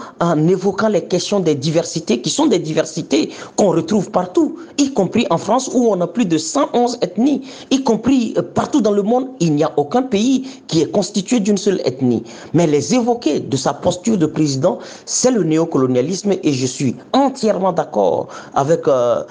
évoquant 0.49 0.89
les 0.89 1.05
questions 1.05 1.41
des 1.41 1.55
diversités, 1.55 2.21
qui 2.21 2.31
sont 2.31 2.47
des 2.47 2.59
diversités 2.59 3.31
qu'on 3.57 3.71
retrouve 3.71 4.11
partout, 4.11 4.57
y 4.79 4.93
compris 4.93 5.27
en 5.31 5.39
France 5.39 5.71
où 5.73 5.89
on 5.91 6.01
a 6.01 6.07
plus 6.07 6.27
de 6.27 6.37
111 6.37 6.99
ethnies, 7.03 7.43
y 7.71 7.83
compris 7.83 8.35
euh, 8.37 8.43
partout 8.43 8.81
dans 8.83 8.93
le 8.93 9.03
monde, 9.03 9.29
il 9.41 9.55
n'y 9.55 9.65
a 9.65 9.73
aucun 9.77 10.03
pays 10.03 10.47
qui 10.69 10.83
est 10.83 10.91
constitué 10.91 11.41
d'une 11.41 11.59
seule 11.59 11.81
ethnie. 11.85 12.23
Mais 12.53 12.67
les 12.67 12.95
évoquer 12.95 13.41
de 13.41 13.57
sa 13.57 13.73
posture 13.73 14.19
de 14.19 14.27
président, 14.27 14.79
c'est 15.07 15.31
le 15.31 15.43
néocolonialisme 15.43 16.33
et 16.43 16.53
je 16.53 16.67
suis 16.67 16.97
entièrement 17.13 17.73
d'accord 17.73 18.29
avec 18.55 18.87
euh, 18.89 19.25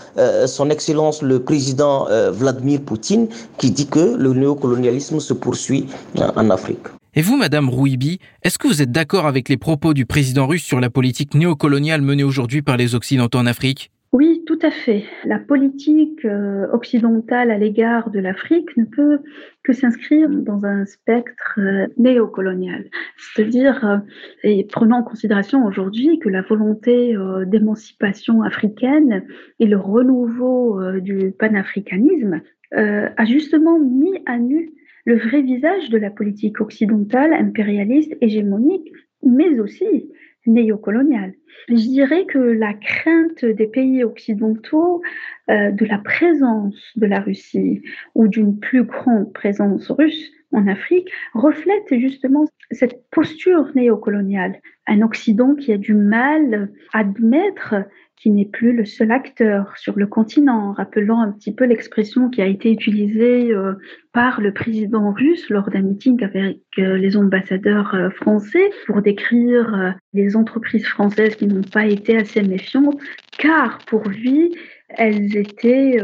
son 0.47 0.69
excellence 0.71 1.18
le 1.21 1.39
président 1.39 2.07
euh, 2.09 2.31
Vladimir 2.31 2.81
Poutine 2.81 3.27
qui 3.57 3.71
dit 3.71 3.87
que 3.87 4.15
le 4.17 4.33
néocolonialisme 4.33 5.19
se 5.19 5.33
poursuit 5.33 5.87
euh, 6.17 6.29
en 6.35 6.49
Afrique. 6.49 6.87
Et 7.15 7.21
vous, 7.21 7.37
Madame 7.37 7.69
Rouibi, 7.69 8.19
est-ce 8.43 8.57
que 8.57 8.67
vous 8.67 8.81
êtes 8.81 8.91
d'accord 8.91 9.25
avec 9.25 9.49
les 9.49 9.57
propos 9.57 9.93
du 9.93 10.05
président 10.05 10.47
russe 10.47 10.63
sur 10.63 10.79
la 10.79 10.89
politique 10.89 11.33
néocoloniale 11.33 12.01
menée 12.01 12.23
aujourd'hui 12.23 12.61
par 12.61 12.77
les 12.77 12.95
Occidentaux 12.95 13.39
en 13.39 13.45
Afrique? 13.45 13.91
Oui, 14.11 14.43
tout 14.47 14.57
à 14.63 14.71
fait. 14.71 15.03
La 15.23 15.37
politique 15.37 16.25
euh, 16.25 16.67
occidentale 16.73 17.51
à 17.51 17.59
l'égard 17.59 18.09
de 18.09 18.19
l'Afrique 18.19 18.75
ne 18.75 18.85
peut 18.85 19.19
que 19.61 19.71
s'inscrire 19.71 20.27
dans 20.29 20.65
un 20.65 20.85
spectre 20.85 21.59
euh, 21.59 21.85
néocolonial. 21.97 22.89
C'est-à-dire, 23.17 23.85
euh, 23.85 23.97
et 24.43 24.63
prenant 24.63 25.01
en 25.01 25.03
considération 25.03 25.63
aujourd'hui 25.63 26.17
que 26.17 26.27
la 26.27 26.41
volonté 26.41 27.15
d'émancipation 27.45 28.41
africaine 28.41 29.25
et 29.59 29.67
le 29.67 29.77
renouveau 29.77 30.81
du 30.99 31.31
panafricanisme 31.31 32.41
a 32.71 33.25
justement 33.25 33.79
mis 33.79 34.21
à 34.25 34.37
nu 34.37 34.71
le 35.05 35.17
vrai 35.17 35.41
visage 35.41 35.89
de 35.89 35.97
la 35.97 36.09
politique 36.09 36.61
occidentale, 36.61 37.33
impérialiste, 37.33 38.15
hégémonique, 38.21 38.91
mais 39.23 39.59
aussi 39.59 40.09
néocoloniale. 40.45 41.33
Je 41.67 41.75
dirais 41.75 42.25
que 42.25 42.39
la 42.39 42.73
crainte 42.73 43.45
des 43.45 43.67
pays 43.67 44.03
occidentaux 44.03 45.01
euh, 45.49 45.71
de 45.71 45.85
la 45.85 45.97
présence 45.97 46.75
de 46.95 47.05
la 47.05 47.19
Russie 47.19 47.81
ou 48.15 48.27
d'une 48.27 48.59
plus 48.59 48.83
grande 48.83 49.31
présence 49.33 49.89
russe 49.91 50.31
en 50.51 50.67
Afrique 50.67 51.09
reflète 51.33 51.93
justement 51.99 52.45
cette 52.71 53.03
posture 53.11 53.69
néocoloniale. 53.75 54.59
Un 54.87 55.01
Occident 55.01 55.55
qui 55.55 55.71
a 55.71 55.77
du 55.77 55.93
mal 55.93 56.71
à 56.93 56.99
admettre 56.99 57.75
qui 58.19 58.31
n'est 58.31 58.45
plus 58.45 58.73
le 58.73 58.83
seul 58.83 59.11
acteur 59.11 59.77
sur 59.77 59.97
le 59.97 60.05
continent, 60.05 60.73
rappelant 60.73 61.21
un 61.21 61.31
petit 61.31 61.53
peu 61.53 61.63
l'expression 61.63 62.29
qui 62.29 62.41
a 62.41 62.47
été 62.47 62.69
utilisée 62.71 63.53
euh, 63.53 63.75
par 64.11 64.41
le 64.41 64.53
président 64.53 65.13
russe 65.13 65.49
lors 65.49 65.69
d'un 65.69 65.81
meeting 65.81 66.21
avec 66.23 66.59
euh, 66.79 66.97
les 66.97 67.15
ambassadeurs 67.15 67.95
euh, 67.95 68.09
français 68.09 68.71
pour 68.85 69.01
décrire 69.01 69.95
les 70.13 70.35
entreprises 70.35 70.85
françaises 70.85 71.35
qui 71.35 71.47
n'ont 71.47 71.61
pas 71.61 71.85
été 71.85 72.17
assez 72.17 72.41
méfiantes, 72.41 72.99
car 73.37 73.77
pour 73.87 74.03
lui, 74.09 74.53
elles 74.89 75.37
étaient 75.37 75.97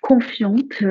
confiantes 0.00 0.82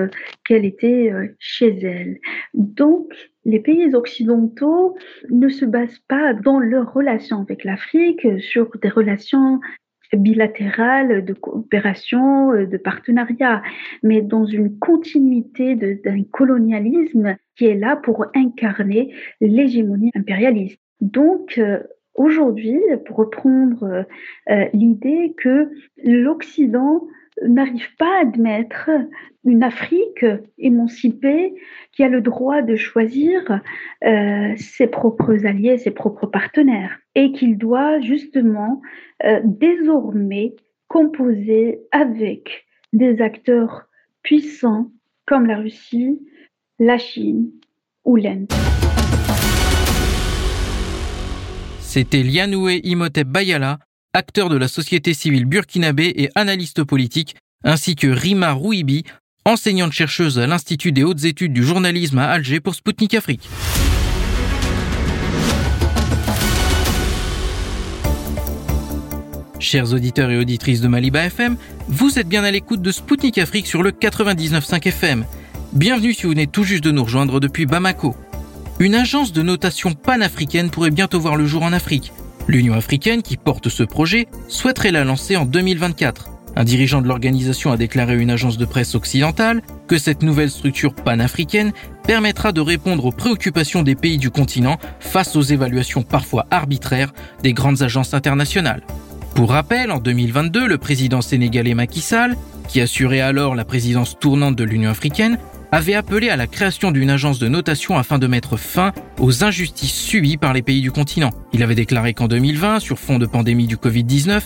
qu'elles 0.44 0.66
étaient 0.66 1.12
chez 1.40 1.80
elles. 1.80 2.20
Donc, 2.54 3.14
les 3.46 3.60
pays 3.60 3.94
occidentaux 3.96 4.98
ne 5.30 5.48
se 5.48 5.66
basent 5.66 6.02
pas 6.08 6.34
dans 6.34 6.60
leurs 6.60 6.94
relations 6.94 7.42
avec 7.42 7.64
l'Afrique 7.64 8.28
sur 8.40 8.70
des 8.82 8.90
relations 8.90 9.62
bilatérale, 10.14 11.24
de 11.24 11.34
coopération, 11.34 12.52
euh, 12.52 12.66
de 12.66 12.78
partenariat, 12.78 13.62
mais 14.04 14.22
dans 14.22 14.46
une 14.46 14.78
continuité 14.78 15.76
d'un 15.76 16.24
colonialisme 16.24 17.36
qui 17.56 17.66
est 17.66 17.76
là 17.76 17.96
pour 17.96 18.26
incarner 18.36 19.14
l'hégémonie 19.42 20.12
impérialiste. 20.16 20.80
Donc, 21.02 21.58
euh, 21.58 21.80
aujourd'hui, 22.16 22.80
pour 23.06 23.18
reprendre 23.18 24.06
euh, 24.50 24.66
l'idée 24.74 25.34
que 25.38 25.70
l'Occident 26.04 27.08
n'arrive 27.42 27.96
pas 27.98 28.18
à 28.18 28.22
admettre 28.22 28.90
une 29.44 29.64
Afrique 29.64 30.26
émancipée 30.58 31.54
qui 31.92 32.04
a 32.04 32.10
le 32.10 32.22
droit 32.22 32.62
de 32.62 32.76
choisir 32.76 33.62
euh, 34.04 34.54
ses 34.58 34.88
propres 34.88 35.46
alliés, 35.46 35.78
ses 35.78 35.92
propres 35.92 36.28
partenaires, 36.28 36.98
et 37.14 37.32
qu'il 37.32 37.58
doit 37.58 38.00
justement 38.00 38.82
euh, 39.24 39.40
désormais 39.44 40.56
composer 40.88 41.80
avec 41.92 42.66
des 42.94 43.22
acteurs 43.22 43.86
puissants 44.24 44.92
comme 45.26 45.46
la 45.46 45.58
Russie, 45.58 46.20
la 46.80 46.98
Chine 46.98 47.52
ou 48.04 48.16
l'Inde. 48.16 48.52
C'était 51.80 52.24
Lianoué 52.24 52.82
Imhotep 52.84 53.28
Bayala, 53.28 53.80
acteur 54.16 54.50
de 54.50 54.56
la 54.56 54.70
société 54.70 55.14
civile 55.14 55.46
burkinabé 55.46 56.14
et 56.16 56.30
analyste 56.36 56.84
politique, 56.84 57.36
ainsi 57.64 57.96
que 57.96 58.08
Rima 58.08 58.54
Rouibi, 58.54 59.04
enseignante-chercheuse 59.44 60.40
à 60.40 60.48
l'Institut 60.48 60.94
des 60.94 61.04
hautes 61.04 61.26
études 61.26 61.52
du 61.52 61.64
journalisme 61.64 62.18
à 62.20 62.30
Alger 62.30 62.62
pour 62.62 62.76
Sputnik 62.76 63.14
Afrique. 63.14 63.48
Chers 69.60 69.94
auditeurs 69.94 70.32
et 70.32 70.38
auditrices 70.38 70.82
de 70.82 70.88
Maliba 70.88 71.26
FM, 71.26 71.58
vous 71.90 72.18
êtes 72.18 72.30
bien 72.30 72.44
à 72.44 72.52
l'écoute 72.52 72.82
de 72.82 72.92
Sputnik 72.92 73.38
Afrique 73.38 73.68
sur 73.68 73.84
le 73.84 73.92
99.5 73.92 74.88
FM. 74.88 75.26
Bienvenue 75.74 76.14
si 76.14 76.24
vous 76.24 76.30
venez 76.30 76.48
tout 76.48 76.64
juste 76.64 76.84
de 76.84 76.92
nous 76.92 77.04
rejoindre 77.04 77.40
depuis 77.42 77.66
Bamako. 77.66 78.16
Une 78.80 78.96
agence 78.96 79.34
de 79.34 79.42
notation 79.42 79.94
panafricaine 79.94 80.70
pourrait 80.70 80.92
bientôt 80.92 81.20
voir 81.20 81.36
le 81.36 81.46
jour 81.46 81.64
en 81.64 81.74
Afrique. 81.74 82.14
L'Union 82.48 82.76
africaine, 82.76 83.24
qui 83.24 83.38
porte 83.38 83.70
ce 83.70 83.84
projet, 83.84 84.28
souhaiterait 84.48 84.92
la 84.92 85.04
lancer 85.04 85.36
en 85.36 85.46
2024. 85.46 86.30
Un 86.58 86.64
dirigeant 86.64 87.02
de 87.02 87.08
l'organisation 87.08 87.72
a 87.72 87.78
déclaré 87.78 88.14
à 88.14 88.16
une 88.16 88.30
agence 88.30 88.58
de 88.58 88.66
presse 88.66 88.96
occidentale 88.96 89.62
que 89.88 89.98
cette 89.98 90.22
nouvelle 90.22 90.50
structure 90.50 90.94
panafricaine 90.94 91.74
permettra 92.04 92.52
de 92.52 92.62
répondre 92.62 93.06
aux 93.06 93.12
préoccupations 93.12 93.84
des 93.84 93.96
pays 93.96 94.18
du 94.18 94.30
continent 94.30 94.78
face 95.00 95.36
aux 95.36 95.42
évaluations 95.42 96.04
parfois 96.04 96.46
arbitraires 96.52 97.14
des 97.44 97.52
grandes 97.52 97.82
agences 97.82 98.14
internationales. 98.14 98.84
Pour 99.34 99.50
rappel, 99.50 99.92
en 99.92 100.00
2022, 100.00 100.66
le 100.66 100.78
président 100.78 101.22
sénégalais 101.22 101.74
Macky 101.74 102.00
Sall, 102.00 102.38
qui 102.70 102.80
assurait 102.80 103.20
alors 103.20 103.56
la 103.56 103.66
présidence 103.66 104.18
tournante 104.18 104.56
de 104.56 104.64
l'Union 104.64 104.92
africaine, 104.92 105.40
avait 105.72 105.94
appelé 105.94 106.30
à 106.30 106.36
la 106.36 106.48
création 106.48 106.92
d'une 106.92 107.10
agence 107.10 107.40
de 107.40 107.48
notation 107.48 107.98
afin 107.98 108.20
de 108.20 108.28
mettre 108.28 108.58
fin 108.58 108.94
aux 109.20 109.44
injustices 109.44 109.94
subies 109.94 110.38
par 110.38 110.54
les 110.54 110.62
pays 110.62 110.82
du 110.82 110.92
continent. 110.92 111.32
Il 111.54 111.64
avait 111.64 111.76
déclaré 111.76 112.14
qu'en 112.14 112.28
2020, 112.28 112.80
sur 112.80 113.00
fond 113.00 113.20
de 113.20 113.26
pandémie 113.26 113.68
du 113.68 113.78
Covid-19, 113.78 114.42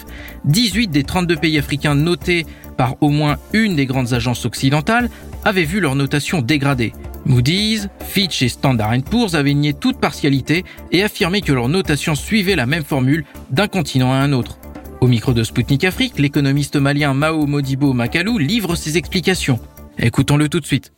18 0.45 0.87
des 0.89 1.03
32 1.03 1.35
pays 1.35 1.57
africains 1.57 1.95
notés 1.95 2.45
par 2.77 2.95
au 3.01 3.09
moins 3.09 3.37
une 3.53 3.75
des 3.75 3.85
grandes 3.85 4.13
agences 4.13 4.45
occidentales 4.45 5.09
avaient 5.43 5.63
vu 5.63 5.79
leur 5.79 5.95
notation 5.95 6.41
dégradée. 6.41 6.93
Moody's, 7.25 7.89
Fitch 7.99 8.41
et 8.41 8.49
Standard 8.49 8.93
Poor's 9.03 9.35
avaient 9.35 9.53
nié 9.53 9.73
toute 9.73 9.99
partialité 9.99 10.63
et 10.91 11.03
affirmé 11.03 11.41
que 11.41 11.51
leur 11.51 11.69
notation 11.69 12.15
suivait 12.15 12.55
la 12.55 12.65
même 12.65 12.83
formule 12.83 13.25
d'un 13.51 13.67
continent 13.67 14.11
à 14.11 14.15
un 14.15 14.33
autre. 14.33 14.57
Au 15.01 15.07
micro 15.07 15.33
de 15.33 15.43
Sputnik 15.43 15.83
Afrique, 15.85 16.19
l'économiste 16.19 16.75
malien 16.75 17.13
Mao 17.13 17.45
Modibo 17.45 17.93
Makalou 17.93 18.37
livre 18.37 18.75
ses 18.75 18.97
explications. 18.97 19.59
Écoutons-le 20.01 20.47
tout 20.47 20.61
de 20.61 20.65
suite. 20.65 20.91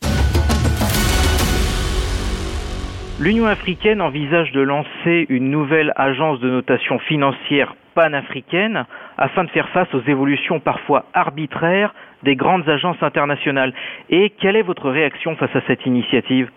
L'Union 3.19 3.45
africaine 3.45 3.99
envisage 3.99 4.51
de 4.51 4.61
lancer 4.61 5.25
une 5.29 5.49
nouvelle 5.49 5.91
agence 5.95 6.39
de 6.39 6.49
notation 6.49 6.99
financière 6.99 7.75
panafricaine 7.95 8.85
afin 9.17 9.43
de 9.43 9.49
faire 9.49 9.69
face 9.69 9.91
aux 9.95 10.01
évolutions 10.07 10.59
parfois 10.59 11.05
arbitraires 11.13 11.95
des 12.23 12.35
grandes 12.35 12.69
agences 12.69 13.01
internationales. 13.01 13.73
Et 14.09 14.31
quelle 14.39 14.55
est 14.55 14.61
votre 14.61 14.89
réaction 14.89 15.35
face 15.35 15.55
à 15.55 15.61
cette 15.65 15.85
initiative? 15.87 16.49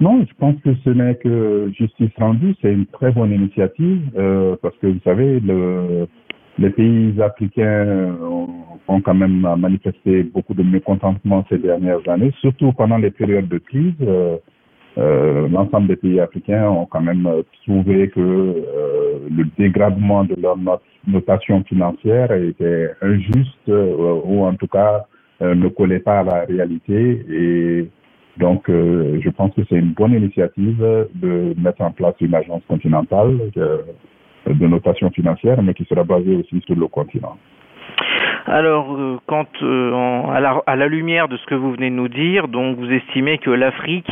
Non, 0.00 0.24
je 0.28 0.34
pense 0.38 0.54
que 0.62 0.74
ce 0.84 0.90
n'est 0.90 1.16
que 1.16 1.72
justice 1.76 2.10
rendue. 2.18 2.54
C'est 2.62 2.72
une 2.72 2.86
très 2.86 3.10
bonne 3.10 3.32
initiative 3.32 4.02
euh, 4.16 4.54
parce 4.62 4.76
que 4.78 4.86
vous 4.86 5.00
savez, 5.02 5.40
le, 5.40 6.06
les 6.58 6.70
pays 6.70 7.20
africains 7.22 8.16
ont, 8.88 9.00
quand 9.00 9.14
même 9.14 9.46
manifesté 9.58 10.22
beaucoup 10.24 10.54
de 10.54 10.62
mécontentement 10.62 11.44
ces 11.48 11.58
dernières 11.58 12.06
années, 12.08 12.32
surtout 12.40 12.72
pendant 12.72 12.96
les 12.98 13.10
périodes 13.10 13.48
de 13.48 13.58
crise. 13.58 13.94
Euh, 14.02 14.36
euh, 14.98 15.48
l'ensemble 15.48 15.86
des 15.86 15.96
pays 15.96 16.18
africains 16.18 16.68
ont 16.68 16.86
quand 16.86 17.00
même 17.00 17.26
euh, 17.26 17.42
trouvé 17.62 18.08
que 18.08 18.20
euh, 18.20 19.18
le 19.30 19.44
dégradement 19.56 20.24
de 20.24 20.34
leur 20.40 20.56
notation 21.06 21.62
financière 21.64 22.32
était 22.32 22.90
injuste 23.00 23.68
ou 23.68 24.44
en 24.44 24.54
tout 24.54 24.66
cas 24.66 25.04
ne 25.40 25.68
collait 25.68 26.00
pas 26.00 26.20
à 26.20 26.22
la 26.24 26.44
réalité. 26.44 27.24
Et 27.30 27.88
donc, 28.38 28.64
je 28.68 29.30
pense 29.30 29.54
que 29.54 29.62
c'est 29.68 29.76
une 29.76 29.92
bonne 29.92 30.12
initiative 30.12 30.80
de 31.14 31.54
mettre 31.60 31.82
en 31.82 31.92
place 31.92 32.14
une 32.20 32.34
agence 32.34 32.62
continentale 32.66 33.38
de 34.46 34.66
notation 34.66 35.10
financière, 35.10 35.62
mais 35.62 35.74
qui 35.74 35.84
sera 35.84 36.04
basée 36.04 36.36
aussi 36.36 36.62
sur 36.66 36.76
le 36.76 36.86
continent. 36.88 37.36
Alors, 38.46 38.94
euh, 38.94 39.18
quand 39.26 39.48
euh, 39.62 39.92
à, 40.66 40.76
la, 40.76 40.86
lumière 40.86 41.28
de 41.28 41.36
ce 41.36 41.44
que 41.46 41.54
vous 41.54 41.72
venez 41.72 41.90
de 41.90 41.94
nous 41.94 42.08
dire, 42.08 42.48
donc 42.48 42.78
vous 42.78 42.90
estimez 42.90 43.36
que 43.36 43.50
l'Afrique 43.50 44.10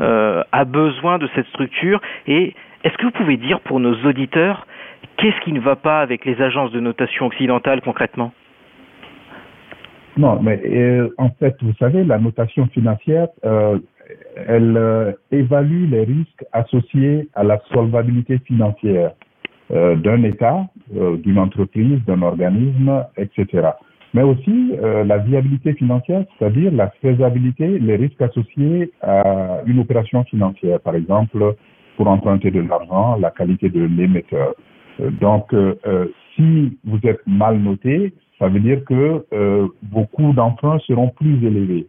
euh, 0.00 0.42
a 0.50 0.64
besoin 0.64 1.18
de 1.18 1.28
cette 1.36 1.46
structure, 1.46 2.00
et 2.26 2.54
est-ce 2.82 2.96
que 2.96 3.04
vous 3.04 3.12
pouvez 3.12 3.36
dire 3.36 3.60
pour 3.60 3.78
nos 3.78 3.94
auditeurs 4.04 4.66
qu'est-ce 5.18 5.40
qui 5.44 5.52
ne 5.52 5.60
va 5.60 5.76
pas 5.76 6.00
avec 6.00 6.24
les 6.24 6.40
agences 6.42 6.72
de 6.72 6.80
notation 6.80 7.26
occidentales 7.26 7.80
concrètement? 7.80 8.32
Non, 10.16 10.40
mais 10.42 10.60
en 11.18 11.28
fait, 11.38 11.54
vous 11.62 11.74
savez, 11.78 12.02
la 12.02 12.18
notation 12.18 12.66
financière, 12.68 13.28
elle 14.48 15.14
évalue 15.30 15.90
les 15.90 16.04
risques 16.04 16.44
associés 16.52 17.28
à 17.34 17.44
la 17.44 17.58
solvabilité 17.70 18.38
financière. 18.38 19.12
Euh, 19.72 19.96
d'un 19.96 20.22
État, 20.22 20.64
euh, 20.96 21.16
d'une 21.16 21.38
entreprise, 21.38 21.98
d'un 22.06 22.22
organisme, 22.22 23.04
etc. 23.16 23.70
Mais 24.14 24.22
aussi 24.22 24.72
euh, 24.80 25.02
la 25.02 25.18
viabilité 25.18 25.72
financière, 25.72 26.24
c'est-à-dire 26.38 26.70
la 26.72 26.90
faisabilité, 27.02 27.80
les 27.80 27.96
risques 27.96 28.22
associés 28.22 28.92
à 29.02 29.62
une 29.66 29.80
opération 29.80 30.22
financière, 30.24 30.78
par 30.80 30.94
exemple 30.94 31.56
pour 31.96 32.06
emprunter 32.06 32.52
de 32.52 32.60
l'argent, 32.60 33.16
la 33.16 33.30
qualité 33.30 33.68
de 33.70 33.82
l'émetteur. 33.86 34.54
donc, 35.20 35.52
si 36.36 36.78
vous 36.84 36.98
êtes 37.04 37.26
mal 37.26 37.58
noté, 37.58 38.12
ça 38.38 38.48
veut 38.48 38.60
dire 38.60 38.84
que 38.84 39.24
euh, 39.32 39.66
beaucoup 39.82 40.32
d'emprunts 40.32 40.78
seront 40.80 41.08
plus 41.08 41.44
élevés. 41.44 41.86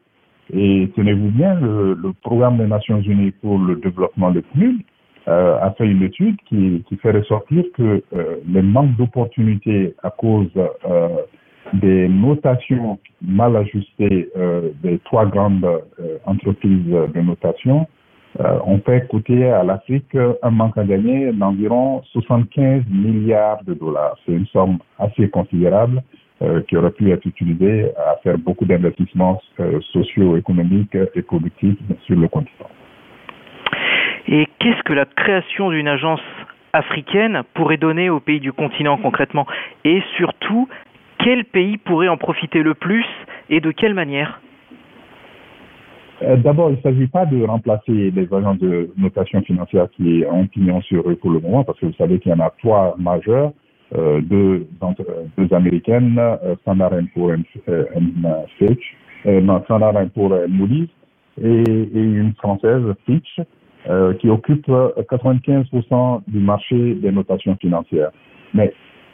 Et 0.53 0.89
tenez-vous 0.95 1.29
bien, 1.29 1.55
le, 1.55 1.93
le, 1.93 2.13
programme 2.13 2.57
des 2.57 2.67
Nations 2.67 3.01
Unies 3.01 3.31
pour 3.31 3.59
le 3.59 3.75
développement 3.75 4.31
de 4.31 4.39
PNUD 4.39 4.81
euh, 5.27 5.57
a 5.61 5.71
fait 5.71 5.85
une 5.85 6.03
étude 6.03 6.37
qui, 6.45 6.83
qui 6.87 6.95
fait 6.97 7.11
ressortir 7.11 7.63
que 7.75 8.01
euh, 8.15 8.37
le 8.49 8.61
manque 8.61 8.95
d'opportunités 8.95 9.93
à 10.03 10.09
cause 10.09 10.49
euh, 10.55 11.09
des 11.73 12.07
notations 12.07 12.97
mal 13.21 13.57
ajustées 13.57 14.29
euh, 14.37 14.69
des 14.81 14.99
trois 14.99 15.25
grandes 15.25 15.67
entreprises 16.25 16.85
de 16.85 17.21
notation 17.21 17.87
ont 18.39 18.79
fait 18.85 19.07
coûter 19.07 19.49
à 19.49 19.63
l'Afrique 19.63 20.15
un 20.43 20.51
manque 20.51 20.77
à 20.77 20.83
gagner 20.83 21.31
d'environ 21.33 22.03
75 22.11 22.83
milliards 22.87 23.63
de 23.63 23.73
dollars. 23.73 24.15
C'est 24.25 24.33
une 24.33 24.45
somme 24.47 24.77
assez 24.99 25.27
considérable 25.29 26.03
qui 26.67 26.77
aurait 26.77 26.91
pu 26.91 27.11
être 27.11 27.25
utilisée 27.25 27.91
à 27.97 28.17
faire 28.21 28.37
beaucoup 28.37 28.65
d'investissements 28.65 29.41
euh, 29.59 29.79
socio-économiques 29.91 30.95
et 31.15 31.21
productifs 31.23 31.79
sur 32.05 32.15
le 32.15 32.27
continent. 32.27 32.69
Et 34.29 34.47
qu'est-ce 34.59 34.83
que 34.83 34.93
la 34.93 35.05
création 35.05 35.69
d'une 35.69 35.87
agence 35.87 36.21
africaine 36.73 37.43
pourrait 37.53 37.77
donner 37.77 38.09
aux 38.09 38.19
pays 38.19 38.39
du 38.39 38.51
continent 38.51 38.97
concrètement? 38.97 39.47
Et 39.85 40.01
surtout, 40.17 40.67
quel 41.19 41.45
pays 41.45 41.77
pourrait 41.77 42.09
en 42.09 42.17
profiter 42.17 42.61
le 42.63 42.73
plus 42.73 43.05
et 43.49 43.61
de 43.61 43.71
quelle 43.71 43.93
manière? 43.93 44.41
D'abord, 46.21 46.71
il 46.71 46.77
ne 46.77 46.81
s'agit 46.81 47.07
pas 47.07 47.25
de 47.25 47.43
remplacer 47.43 48.11
les 48.11 48.33
agences 48.33 48.57
de 48.57 48.89
notation 48.97 49.41
financière 49.43 49.87
qui 49.95 50.23
ont 50.29 50.47
pignon 50.47 50.81
sur 50.81 51.07
eux 51.07 51.15
pour 51.15 51.29
le 51.29 51.39
moment, 51.39 51.63
parce 51.63 51.79
que 51.79 51.85
vous 51.85 51.93
savez 51.93 52.17
qu'il 52.19 52.31
y 52.31 52.35
en 52.35 52.39
a 52.39 52.49
trois 52.57 52.95
majeurs, 52.97 53.51
euh, 53.95 54.19
deux, 54.21 54.67
deux 55.37 55.53
américaines, 55.53 56.17
euh, 56.17 56.55
Standard 56.61 56.91
Poor's 57.13 57.39
euh, 57.69 57.85
Fitch, 58.57 58.95
euh, 59.27 59.41
non, 59.41 59.63
Standard 59.65 59.93
Poor's 60.15 60.49
Moody's, 60.49 60.89
et, 61.41 61.63
une 61.93 62.33
française, 62.39 62.83
Fitch, 63.05 63.39
euh, 63.89 64.13
qui 64.15 64.29
occupe 64.29 64.67
95% 64.67 66.21
du 66.27 66.39
marché 66.39 66.95
des 66.95 67.11
notations 67.11 67.55
financières. 67.55 68.11
Mais 68.53 68.73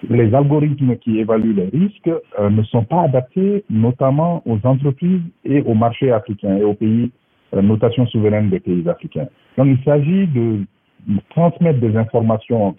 les 0.10 0.34
algorithmes 0.34 0.98
qui 0.98 1.20
évaluent 1.20 1.54
les 1.54 1.70
risques 1.70 2.12
euh, 2.40 2.50
ne 2.50 2.64
sont 2.64 2.84
pas 2.84 3.04
adaptés 3.04 3.64
notamment 3.70 4.42
aux 4.46 4.60
entreprises 4.64 5.22
et 5.46 5.62
aux 5.62 5.74
marchés 5.74 6.12
africains 6.12 6.58
et 6.58 6.64
aux 6.64 6.74
pays, 6.74 7.12
euh, 7.54 7.62
notations 7.62 8.06
souveraines 8.08 8.50
des 8.50 8.60
pays 8.60 8.88
africains. 8.88 9.28
Donc 9.58 9.68
il 9.68 9.84
s'agit 9.84 10.28
de 10.28 10.60
transmettre 11.30 11.80
des 11.80 11.96
informations 11.96 12.76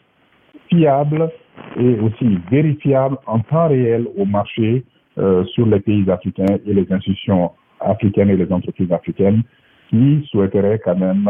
fiables 0.71 1.31
et 1.79 1.99
aussi 2.01 2.39
vérifiables 2.51 3.19
en 3.27 3.41
temps 3.41 3.69
réel 3.69 4.07
au 4.17 4.25
marché 4.25 4.85
euh, 5.19 5.45
sur 5.47 5.67
les 5.67 5.81
pays 5.81 6.09
africains 6.11 6.59
et 6.67 6.75
les 6.75 6.91
institutions 6.91 7.53
africaines 7.81 8.31
et 8.31 8.37
les 8.37 8.53
entreprises 8.53 8.93
africaines 8.93 9.43
qui 9.91 10.27
souhaiteraient 10.31 10.81
quand 10.85 10.97
même 10.97 11.29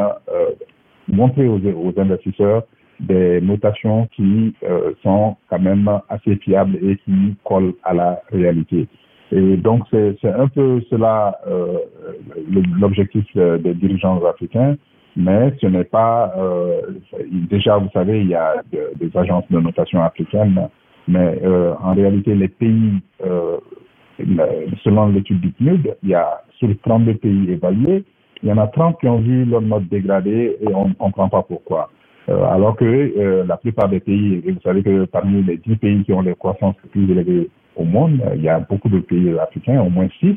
montrer 1.08 1.48
aux, 1.48 1.58
aux 1.58 1.92
investisseurs 1.98 2.64
des 3.00 3.40
notations 3.40 4.08
qui 4.14 4.54
euh, 4.62 4.92
sont 5.02 5.36
quand 5.48 5.58
même 5.58 5.90
assez 6.08 6.36
fiables 6.36 6.76
et 6.76 6.96
qui 7.04 7.36
collent 7.44 7.74
à 7.82 7.94
la 7.94 8.20
réalité. 8.30 8.88
Et 9.32 9.56
donc, 9.56 9.82
c'est 9.90 10.16
un 10.24 10.48
peu 10.48 10.80
cela 10.90 11.38
euh, 11.46 11.78
l'objectif 12.78 13.24
des 13.34 13.74
dirigeants 13.74 14.24
africains, 14.24 14.76
mais 15.16 15.52
ce 15.60 15.66
n'est 15.66 15.84
pas... 15.84 16.32
Euh, 16.36 16.82
déjà, 17.50 17.78
vous 17.78 17.88
savez, 17.92 18.20
il 18.20 18.28
y 18.28 18.34
a 18.34 18.62
de, 18.72 18.92
des 18.96 19.16
agences 19.16 19.44
de 19.50 19.58
notation 19.58 20.02
africaines, 20.02 20.68
mais 21.08 21.40
euh, 21.42 21.74
en 21.82 21.94
réalité, 21.94 22.34
les 22.34 22.48
pays, 22.48 23.00
euh, 23.24 23.56
selon 24.84 25.08
l'étude 25.08 25.40
du 25.40 25.50
PNUD, 25.50 25.96
il 26.02 26.10
y 26.10 26.14
a 26.14 26.42
sur 26.58 26.68
32 26.84 27.14
pays 27.14 27.50
évalués, 27.50 28.04
il 28.42 28.48
y 28.48 28.52
en 28.52 28.58
a 28.58 28.66
30 28.66 29.00
qui 29.00 29.08
ont 29.08 29.20
vu 29.20 29.44
leur 29.44 29.62
note 29.62 29.88
dégradée 29.88 30.56
et 30.60 30.74
on 30.74 30.88
ne 30.88 30.94
comprend 30.94 31.28
pas 31.28 31.42
pourquoi. 31.42 31.90
Euh, 32.28 32.42
alors 32.44 32.76
que 32.76 32.84
euh, 32.84 33.44
la 33.46 33.56
plupart 33.56 33.88
des 33.88 34.00
pays, 34.00 34.42
vous 34.46 34.60
savez 34.62 34.82
que 34.82 35.04
parmi 35.04 35.42
les 35.42 35.58
10 35.58 35.76
pays 35.76 36.04
qui 36.04 36.12
ont 36.12 36.22
les 36.22 36.34
croissances 36.34 36.76
les 36.84 36.90
plus 36.90 37.10
élevées 37.10 37.50
au 37.76 37.84
monde, 37.84 38.20
il 38.34 38.42
y 38.42 38.48
a 38.48 38.60
beaucoup 38.60 38.88
de 38.88 39.00
pays 39.00 39.36
africains, 39.38 39.80
au 39.82 39.90
moins 39.90 40.08
6, 40.20 40.36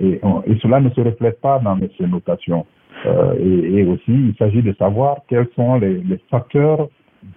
et, 0.00 0.20
cela 0.60 0.80
ne 0.80 0.90
se 0.90 1.00
reflète 1.00 1.40
pas 1.40 1.58
dans 1.58 1.78
ces 1.98 2.06
notations. 2.06 2.66
Euh, 3.06 3.34
et, 3.38 3.78
et, 3.78 3.84
aussi, 3.84 4.02
il 4.08 4.34
s'agit 4.38 4.62
de 4.62 4.74
savoir 4.74 5.18
quels 5.28 5.48
sont 5.56 5.76
les, 5.76 5.98
les, 5.98 6.20
facteurs 6.30 6.88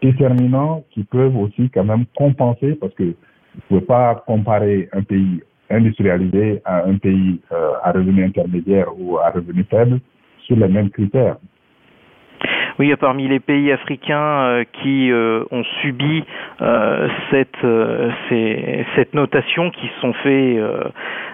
déterminants 0.01 0.83
qui 0.91 1.03
peuvent 1.03 1.37
aussi 1.37 1.69
quand 1.69 1.83
même 1.85 2.05
compenser, 2.17 2.75
parce 2.75 2.93
que 2.95 3.03
vous 3.03 3.09
ne 3.09 3.61
pouvez 3.69 3.81
pas 3.81 4.23
comparer 4.27 4.89
un 4.93 5.03
pays 5.03 5.41
industrialisé 5.69 6.61
à 6.65 6.85
un 6.85 6.97
pays 6.97 7.41
euh, 7.51 7.73
à 7.83 7.91
revenu 7.91 8.23
intermédiaire 8.23 8.87
ou 8.97 9.17
à 9.17 9.29
revenu 9.31 9.63
faible 9.69 9.99
sur 10.45 10.55
les 10.55 10.67
mêmes 10.67 10.89
critères. 10.89 11.37
Oui, 12.77 12.93
parmi 12.99 13.27
les 13.29 13.39
pays 13.39 13.71
africains 13.71 14.17
euh, 14.17 14.63
qui 14.73 15.09
euh, 15.09 15.45
ont 15.51 15.63
subi 15.81 16.25
euh, 16.61 17.07
cette, 17.31 17.65
ces, 18.27 18.85
cette 18.95 19.13
notation, 19.13 19.71
qui 19.71 19.87
se 19.87 20.01
sont 20.01 20.13
fait, 20.13 20.59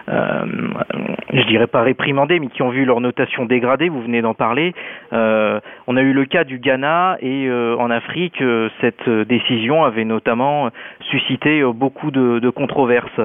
je 0.07 1.47
dirais 1.47 1.67
pas 1.67 1.81
réprimandés, 1.81 2.39
mais 2.39 2.47
qui 2.47 2.61
ont 2.61 2.69
vu 2.69 2.85
leur 2.85 3.01
notation 3.01 3.45
dégradée, 3.45 3.89
vous 3.89 4.01
venez 4.01 4.21
d'en 4.21 4.33
parler. 4.33 4.73
on 5.11 5.97
a 5.97 6.01
eu 6.01 6.13
le 6.13 6.25
cas 6.25 6.43
du 6.43 6.59
Ghana 6.59 7.17
et 7.21 7.49
en 7.51 7.89
Afrique, 7.89 8.43
cette 8.81 9.09
décision 9.09 9.83
avait 9.83 10.05
notamment 10.05 10.69
suscité 11.09 11.63
beaucoup 11.73 12.11
de, 12.11 12.39
de 12.39 12.49
controverses. 12.49 13.21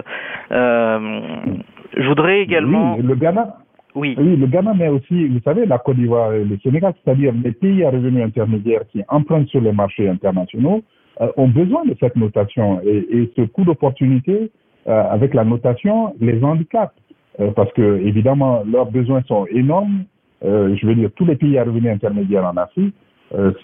je 0.50 2.06
voudrais 2.06 2.40
également... 2.40 2.96
Oui, 2.96 3.02
le 3.02 3.14
Ghana 3.14 3.56
oui. 3.96 4.14
le 4.14 4.46
Ghana, 4.46 4.74
mais 4.74 4.88
aussi, 4.88 5.26
vous 5.26 5.40
savez, 5.44 5.64
la 5.66 5.78
Côte 5.78 5.96
d'Ivoire 5.96 6.32
et 6.34 6.44
le 6.44 6.58
Sénégal, 6.62 6.92
c'est-à-dire 7.02 7.32
les 7.42 7.52
pays 7.52 7.82
à 7.82 7.90
revenus 7.90 8.24
intermédiaires 8.24 8.82
qui 8.92 9.02
empruntent 9.08 9.48
sur 9.48 9.60
les 9.60 9.72
marchés 9.72 10.08
internationaux, 10.08 10.82
euh, 11.22 11.28
ont 11.38 11.48
besoin 11.48 11.84
de 11.86 11.96
cette 11.98 12.14
notation. 12.16 12.80
Et, 12.84 13.32
ce 13.36 13.42
coût 13.42 13.64
d'opportunité 13.64 14.50
euh, 14.86 15.02
avec 15.10 15.32
la 15.32 15.44
notation 15.44 16.14
les 16.20 16.42
handicape. 16.44 16.92
Euh, 17.40 17.50
parce 17.52 17.72
que, 17.72 17.98
évidemment, 18.04 18.62
leurs 18.70 18.90
besoins 18.90 19.22
sont 19.26 19.46
énormes. 19.46 20.04
je 20.42 20.86
veux 20.86 20.94
dire, 20.94 21.10
tous 21.16 21.24
les 21.24 21.36
pays 21.36 21.58
à 21.58 21.64
revenus 21.64 21.90
intermédiaires 21.90 22.44
en 22.44 22.56
Afrique, 22.56 22.94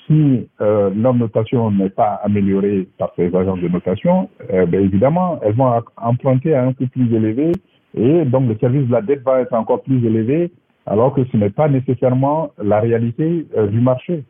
si 0.06 0.48
leur 0.58 1.14
notation 1.14 1.70
n'est 1.70 1.90
pas 1.90 2.14
améliorée 2.24 2.88
par 2.98 3.12
ces 3.16 3.34
agences 3.36 3.60
de 3.60 3.68
notation, 3.68 4.28
ben, 4.50 4.74
évidemment, 4.74 5.38
elles 5.42 5.54
vont 5.54 5.70
emprunter 5.96 6.54
à 6.54 6.64
un 6.64 6.72
coût 6.72 6.86
plus 6.88 7.14
élevé 7.14 7.52
et 7.96 8.24
donc, 8.24 8.48
le 8.48 8.56
service 8.58 8.86
de 8.86 8.92
la 8.92 9.02
dette 9.02 9.22
va 9.22 9.40
être 9.40 9.52
encore 9.52 9.82
plus 9.82 10.04
élevé, 10.04 10.50
alors 10.86 11.14
que 11.14 11.24
ce 11.24 11.36
n'est 11.36 11.50
pas 11.50 11.68
nécessairement 11.68 12.50
la 12.62 12.80
réalité 12.80 13.46
euh, 13.56 13.66
du 13.66 13.80
marché. 13.80 14.24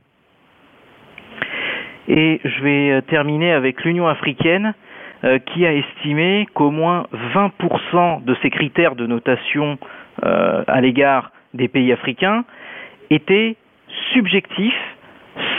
Et 2.09 2.41
je 2.45 2.63
vais 2.63 3.03
terminer 3.03 3.53
avec 3.53 3.85
l'Union 3.85 4.09
africaine 4.09 4.75
euh, 5.25 5.39
qui 5.39 5.65
a 5.65 5.73
estimé 5.73 6.49
qu'au 6.55 6.71
moins 6.73 7.07
20% 7.33 8.25
de 8.25 8.35
ces 8.43 8.51
critères 8.51 8.97
de 8.97 9.07
notation 9.07 9.79
euh, 10.25 10.65
à 10.67 10.81
l'égard 10.81 11.31
des 11.55 11.69
pays 11.69 11.93
africains 11.93 12.45
étaient 13.11 13.57
subjectifs 14.13 14.97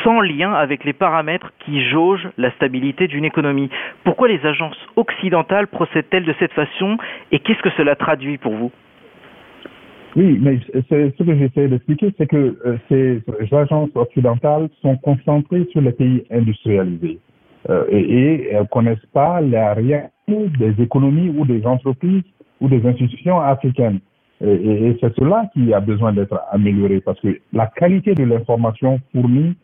sans 0.04 0.22
lien 0.22 0.54
avec 0.54 0.84
les 0.84 0.94
paramètres 0.94 1.52
qui 1.60 1.84
jaugent 1.90 2.30
la 2.38 2.52
stabilité 2.52 3.08
d'une 3.08 3.26
économie. 3.26 3.70
Pourquoi 4.04 4.28
les 4.28 4.46
agences 4.46 4.78
occidentales 4.96 5.68
procèdent-elles 5.68 6.26
de 6.26 6.36
cette 6.40 6.54
façon 6.54 6.98
et 7.32 7.40
qu'est-ce 7.40 7.62
que 7.62 7.72
cela 7.78 7.96
traduit 7.96 8.38
pour 8.38 8.54
vous? 8.54 8.72
Oui, 10.16 10.38
mais 10.40 10.60
ce 10.76 11.24
que 11.24 11.36
j'essaie 11.36 11.68
d'expliquer, 11.68 12.14
c'est 12.18 12.28
que 12.28 12.56
euh, 12.66 12.78
ces 12.88 13.24
agences 13.52 13.90
occidentales 13.96 14.70
sont 14.82 14.96
concentrées 14.98 15.68
sur 15.72 15.82
les 15.82 15.92
pays 15.92 16.24
industrialisés 16.30 17.20
euh, 17.70 17.86
et, 17.90 18.50
elles 18.52 18.62
ne 18.62 18.68
connaissent 18.68 19.06
pas 19.12 19.42
la 19.42 19.74
réalité 19.74 20.12
des 20.60 20.84
économies 20.84 21.34
ou 21.36 21.46
des 21.46 21.66
entreprises 21.66 22.24
ou 22.62 22.68
des 22.68 22.86
institutions 22.86 23.40
africaines. 23.40 24.00
Et, 24.46 24.52
et 24.52 24.98
c'est 25.02 25.16
cela 25.16 25.50
qui 25.54 25.74
a 25.74 25.80
besoin 25.80 26.14
d'être 26.14 26.40
amélioré 26.52 27.02
parce 27.02 27.20
que 27.22 27.40
la 27.52 27.68
qualité 27.68 28.14
de 28.14 28.24
l'information 28.24 29.00
fournie 29.14 29.56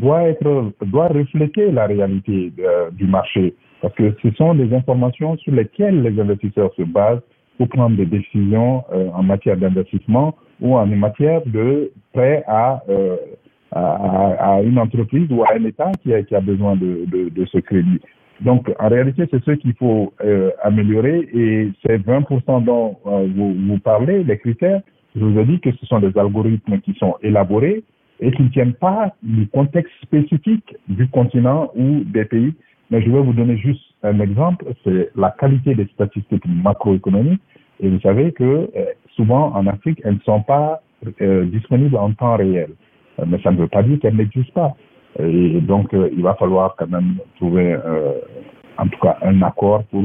doit 0.00 0.22
être 0.24 0.72
doit 0.82 1.08
refléter 1.08 1.70
la 1.70 1.86
réalité 1.86 2.52
euh, 2.58 2.90
du 2.90 3.06
marché 3.06 3.54
parce 3.82 3.94
que 3.94 4.14
ce 4.22 4.30
sont 4.32 4.54
des 4.54 4.72
informations 4.74 5.36
sur 5.38 5.52
lesquelles 5.52 6.02
les 6.02 6.20
investisseurs 6.20 6.72
se 6.74 6.82
basent 6.82 7.20
pour 7.58 7.68
prendre 7.68 7.96
des 7.96 8.06
décisions 8.06 8.84
euh, 8.92 9.08
en 9.14 9.22
matière 9.22 9.56
d'investissement 9.56 10.34
ou 10.60 10.76
en 10.76 10.86
matière 10.86 11.42
de 11.46 11.90
prêt 12.12 12.42
à, 12.46 12.82
euh, 12.88 13.16
à, 13.72 14.54
à, 14.54 14.62
une 14.62 14.78
entreprise 14.78 15.28
ou 15.30 15.42
à 15.44 15.54
un 15.54 15.64
État 15.64 15.92
qui 16.02 16.14
a, 16.14 16.22
qui 16.22 16.34
a 16.34 16.40
besoin 16.40 16.76
de, 16.76 17.04
de, 17.06 17.44
ce 17.46 17.58
crédit. 17.58 18.00
Donc, 18.40 18.70
en 18.78 18.88
réalité, 18.88 19.24
c'est 19.30 19.42
ce 19.44 19.50
qu'il 19.52 19.74
faut 19.74 20.12
améliorer 20.62 21.28
et 21.32 21.70
ces 21.84 21.98
20% 21.98 22.64
dont 22.64 22.96
vous 23.04 23.78
parlez, 23.78 24.24
les 24.24 24.38
critères, 24.38 24.80
je 25.14 25.24
vous 25.24 25.38
ai 25.38 25.44
dit 25.44 25.60
que 25.60 25.72
ce 25.72 25.86
sont 25.86 26.00
des 26.00 26.16
algorithmes 26.18 26.80
qui 26.80 26.94
sont 26.94 27.16
élaborés 27.22 27.82
et 28.20 28.30
qui 28.32 28.42
ne 28.42 28.48
tiennent 28.48 28.74
pas 28.74 29.12
du 29.22 29.46
contexte 29.48 29.92
spécifique 30.02 30.76
du 30.88 31.08
continent 31.08 31.70
ou 31.74 32.00
des 32.04 32.24
pays. 32.24 32.54
Mais 32.90 33.02
je 33.02 33.10
vais 33.10 33.20
vous 33.20 33.32
donner 33.32 33.56
juste 33.58 33.82
un 34.02 34.20
exemple, 34.20 34.64
c'est 34.84 35.10
la 35.16 35.30
qualité 35.30 35.74
des 35.74 35.86
statistiques 35.94 36.46
macroéconomiques. 36.46 37.42
Et 37.80 37.88
vous 37.88 38.00
savez 38.00 38.32
que 38.32 38.44
euh, 38.44 38.84
souvent 39.16 39.52
en 39.54 39.66
Afrique, 39.66 40.00
elles 40.04 40.14
ne 40.14 40.20
sont 40.20 40.42
pas 40.42 40.80
euh, 41.20 41.44
disponibles 41.46 41.96
en 41.96 42.12
temps 42.12 42.36
réel. 42.36 42.70
Euh, 43.18 43.24
mais 43.26 43.40
ça 43.42 43.50
ne 43.50 43.56
veut 43.58 43.68
pas 43.68 43.82
dire 43.82 43.98
qu'elles 43.98 44.16
n'existent 44.16 44.52
pas. 44.54 45.22
Et 45.22 45.60
donc, 45.62 45.94
il 45.94 46.22
va 46.22 46.34
falloir 46.34 46.76
quand 46.76 46.90
même 46.90 47.14
trouver, 47.36 47.74
en 48.76 48.86
tout 48.86 48.98
cas, 49.00 49.16
un 49.22 49.40
accord 49.40 49.82
pour 49.84 50.02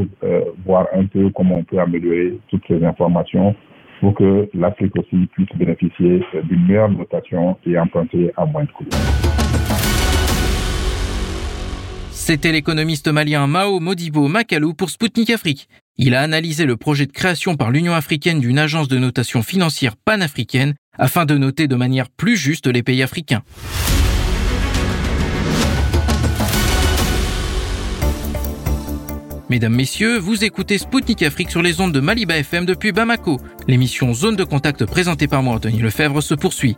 voir 0.66 0.88
un 0.93 1.05
peu 1.05 1.30
comment 1.32 1.57
on 1.57 1.64
peut 1.66 1.80
améliorer 1.80 2.39
toutes 2.47 2.66
ces 2.66 2.82
informations 2.86 3.53
pour 4.02 4.16
que 4.16 4.49
l'Afrique 4.56 4.95
aussi 4.97 5.28
puisse 5.28 5.47
bénéficier 5.56 6.22
d'une 6.49 6.66
meilleure 6.68 6.89
notation 6.89 7.56
et 7.66 7.78
emprunter 7.78 8.32
à 8.36 8.45
moins 8.45 8.64
de 8.64 8.72
coûts. 8.72 8.86
C'était 12.10 12.52
l'économiste 12.52 13.08
malien 13.08 13.47
Mao 13.47 13.80
Modibo 13.80 14.28
Makalou 14.28 14.74
pour 14.74 14.89
Sputnik 14.89 15.30
Afrique. 15.30 15.70
Il 15.97 16.16
a 16.16 16.22
analysé 16.22 16.66
le 16.66 16.78
projet 16.78 17.06
de 17.06 17.12
création 17.12 17.56
par 17.56 17.72
l'Union 17.72 17.93
africaine 17.93 18.39
d'une 18.39 18.58
agence 18.58 18.88
de 18.88 18.97
notation 18.97 19.43
financière 19.43 19.95
panafricaine 19.95 20.74
afin 20.97 21.26
de 21.26 21.38
noter 21.38 21.68
de 21.68 21.76
manière 21.76 22.10
plus 22.10 22.38
juste 22.38 22.68
les 22.68 22.84
pays 22.84 23.04
africains. 23.04 23.43
Mesdames, 29.52 29.76
Messieurs, 29.76 30.18
vous 30.18 30.45
écoutez 30.45 30.78
Spoutnik 30.78 31.24
Afrique 31.24 31.52
sur 31.52 31.62
les 31.62 31.82
ondes 31.82 31.91
de 31.91 31.99
Maliba 31.99 32.38
FM 32.38 32.64
depuis 32.64 32.93
Bamako. 32.93 33.38
L'émission 33.68 34.14
Zone 34.14 34.38
de 34.38 34.45
contact 34.45 34.86
présentée 34.86 35.28
par 35.28 35.43
moi, 35.43 35.56
Anthony 35.56 35.80
Lefebvre, 35.80 36.24
se 36.24 36.34
poursuit. 36.34 36.78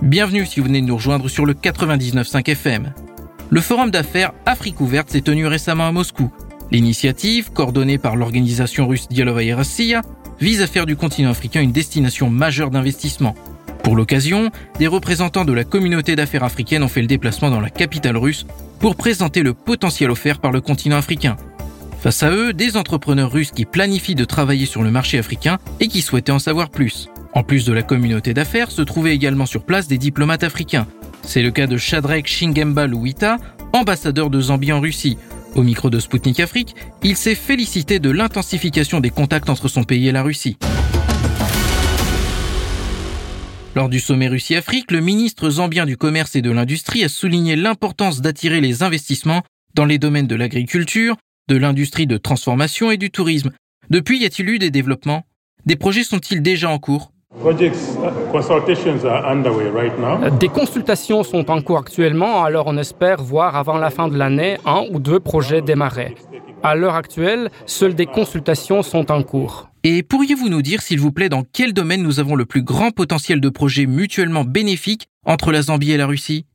Bienvenue 0.00 0.46
si 0.46 0.58
vous 0.58 0.66
venez 0.66 0.80
de 0.80 0.86
nous 0.86 0.96
rejoindre 0.96 1.28
sur 1.28 1.44
le 1.44 1.52
99.5 1.52 2.48
FM. 2.48 2.94
Le 3.50 3.60
forum 3.60 3.90
d'affaires 3.90 4.32
Afrique 4.46 4.80
ouverte 4.80 5.10
s'est 5.10 5.20
tenu 5.20 5.46
récemment 5.46 5.86
à 5.86 5.92
Moscou. 5.92 6.32
L'initiative, 6.70 7.52
coordonnée 7.52 7.98
par 7.98 8.16
l'organisation 8.16 8.88
russe 8.88 9.06
Dialovaya 9.10 9.56
Rossiya, 9.56 10.00
vise 10.40 10.62
à 10.62 10.66
faire 10.66 10.86
du 10.86 10.96
continent 10.96 11.28
africain 11.28 11.60
une 11.60 11.72
destination 11.72 12.30
majeure 12.30 12.70
d'investissement. 12.70 13.34
Pour 13.82 13.96
l'occasion, 13.96 14.50
des 14.78 14.86
représentants 14.86 15.44
de 15.44 15.52
la 15.52 15.64
communauté 15.64 16.16
d'affaires 16.16 16.44
africaine 16.44 16.84
ont 16.84 16.88
fait 16.88 17.02
le 17.02 17.06
déplacement 17.06 17.50
dans 17.50 17.60
la 17.60 17.68
capitale 17.68 18.16
russe 18.16 18.46
pour 18.78 18.96
présenter 18.96 19.42
le 19.42 19.52
potentiel 19.52 20.10
offert 20.10 20.38
par 20.38 20.52
le 20.52 20.62
continent 20.62 20.96
africain. 20.96 21.36
Face 22.04 22.22
à 22.22 22.30
eux, 22.30 22.52
des 22.52 22.76
entrepreneurs 22.76 23.32
russes 23.32 23.50
qui 23.50 23.64
planifient 23.64 24.14
de 24.14 24.26
travailler 24.26 24.66
sur 24.66 24.82
le 24.82 24.90
marché 24.90 25.18
africain 25.18 25.58
et 25.80 25.88
qui 25.88 26.02
souhaitaient 26.02 26.32
en 26.32 26.38
savoir 26.38 26.68
plus. 26.68 27.08
En 27.32 27.42
plus 27.42 27.64
de 27.64 27.72
la 27.72 27.82
communauté 27.82 28.34
d'affaires, 28.34 28.70
se 28.70 28.82
trouvaient 28.82 29.14
également 29.14 29.46
sur 29.46 29.64
place 29.64 29.88
des 29.88 29.96
diplomates 29.96 30.44
africains, 30.44 30.86
c'est 31.22 31.40
le 31.40 31.50
cas 31.50 31.66
de 31.66 31.78
Shadrach 31.78 32.26
Shingemba 32.26 32.86
Louita, 32.86 33.38
ambassadeur 33.72 34.28
de 34.28 34.38
Zambie 34.38 34.70
en 34.70 34.82
Russie. 34.82 35.16
Au 35.54 35.62
micro 35.62 35.88
de 35.88 35.98
Sputnik 35.98 36.40
Afrique, 36.40 36.74
il 37.02 37.16
s'est 37.16 37.34
félicité 37.34 38.00
de 38.00 38.10
l'intensification 38.10 39.00
des 39.00 39.08
contacts 39.08 39.48
entre 39.48 39.68
son 39.68 39.84
pays 39.84 40.06
et 40.06 40.12
la 40.12 40.22
Russie. 40.22 40.58
Lors 43.74 43.88
du 43.88 43.98
sommet 43.98 44.28
Russie-Afrique, 44.28 44.90
le 44.90 45.00
ministre 45.00 45.48
zambien 45.48 45.86
du 45.86 45.96
Commerce 45.96 46.36
et 46.36 46.42
de 46.42 46.50
l'Industrie 46.50 47.02
a 47.02 47.08
souligné 47.08 47.56
l'importance 47.56 48.20
d'attirer 48.20 48.60
les 48.60 48.82
investissements 48.82 49.42
dans 49.72 49.86
les 49.86 49.96
domaines 49.96 50.26
de 50.26 50.36
l'agriculture, 50.36 51.16
de 51.48 51.56
l'industrie 51.56 52.06
de 52.06 52.16
transformation 52.16 52.90
et 52.90 52.96
du 52.96 53.10
tourisme. 53.10 53.50
Depuis, 53.90 54.18
y 54.18 54.24
a-t-il 54.24 54.48
eu 54.48 54.58
des 54.58 54.70
développements? 54.70 55.24
Des 55.66 55.76
projets 55.76 56.04
sont-ils 56.04 56.40
déjà 56.40 56.70
en 56.70 56.78
cours? 56.78 57.10
Des 60.40 60.48
consultations 60.48 61.22
sont 61.22 61.50
en 61.50 61.60
cours 61.62 61.78
actuellement, 61.78 62.44
alors 62.44 62.64
on 62.68 62.78
espère 62.78 63.22
voir 63.22 63.56
avant 63.56 63.76
la 63.76 63.90
fin 63.90 64.08
de 64.08 64.16
l'année 64.16 64.56
un 64.64 64.84
ou 64.90 65.00
deux 65.00 65.20
projets 65.20 65.60
démarrer. 65.60 66.14
À 66.62 66.74
l'heure 66.76 66.94
actuelle, 66.94 67.50
seules 67.66 67.94
des 67.94 68.06
consultations 68.06 68.82
sont 68.82 69.12
en 69.12 69.22
cours. 69.22 69.68
Et 69.82 70.02
pourriez-vous 70.02 70.48
nous 70.48 70.62
dire, 70.62 70.80
s'il 70.80 70.98
vous 70.98 71.12
plaît, 71.12 71.28
dans 71.28 71.42
quel 71.52 71.74
domaine 71.74 72.02
nous 72.02 72.20
avons 72.20 72.36
le 72.36 72.46
plus 72.46 72.62
grand 72.62 72.90
potentiel 72.90 73.40
de 73.40 73.50
projets 73.50 73.84
mutuellement 73.84 74.44
bénéfiques 74.44 75.08
entre 75.26 75.52
la 75.52 75.60
Zambie 75.60 75.92
et 75.92 75.98
la 75.98 76.06
Russie? 76.06 76.46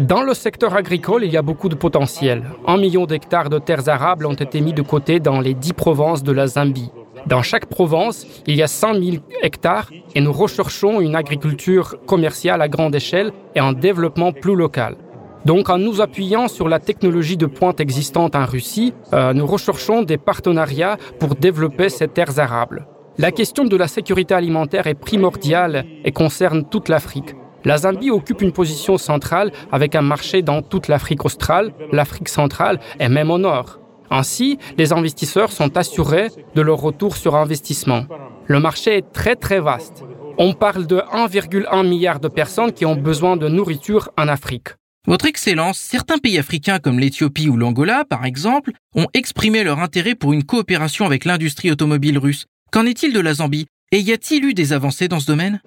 Dans 0.00 0.22
le 0.22 0.34
secteur 0.34 0.74
agricole, 0.74 1.24
il 1.24 1.32
y 1.32 1.36
a 1.36 1.42
beaucoup 1.42 1.68
de 1.68 1.74
potentiel. 1.74 2.44
Un 2.66 2.76
million 2.76 3.06
d'hectares 3.06 3.48
de 3.48 3.58
terres 3.58 3.88
arables 3.88 4.26
ont 4.26 4.34
été 4.34 4.60
mis 4.60 4.72
de 4.72 4.82
côté 4.82 5.20
dans 5.20 5.40
les 5.40 5.54
dix 5.54 5.72
provinces 5.72 6.22
de 6.22 6.32
la 6.32 6.46
Zambie. 6.46 6.90
Dans 7.26 7.42
chaque 7.42 7.66
province, 7.66 8.26
il 8.46 8.56
y 8.56 8.62
a 8.62 8.66
100 8.66 8.94
000 8.94 9.16
hectares 9.42 9.90
et 10.14 10.20
nous 10.20 10.32
recherchons 10.32 11.00
une 11.00 11.14
agriculture 11.14 11.96
commerciale 12.06 12.60
à 12.60 12.68
grande 12.68 12.94
échelle 12.94 13.32
et 13.54 13.60
un 13.60 13.72
développement 13.72 14.32
plus 14.32 14.56
local. 14.56 14.96
Donc 15.44 15.70
en 15.70 15.78
nous 15.78 16.00
appuyant 16.00 16.48
sur 16.48 16.68
la 16.68 16.80
technologie 16.80 17.36
de 17.36 17.46
pointe 17.46 17.80
existante 17.80 18.34
en 18.34 18.46
Russie, 18.46 18.94
euh, 19.12 19.32
nous 19.32 19.46
recherchons 19.46 20.02
des 20.02 20.16
partenariats 20.16 20.96
pour 21.18 21.34
développer 21.34 21.88
ces 21.88 22.08
terres 22.08 22.38
arables. 22.38 22.86
La 23.16 23.30
question 23.30 23.64
de 23.64 23.76
la 23.76 23.86
sécurité 23.86 24.34
alimentaire 24.34 24.86
est 24.86 24.94
primordiale 24.94 25.84
et 26.04 26.12
concerne 26.12 26.64
toute 26.64 26.88
l'Afrique. 26.88 27.36
La 27.64 27.78
Zambie 27.78 28.10
occupe 28.10 28.42
une 28.42 28.52
position 28.52 28.98
centrale 28.98 29.50
avec 29.72 29.94
un 29.94 30.02
marché 30.02 30.42
dans 30.42 30.60
toute 30.60 30.88
l'Afrique 30.88 31.24
australe, 31.24 31.72
l'Afrique 31.92 32.28
centrale 32.28 32.78
et 33.00 33.08
même 33.08 33.30
au 33.30 33.38
nord. 33.38 33.78
Ainsi, 34.10 34.58
les 34.76 34.92
investisseurs 34.92 35.50
sont 35.50 35.76
assurés 35.76 36.28
de 36.54 36.60
leur 36.60 36.78
retour 36.78 37.16
sur 37.16 37.34
investissement. 37.36 38.04
Le 38.46 38.60
marché 38.60 38.98
est 38.98 39.12
très 39.12 39.34
très 39.34 39.60
vaste. 39.60 40.04
On 40.36 40.52
parle 40.52 40.86
de 40.86 40.98
1,1 40.98 41.88
milliard 41.88 42.20
de 42.20 42.28
personnes 42.28 42.72
qui 42.72 42.84
ont 42.84 42.96
besoin 42.96 43.36
de 43.36 43.48
nourriture 43.48 44.10
en 44.18 44.28
Afrique. 44.28 44.68
Votre 45.06 45.26
Excellence, 45.26 45.78
certains 45.78 46.18
pays 46.18 46.38
africains 46.38 46.78
comme 46.78 46.98
l'Éthiopie 46.98 47.48
ou 47.48 47.56
l'Angola, 47.56 48.04
par 48.08 48.24
exemple, 48.24 48.72
ont 48.94 49.06
exprimé 49.14 49.64
leur 49.64 49.78
intérêt 49.78 50.14
pour 50.14 50.32
une 50.32 50.44
coopération 50.44 51.06
avec 51.06 51.24
l'industrie 51.24 51.70
automobile 51.70 52.18
russe. 52.18 52.46
Qu'en 52.72 52.86
est-il 52.86 53.12
de 53.12 53.20
la 53.20 53.34
Zambie? 53.34 53.66
Et 53.92 54.00
y 54.00 54.12
a-t-il 54.12 54.44
eu 54.44 54.54
des 54.54 54.72
avancées 54.72 55.08
dans 55.08 55.20
ce 55.20 55.26
domaine? 55.26 55.60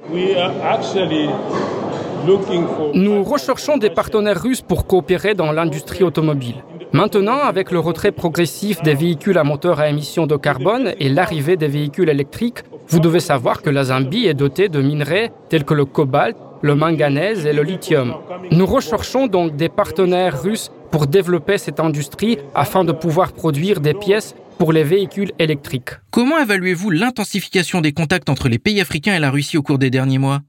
Nous 2.94 3.24
recherchons 3.24 3.78
des 3.78 3.90
partenaires 3.90 4.42
russes 4.42 4.62
pour 4.62 4.86
coopérer 4.86 5.34
dans 5.34 5.52
l'industrie 5.52 6.04
automobile. 6.04 6.56
Maintenant, 6.92 7.40
avec 7.40 7.72
le 7.72 7.80
retrait 7.80 8.12
progressif 8.12 8.82
des 8.82 8.94
véhicules 8.94 9.38
à 9.38 9.44
moteur 9.44 9.80
à 9.80 9.90
émissions 9.90 10.28
de 10.28 10.36
carbone 10.36 10.94
et 11.00 11.10
l'arrivée 11.10 11.56
des 11.56 11.68
véhicules 11.68 12.10
électriques, 12.10 12.64
vous 12.90 13.00
devez 13.00 13.20
savoir 13.20 13.62
que 13.62 13.70
la 13.70 13.86
Zambie 13.86 14.26
est 14.26 14.34
dotée 14.34 14.68
de 14.68 14.82
minerais 14.82 15.32
tels 15.50 15.64
que 15.64 15.74
le 15.74 15.86
cobalt, 15.86 16.36
le 16.62 16.76
manganèse 16.76 17.46
et 17.46 17.54
le 17.54 17.64
lithium. 17.64 18.16
Nous 18.52 18.66
recherchons 18.66 19.28
donc 19.28 19.56
des 19.56 19.70
partenaires 19.70 20.42
russes 20.42 20.72
pour 20.92 21.08
développer 21.08 21.58
cette 21.58 21.80
industrie 21.80 22.40
afin 22.56 22.84
de 22.84 22.92
pouvoir 22.92 23.32
produire 23.32 23.80
des 23.80 23.94
pièces 23.94 24.36
pour 24.58 24.74
les 24.74 24.84
véhicules 24.84 25.32
électriques. 25.40 25.92
Comment 26.12 26.40
évaluez-vous 26.40 26.90
l'intensification 26.90 27.82
des 27.82 27.92
contacts 27.92 28.30
entre 28.30 28.50
les 28.50 28.60
pays 28.60 28.82
africains 28.82 29.16
et 29.16 29.20
la 29.20 29.32
Russie 29.32 29.58
au 29.58 29.62
cours 29.62 29.78
des 29.78 29.90
derniers 29.90 30.18
mois? 30.18 30.42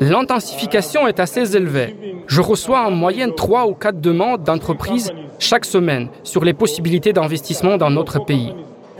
L'intensification 0.00 1.06
est 1.06 1.20
assez 1.20 1.56
élevée. 1.56 1.94
Je 2.26 2.40
reçois 2.40 2.86
en 2.86 2.90
moyenne 2.90 3.34
trois 3.34 3.66
ou 3.66 3.74
quatre 3.74 4.00
demandes 4.00 4.44
d'entreprises 4.44 5.12
chaque 5.38 5.64
semaine 5.64 6.08
sur 6.22 6.44
les 6.44 6.52
possibilités 6.52 7.12
d'investissement 7.12 7.76
dans 7.76 7.90
notre 7.90 8.24
pays. 8.24 8.52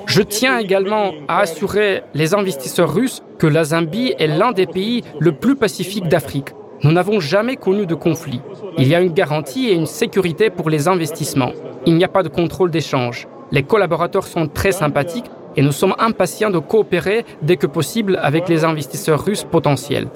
Je 0.06 0.22
tiens 0.22 0.58
également 0.58 1.12
à 1.28 1.40
assurer 1.40 2.02
les 2.14 2.34
investisseurs 2.34 2.92
russes 2.92 3.22
que 3.38 3.46
la 3.46 3.64
Zambie 3.64 4.14
est 4.18 4.26
l'un 4.26 4.52
des 4.52 4.66
pays 4.66 5.04
le 5.20 5.32
plus 5.32 5.54
pacifique 5.54 6.08
d'Afrique. 6.08 6.48
Nous 6.84 6.92
n'avons 6.92 7.18
jamais 7.18 7.56
connu 7.56 7.86
de 7.86 7.94
conflit. 7.96 8.40
Il 8.78 8.86
y 8.86 8.94
a 8.94 9.00
une 9.00 9.12
garantie 9.12 9.66
et 9.68 9.74
une 9.74 9.86
sécurité 9.86 10.48
pour 10.48 10.70
les 10.70 10.86
investissements. 10.86 11.52
Il 11.86 11.96
n'y 11.96 12.04
a 12.04 12.08
pas 12.08 12.22
de 12.22 12.28
contrôle 12.28 12.70
d'échange. 12.70 13.26
Les 13.50 13.64
collaborateurs 13.64 14.26
sont 14.26 14.46
très 14.46 14.70
sympathiques 14.70 15.24
et 15.56 15.62
nous 15.62 15.72
sommes 15.72 15.94
impatients 15.98 16.50
de 16.50 16.60
coopérer 16.60 17.24
dès 17.42 17.56
que 17.56 17.66
possible 17.66 18.16
avec 18.22 18.48
les 18.48 18.64
investisseurs 18.64 19.24
russes 19.24 19.42
potentiels. 19.42 20.08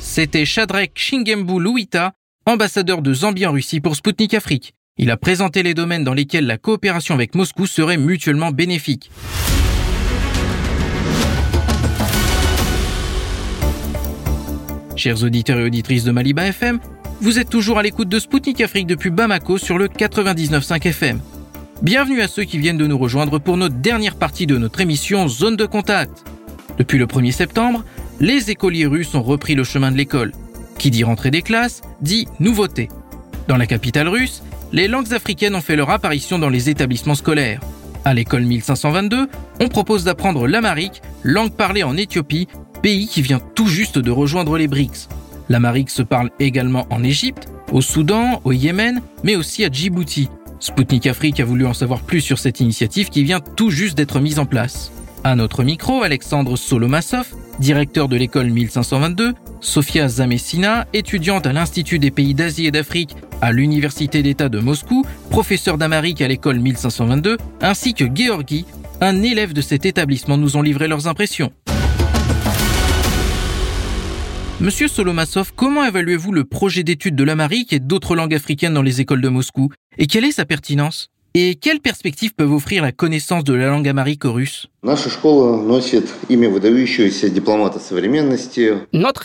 C'était 0.00 0.44
Shadrach 0.44 0.90
Shingembu 0.96 1.60
Louita, 1.60 2.12
ambassadeur 2.46 3.00
de 3.00 3.14
Zambie 3.14 3.46
en 3.46 3.52
Russie 3.52 3.80
pour 3.80 3.94
Sputnik 3.94 4.34
Afrique. 4.34 4.74
Il 4.98 5.08
a 5.12 5.16
présenté 5.16 5.62
les 5.62 5.74
domaines 5.74 6.02
dans 6.02 6.14
lesquels 6.14 6.46
la 6.46 6.58
coopération 6.58 7.14
avec 7.14 7.36
Moscou 7.36 7.66
serait 7.66 7.96
mutuellement 7.96 8.50
bénéfique. 8.50 9.08
Chers 15.00 15.24
auditeurs 15.24 15.58
et 15.58 15.64
auditrices 15.64 16.04
de 16.04 16.10
Maliba 16.10 16.44
FM, 16.44 16.78
vous 17.22 17.38
êtes 17.38 17.48
toujours 17.48 17.78
à 17.78 17.82
l'écoute 17.82 18.10
de 18.10 18.18
Spoutnik 18.18 18.60
Afrique 18.60 18.86
depuis 18.86 19.08
Bamako 19.08 19.56
sur 19.56 19.78
le 19.78 19.88
99.5 19.88 20.86
FM. 20.86 21.20
Bienvenue 21.80 22.20
à 22.20 22.28
ceux 22.28 22.44
qui 22.44 22.58
viennent 22.58 22.76
de 22.76 22.86
nous 22.86 22.98
rejoindre 22.98 23.38
pour 23.38 23.56
notre 23.56 23.76
dernière 23.76 24.16
partie 24.16 24.46
de 24.46 24.58
notre 24.58 24.78
émission 24.82 25.26
Zone 25.26 25.56
de 25.56 25.64
contact. 25.64 26.22
Depuis 26.76 26.98
le 26.98 27.06
1er 27.06 27.32
septembre, 27.32 27.82
les 28.20 28.50
écoliers 28.50 28.84
russes 28.84 29.14
ont 29.14 29.22
repris 29.22 29.54
le 29.54 29.64
chemin 29.64 29.90
de 29.90 29.96
l'école. 29.96 30.32
Qui 30.78 30.90
dit 30.90 31.02
rentrée 31.02 31.30
des 31.30 31.40
classes, 31.40 31.80
dit 32.02 32.28
nouveauté. 32.38 32.90
Dans 33.48 33.56
la 33.56 33.66
capitale 33.66 34.06
russe, 34.06 34.42
les 34.70 34.86
langues 34.86 35.14
africaines 35.14 35.54
ont 35.54 35.62
fait 35.62 35.76
leur 35.76 35.88
apparition 35.88 36.38
dans 36.38 36.50
les 36.50 36.68
établissements 36.68 37.14
scolaires. 37.14 37.62
À 38.04 38.12
l'école 38.12 38.42
1522, 38.42 39.30
on 39.60 39.68
propose 39.68 40.04
d'apprendre 40.04 40.46
l'amharique, 40.46 41.00
langue 41.22 41.52
parlée 41.52 41.84
en 41.84 41.96
Éthiopie, 41.96 42.48
pays 42.80 43.06
qui 43.06 43.22
vient 43.22 43.40
tout 43.54 43.66
juste 43.66 43.98
de 43.98 44.10
rejoindre 44.10 44.56
les 44.58 44.68
BRICS. 44.68 45.08
L'amérique 45.48 45.90
se 45.90 46.02
parle 46.02 46.30
également 46.38 46.86
en 46.90 47.02
Égypte, 47.02 47.48
au 47.72 47.80
Soudan, 47.80 48.40
au 48.44 48.52
Yémen, 48.52 49.02
mais 49.24 49.36
aussi 49.36 49.64
à 49.64 49.70
Djibouti. 49.70 50.28
Spoutnik 50.60 51.06
Afrique 51.06 51.40
a 51.40 51.44
voulu 51.44 51.66
en 51.66 51.74
savoir 51.74 52.00
plus 52.00 52.20
sur 52.20 52.38
cette 52.38 52.60
initiative 52.60 53.08
qui 53.08 53.24
vient 53.24 53.40
tout 53.40 53.70
juste 53.70 53.96
d'être 53.96 54.20
mise 54.20 54.38
en 54.38 54.46
place. 54.46 54.92
À 55.24 55.36
notre 55.36 55.64
micro, 55.64 56.02
Alexandre 56.02 56.56
Solomassov, 56.56 57.26
directeur 57.58 58.08
de 58.08 58.16
l'école 58.16 58.50
1522, 58.50 59.34
Sofia 59.60 60.08
Zamessina, 60.08 60.86
étudiante 60.94 61.46
à 61.46 61.52
l'Institut 61.52 61.98
des 61.98 62.10
pays 62.10 62.34
d'Asie 62.34 62.66
et 62.66 62.70
d'Afrique 62.70 63.14
à 63.42 63.52
l'Université 63.52 64.22
d'État 64.22 64.48
de 64.48 64.60
Moscou, 64.60 65.04
professeur 65.30 65.78
d'Amérique 65.78 66.22
à 66.22 66.28
l'école 66.28 66.60
1522, 66.60 67.36
ainsi 67.60 67.92
que 67.94 68.04
Georgi, 68.14 68.64
un 69.00 69.22
élève 69.22 69.52
de 69.52 69.60
cet 69.60 69.84
établissement, 69.84 70.36
nous 70.36 70.56
ont 70.56 70.62
livré 70.62 70.88
leurs 70.88 71.06
impressions. 71.06 71.52
Monsieur 74.60 74.88
Solomassov, 74.88 75.52
comment 75.56 75.86
évaluez-vous 75.86 76.32
le 76.32 76.44
projet 76.44 76.82
d'étude 76.82 77.16
de 77.16 77.24
l'Amérique 77.24 77.72
et 77.72 77.80
d'autres 77.80 78.14
langues 78.14 78.34
africaines 78.34 78.74
dans 78.74 78.82
les 78.82 79.00
écoles 79.00 79.22
de 79.22 79.30
Moscou? 79.30 79.70
Et 79.96 80.06
quelle 80.06 80.26
est 80.26 80.32
sa 80.32 80.44
pertinence? 80.44 81.08
Et 81.32 81.54
quelles 81.54 81.80
perspectives 81.80 82.34
peuvent 82.34 82.52
offrir 82.52 82.82
la 82.82 82.92
connaissance 82.92 83.42
de 83.42 83.54
la 83.54 83.68
langue 83.68 83.88
amérique 83.88 84.26
aux 84.26 84.34
Russes 84.34 84.66
Notre 84.82 85.16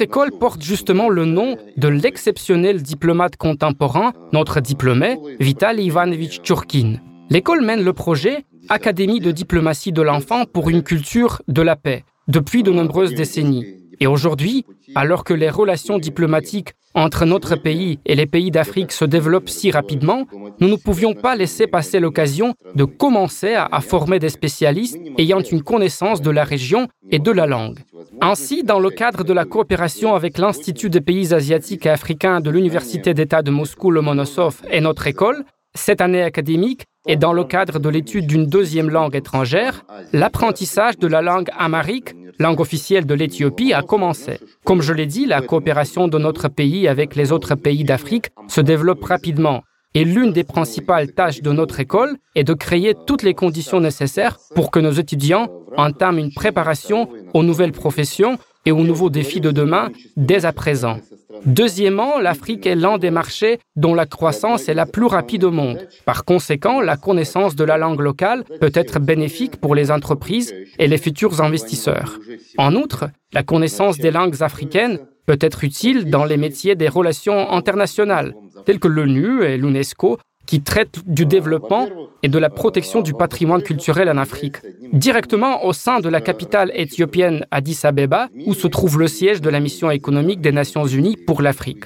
école 0.02 0.32
porte 0.40 0.64
justement 0.64 1.10
le 1.10 1.26
nom 1.26 1.58
de 1.76 1.88
l'exceptionnel 1.90 2.82
diplomate 2.82 3.36
contemporain, 3.36 4.14
notre 4.32 4.62
diplômé, 4.62 5.18
Vitaly 5.42 5.88
Ivanovich 5.88 6.40
Tchurkin. 6.44 7.02
L'école 7.30 7.66
mène 7.66 7.84
le 7.84 7.92
projet 7.92 8.46
Académie 8.70 9.20
de 9.20 9.32
diplomatie 9.32 9.92
de 9.92 10.02
l'enfant 10.02 10.46
pour 10.46 10.70
une 10.70 10.82
culture 10.82 11.42
de 11.50 11.62
la 11.62 11.76
paix 11.76 12.06
depuis 12.28 12.64
de 12.64 12.72
nombreuses 12.72 13.14
décennies. 13.14 13.66
Et 14.00 14.08
aujourd'hui, 14.08 14.66
alors 14.96 15.24
que 15.24 15.34
les 15.34 15.50
relations 15.50 15.98
diplomatiques 15.98 16.74
entre 16.96 17.26
notre 17.26 17.56
pays 17.56 18.00
et 18.06 18.16
les 18.16 18.26
pays 18.26 18.52
d'Afrique 18.52 18.94
se 18.94 19.04
développent 19.04 19.50
si 19.50 19.70
rapidement, 19.70 20.26
nous 20.60 20.70
ne 20.70 20.78
pouvions 20.78 21.14
pas 21.14 21.36
laisser 21.36 21.68
passer 21.68 22.00
l'occasion 22.00 22.54
de 22.74 22.86
commencer 22.86 23.54
à, 23.54 23.82
former 23.82 24.18
des 24.18 24.30
spécialistes 24.30 24.98
ayant 25.18 25.42
une 25.42 25.62
connaissance 25.62 26.22
de 26.22 26.32
la 26.32 26.46
région 26.46 26.88
et 27.12 27.20
de 27.20 27.32
la 27.32 27.46
langue. 27.46 27.80
Ainsi, 28.22 28.64
dans 28.64 28.80
le 28.80 28.90
cadre 28.90 29.26
de 29.26 29.34
la 29.34 29.44
coopération 29.44 30.16
avec 30.16 30.38
l'Institut 30.38 30.90
des 30.90 31.02
pays 31.02 31.34
asiatiques 31.34 31.86
et 31.86 31.90
africains 31.90 32.40
de 32.40 32.50
l'Université 32.50 33.14
d'État 33.14 33.42
de 33.42 33.52
Moscou, 33.52 33.92
le 33.92 34.02
Monosov 34.02 34.62
et 34.72 34.80
notre 34.80 35.08
école, 35.08 35.44
cette 35.76 36.02
année 36.02 36.24
académique 36.24 36.86
et 37.08 37.18
dans 37.18 37.34
le 37.34 37.44
cadre 37.44 37.80
de 37.80 37.90
l'étude 37.90 38.26
d'une 38.26 38.48
deuxième 38.48 38.90
langue 38.90 39.16
étrangère, 39.16 39.86
l'apprentissage 40.12 40.98
de 40.98 41.08
la 41.08 41.22
langue 41.22 41.50
amharique, 41.58 42.16
langue 42.40 42.60
officielle 42.60 43.06
de 43.06 43.14
l'Éthiopie, 43.14 43.74
a 43.74 43.84
commencé. 43.84 44.40
Comme 44.64 44.82
je 44.82 44.94
l'ai 44.94 45.06
dit, 45.06 45.26
la 45.26 45.42
coopération 45.42 46.08
de 46.08 46.18
notre 46.18 46.48
pays 46.48 46.88
avec 46.88 47.16
les 47.16 47.32
autres 47.32 47.56
pays 47.56 47.84
d'Afrique 47.84 48.30
se 48.48 48.62
développe 48.62 49.04
rapidement. 49.04 49.62
Et 49.94 50.04
l'une 50.04 50.34
des 50.34 50.44
principales 50.44 51.14
tâches 51.14 51.42
de 51.42 51.52
notre 51.52 51.80
école 51.80 52.18
est 52.36 52.44
de 52.44 52.54
créer 52.54 52.96
toutes 53.06 53.24
les 53.24 53.34
conditions 53.34 53.80
nécessaires 53.80 54.38
pour 54.54 54.72
que 54.72 54.80
nos 54.80 54.92
étudiants 54.92 55.48
entament 55.78 56.20
une 56.20 56.34
préparation 56.34 57.08
aux 57.34 57.44
nouvelles 57.44 57.72
professions 57.72 58.38
et 58.66 58.72
aux 58.72 58.84
nouveaux 58.84 59.10
défis 59.10 59.42
de 59.42 59.52
demain 59.52 59.92
dès 60.18 60.46
à 60.46 60.54
présent. 60.54 61.00
Deuxièmement, 61.46 62.20
l'Afrique 62.20 62.66
est 62.66 62.76
l'un 62.76 62.98
des 62.98 63.12
marchés 63.12 63.60
dont 63.76 63.94
la 63.94 64.06
croissance 64.06 64.68
est 64.70 64.74
la 64.74 64.86
plus 64.86 65.06
rapide 65.06 65.44
au 65.44 65.52
monde. 65.52 65.88
Par 66.06 66.26
conséquent, 66.26 66.82
la 66.82 66.98
connaissance 66.98 67.56
de 67.56 67.64
la 67.64 67.78
langue 67.78 68.00
locale 68.00 68.44
peut 68.60 68.72
être 68.74 69.00
bénéfique 69.00 69.58
pour 69.58 69.76
les 69.76 69.92
entreprises 69.92 70.54
et 70.80 70.88
les 70.88 70.98
futurs 70.98 71.42
investisseurs. 71.42 72.20
En 72.58 72.76
outre, 72.76 73.10
la 73.34 73.44
connaissance 73.44 73.98
des 73.98 74.12
langues 74.12 74.42
africaines 74.42 75.00
peut 75.26 75.38
être 75.42 75.64
utile 75.64 76.10
dans 76.10 76.26
les 76.26 76.38
métiers 76.38 76.76
des 76.76 76.88
relations 76.88 77.52
internationales, 77.52 78.36
tels 78.66 78.80
que 78.80 78.88
l'ONU 78.88 79.44
et 79.44 79.58
l'UNESCO, 79.58 80.18
qui 80.46 80.62
traite 80.62 81.00
du 81.06 81.26
développement 81.26 81.88
et 82.24 82.30
de 82.30 82.40
la 82.40 82.50
protection 82.50 83.02
du 83.02 83.14
patrimoine 83.14 83.64
culturel 83.64 84.10
en 84.10 84.18
Afrique, 84.18 84.58
directement 84.94 85.66
au 85.66 85.74
sein 85.74 86.00
de 86.00 86.10
la 86.10 86.22
capitale 86.22 86.72
éthiopienne 86.74 87.46
Addis 87.52 87.80
Abeba, 87.84 88.30
où 88.46 88.54
se 88.54 88.68
trouve 88.68 89.00
le 89.00 89.08
siège 89.08 89.42
de 89.42 89.50
la 89.50 89.60
mission 89.60 89.92
économique 89.92 90.42
des 90.42 90.52
Nations 90.52 90.86
Unies 90.86 91.18
pour 91.18 91.42
l'Afrique. 91.42 91.86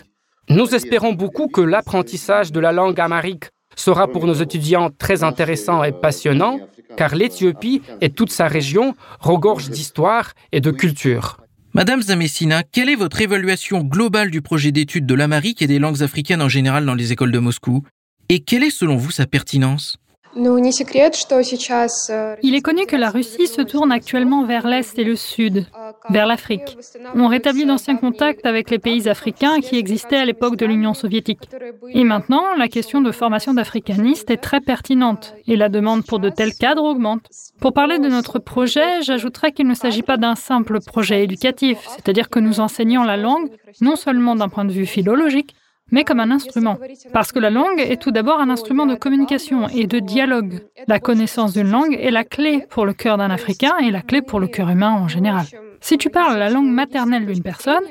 Nous 0.49 0.73
espérons 0.73 1.13
beaucoup 1.13 1.47
que 1.47 1.61
l'apprentissage 1.61 2.51
de 2.51 2.59
la 2.59 2.71
langue 2.71 2.99
amharique 2.99 3.49
sera 3.75 4.07
pour 4.07 4.25
nos 4.25 4.33
étudiants 4.33 4.89
très 4.97 5.23
intéressant 5.23 5.83
et 5.83 5.91
passionnant, 5.91 6.59
car 6.97 7.15
l'Éthiopie 7.15 7.81
et 8.01 8.09
toute 8.09 8.31
sa 8.31 8.47
région 8.47 8.95
regorgent 9.19 9.69
d'histoire 9.69 10.33
et 10.51 10.59
de 10.59 10.71
culture. 10.71 11.37
Madame 11.73 12.01
Zamessina, 12.01 12.63
quelle 12.63 12.89
est 12.89 12.95
votre 12.95 13.21
évaluation 13.21 13.81
globale 13.81 14.31
du 14.31 14.41
projet 14.41 14.71
d'étude 14.71 15.05
de 15.05 15.13
l'Amérique 15.13 15.61
et 15.61 15.67
des 15.67 15.77
langues 15.77 16.01
africaines 16.01 16.41
en 16.41 16.49
général 16.49 16.83
dans 16.83 16.95
les 16.95 17.11
écoles 17.11 17.31
de 17.31 17.37
Moscou? 17.37 17.83
Et 18.29 18.39
quelle 18.39 18.63
est 18.63 18.69
selon 18.69 18.95
vous 18.95 19.11
sa 19.11 19.25
pertinence? 19.25 19.97
Euh, 20.37 22.35
Il 22.43 22.53
est 22.53 22.61
connu 22.61 22.85
que 22.85 22.95
la 22.95 23.09
Russie 23.09 23.47
se 23.47 23.63
tourne 23.63 23.91
actuellement 23.91 24.45
vers 24.45 24.67
l'Est 24.67 24.99
et 24.99 25.03
le 25.03 25.15
Sud, 25.15 25.65
vers 26.11 26.27
l'Afrique. 26.27 26.77
On 27.15 27.27
rétablit 27.27 27.65
d'anciens 27.65 27.97
contacts 27.97 28.45
avec 28.45 28.69
les 28.69 28.77
pays 28.77 29.09
africains 29.09 29.59
qui 29.59 29.77
existaient 29.77 30.17
à 30.17 30.25
l'époque 30.25 30.55
de 30.55 30.67
l'Union 30.67 30.93
soviétique. 30.93 31.49
Et 31.89 32.03
maintenant, 32.03 32.43
la 32.55 32.67
question 32.67 33.01
de 33.01 33.11
formation 33.11 33.55
d'africanistes 33.55 34.29
est 34.29 34.37
très 34.37 34.61
pertinente 34.61 35.33
et 35.47 35.55
la 35.55 35.69
demande 35.69 36.05
pour 36.05 36.19
de 36.19 36.29
tels 36.29 36.53
cadres 36.53 36.83
augmente. 36.83 37.27
Pour 37.59 37.73
parler 37.73 37.97
de 37.97 38.07
notre 38.07 38.37
projet, 38.37 39.01
j'ajouterais 39.01 39.51
qu'il 39.51 39.67
ne 39.67 39.73
s'agit 39.73 40.03
pas 40.03 40.17
d'un 40.17 40.35
simple 40.35 40.79
projet 40.79 41.23
éducatif, 41.23 41.79
c'est-à-dire 41.95 42.29
que 42.29 42.39
nous 42.39 42.59
enseignons 42.59 43.03
la 43.03 43.17
langue 43.17 43.49
non 43.81 43.95
seulement 43.95 44.35
d'un 44.35 44.49
point 44.49 44.65
de 44.65 44.71
vue 44.71 44.85
philologique, 44.85 45.55
mais 45.91 46.03
comme 46.03 46.19
un 46.19 46.31
instrument. 46.31 46.77
Parce 47.13 47.31
que 47.31 47.39
la 47.39 47.49
langue 47.49 47.79
est 47.79 48.01
tout 48.01 48.11
d'abord 48.11 48.39
un 48.39 48.49
instrument 48.49 48.85
de 48.85 48.95
communication 48.95 49.67
et 49.69 49.87
de 49.87 49.99
dialogue. 49.99 50.61
La 50.87 50.99
connaissance 50.99 51.53
d'une 51.53 51.69
langue 51.69 51.97
est 51.99 52.11
la 52.11 52.23
clé 52.23 52.65
pour 52.69 52.85
le 52.85 52.93
cœur 52.93 53.17
d'un 53.17 53.29
Africain 53.29 53.73
et 53.81 53.91
la 53.91 54.01
clé 54.01 54.21
pour 54.21 54.39
le 54.39 54.47
cœur 54.47 54.69
humain 54.69 54.91
en 54.91 55.07
général. 55.07 55.45
Si 55.81 55.97
tu 55.97 56.09
parles 56.09 56.37
la 56.37 56.49
langue 56.49 56.69
maternelle 56.69 57.25
d'une 57.25 57.43
personne, 57.43 57.83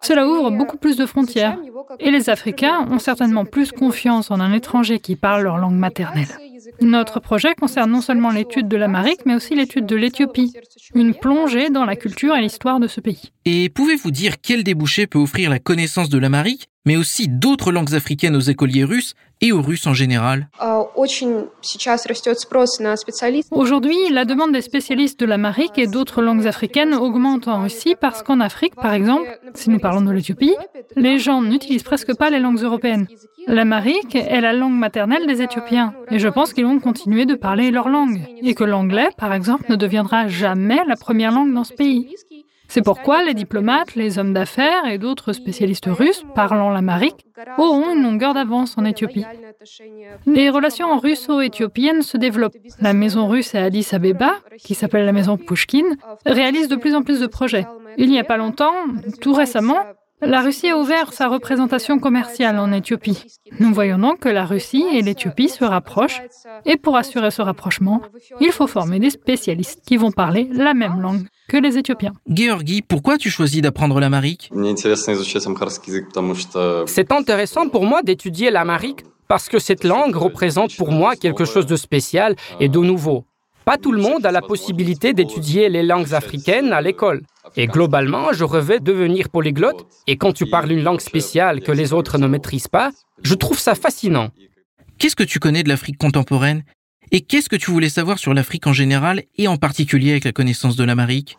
cela 0.00 0.26
ouvre 0.26 0.50
beaucoup 0.50 0.76
plus 0.76 0.96
de 0.96 1.06
frontières. 1.06 1.58
Et 2.00 2.10
les 2.10 2.28
Africains 2.28 2.86
ont 2.90 2.98
certainement 2.98 3.44
plus 3.44 3.70
confiance 3.70 4.30
en 4.30 4.40
un 4.40 4.52
étranger 4.52 4.98
qui 4.98 5.16
parle 5.16 5.42
leur 5.44 5.58
langue 5.58 5.76
maternelle. 5.76 6.28
Notre 6.80 7.20
projet 7.20 7.54
concerne 7.54 7.90
non 7.90 8.00
seulement 8.00 8.30
l'étude 8.30 8.68
de 8.68 8.76
l'Amérique, 8.76 9.20
mais 9.26 9.34
aussi 9.34 9.54
l'étude 9.54 9.86
de 9.86 9.96
l'Éthiopie, 9.96 10.54
une 10.94 11.14
plongée 11.14 11.70
dans 11.70 11.84
la 11.84 11.96
culture 11.96 12.34
et 12.36 12.40
l'histoire 12.40 12.80
de 12.80 12.86
ce 12.88 13.00
pays. 13.00 13.30
Et 13.44 13.68
pouvez-vous 13.68 14.10
dire 14.10 14.40
quel 14.40 14.64
débouché 14.64 15.06
peut 15.06 15.18
offrir 15.18 15.50
la 15.50 15.58
connaissance 15.58 16.08
de 16.08 16.18
l'Amérique 16.18 16.68
mais 16.84 16.96
aussi 16.96 17.28
d'autres 17.28 17.72
langues 17.72 17.94
africaines 17.94 18.36
aux 18.36 18.40
écoliers 18.40 18.84
russes 18.84 19.14
et 19.40 19.52
aux 19.52 19.60
Russes 19.60 19.86
en 19.86 19.94
général. 19.94 20.48
Aujourd'hui, 23.50 23.96
la 24.10 24.24
demande 24.24 24.52
des 24.52 24.60
spécialistes 24.60 25.18
de 25.18 25.26
l'Amérique 25.26 25.78
et 25.78 25.88
d'autres 25.88 26.22
langues 26.22 26.46
africaines 26.46 26.94
augmente 26.94 27.48
en 27.48 27.62
Russie 27.62 27.96
parce 28.00 28.22
qu'en 28.22 28.40
Afrique, 28.40 28.76
par 28.76 28.94
exemple, 28.94 29.26
si 29.54 29.68
nous 29.70 29.80
parlons 29.80 30.02
de 30.02 30.12
l'Éthiopie, 30.12 30.54
les 30.96 31.18
gens 31.18 31.42
n'utilisent 31.42 31.82
presque 31.82 32.16
pas 32.16 32.30
les 32.30 32.38
langues 32.38 32.62
européennes. 32.62 33.08
L'Amérique 33.48 34.14
est 34.14 34.40
la 34.40 34.52
langue 34.52 34.74
maternelle 34.74 35.26
des 35.26 35.42
Éthiopiens 35.42 35.94
et 36.10 36.20
je 36.20 36.28
pense 36.28 36.52
qu'ils 36.52 36.66
vont 36.66 36.78
continuer 36.78 37.26
de 37.26 37.34
parler 37.34 37.72
leur 37.72 37.88
langue 37.88 38.20
et 38.40 38.54
que 38.54 38.62
l'anglais, 38.62 39.08
par 39.16 39.34
exemple, 39.34 39.64
ne 39.68 39.76
deviendra 39.76 40.28
jamais 40.28 40.80
la 40.86 40.94
première 40.94 41.32
langue 41.32 41.52
dans 41.52 41.64
ce 41.64 41.74
pays. 41.74 42.14
C'est 42.72 42.80
pourquoi 42.80 43.22
les 43.22 43.34
diplomates, 43.34 43.96
les 43.96 44.18
hommes 44.18 44.32
d'affaires 44.32 44.86
et 44.86 44.96
d'autres 44.96 45.34
spécialistes 45.34 45.90
russes 45.90 46.24
parlant 46.34 46.70
l'amérique 46.70 47.26
auront 47.58 47.94
une 47.94 48.02
longueur 48.02 48.32
d'avance 48.32 48.78
en 48.78 48.86
Éthiopie. 48.86 49.26
Les 50.24 50.48
relations 50.48 50.96
russo-éthiopiennes 50.96 52.00
se 52.00 52.16
développent. 52.16 52.56
La 52.80 52.94
maison 52.94 53.28
russe 53.28 53.54
à 53.54 53.64
Addis 53.64 53.88
Abeba, 53.92 54.36
qui 54.56 54.74
s'appelle 54.74 55.04
la 55.04 55.12
maison 55.12 55.36
Pushkin, 55.36 55.84
réalise 56.24 56.68
de 56.68 56.76
plus 56.76 56.94
en 56.94 57.02
plus 57.02 57.20
de 57.20 57.26
projets. 57.26 57.66
Il 57.98 58.08
n'y 58.08 58.18
a 58.18 58.24
pas 58.24 58.38
longtemps, 58.38 58.72
tout 59.20 59.34
récemment, 59.34 59.76
la 60.22 60.40
Russie 60.40 60.70
a 60.70 60.78
ouvert 60.78 61.12
sa 61.12 61.28
représentation 61.28 61.98
commerciale 61.98 62.58
en 62.58 62.72
Éthiopie. 62.72 63.26
Nous 63.60 63.74
voyons 63.74 63.98
donc 63.98 64.20
que 64.20 64.30
la 64.30 64.46
Russie 64.46 64.86
et 64.94 65.02
l'Éthiopie 65.02 65.50
se 65.50 65.64
rapprochent, 65.64 66.22
et 66.64 66.76
pour 66.78 66.96
assurer 66.96 67.30
ce 67.32 67.42
rapprochement, 67.42 68.00
il 68.40 68.52
faut 68.52 68.68
former 68.68 68.98
des 68.98 69.10
spécialistes 69.10 69.82
qui 69.84 69.98
vont 69.98 70.12
parler 70.12 70.48
la 70.52 70.72
même 70.72 71.02
langue 71.02 71.26
que 71.52 71.58
les 71.58 71.76
Éthiopiens. 71.76 72.14
Georgi, 72.26 72.80
pourquoi 72.80 73.18
tu 73.18 73.28
choisis 73.28 73.60
d'apprendre 73.60 74.00
l'amharique 74.00 74.50
C'est 76.86 77.12
intéressant 77.12 77.68
pour 77.68 77.84
moi 77.84 78.02
d'étudier 78.02 78.50
l'amharique 78.50 79.00
parce 79.28 79.50
que 79.50 79.58
cette 79.58 79.84
langue 79.84 80.16
représente 80.16 80.74
pour 80.78 80.90
moi 80.92 81.14
quelque 81.14 81.44
chose 81.44 81.66
de 81.66 81.76
spécial 81.76 82.36
et 82.58 82.70
de 82.70 82.78
nouveau. 82.78 83.26
Pas 83.66 83.76
tout 83.76 83.92
le 83.92 84.00
monde 84.00 84.24
a 84.24 84.32
la 84.32 84.40
possibilité 84.40 85.12
d'étudier 85.12 85.68
les 85.68 85.82
langues 85.82 86.14
africaines 86.14 86.72
à 86.72 86.80
l'école. 86.80 87.20
Et 87.56 87.66
globalement, 87.66 88.32
je 88.32 88.44
rêvais 88.44 88.80
devenir 88.80 89.28
polyglotte, 89.28 89.86
et 90.06 90.16
quand 90.16 90.32
tu 90.32 90.46
parles 90.46 90.72
une 90.72 90.82
langue 90.82 91.02
spéciale 91.02 91.60
que 91.60 91.70
les 91.70 91.92
autres 91.92 92.16
ne 92.16 92.28
maîtrisent 92.28 92.68
pas, 92.68 92.92
je 93.22 93.34
trouve 93.34 93.58
ça 93.58 93.74
fascinant. 93.74 94.30
Qu'est-ce 94.98 95.16
que 95.16 95.22
tu 95.22 95.38
connais 95.38 95.62
de 95.62 95.68
l'Afrique 95.68 95.98
contemporaine? 95.98 96.62
Et 97.10 97.20
qu'est-ce 97.20 97.48
que 97.48 97.56
tu 97.56 97.70
voulais 97.70 97.88
savoir 97.88 98.18
sur 98.18 98.32
l'Afrique 98.32 98.66
en 98.66 98.72
général 98.72 99.22
et 99.36 99.48
en 99.48 99.56
particulier 99.56 100.12
avec 100.12 100.24
la 100.24 100.32
connaissance 100.32 100.76
de 100.76 100.84
l'Amérique 100.84 101.38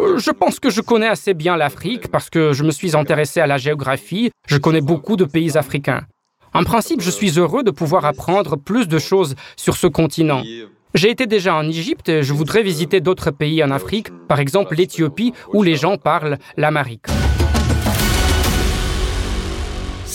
Euh, 0.00 0.18
je 0.18 0.30
pense 0.30 0.58
que 0.58 0.68
je 0.68 0.80
connais 0.80 1.06
assez 1.06 1.32
bien 1.32 1.56
l'Afrique 1.56 2.08
parce 2.08 2.28
que 2.28 2.52
je 2.52 2.64
me 2.64 2.70
suis 2.70 2.96
intéressé 2.96 3.40
à 3.40 3.46
la 3.46 3.56
géographie. 3.56 4.30
Je 4.46 4.58
connais 4.58 4.80
beaucoup 4.80 5.16
de 5.16 5.24
pays 5.24 5.56
africains. 5.56 6.02
En 6.52 6.64
principe, 6.64 7.00
je 7.00 7.10
suis 7.10 7.38
heureux 7.38 7.62
de 7.62 7.70
pouvoir 7.70 8.04
apprendre 8.04 8.56
plus 8.56 8.88
de 8.88 8.98
choses 8.98 9.36
sur 9.56 9.76
ce 9.76 9.86
continent. 9.86 10.42
J'ai 10.94 11.10
été 11.10 11.26
déjà 11.26 11.54
en 11.54 11.68
Égypte 11.68 12.08
et 12.08 12.24
je 12.24 12.32
voudrais 12.32 12.64
visiter 12.64 13.00
d'autres 13.00 13.30
pays 13.30 13.62
en 13.62 13.70
Afrique, 13.70 14.08
par 14.26 14.40
exemple 14.40 14.74
l'Éthiopie 14.74 15.32
où 15.54 15.62
les 15.62 15.76
gens 15.76 15.96
parlent 15.96 16.38
l'amérique. 16.56 17.06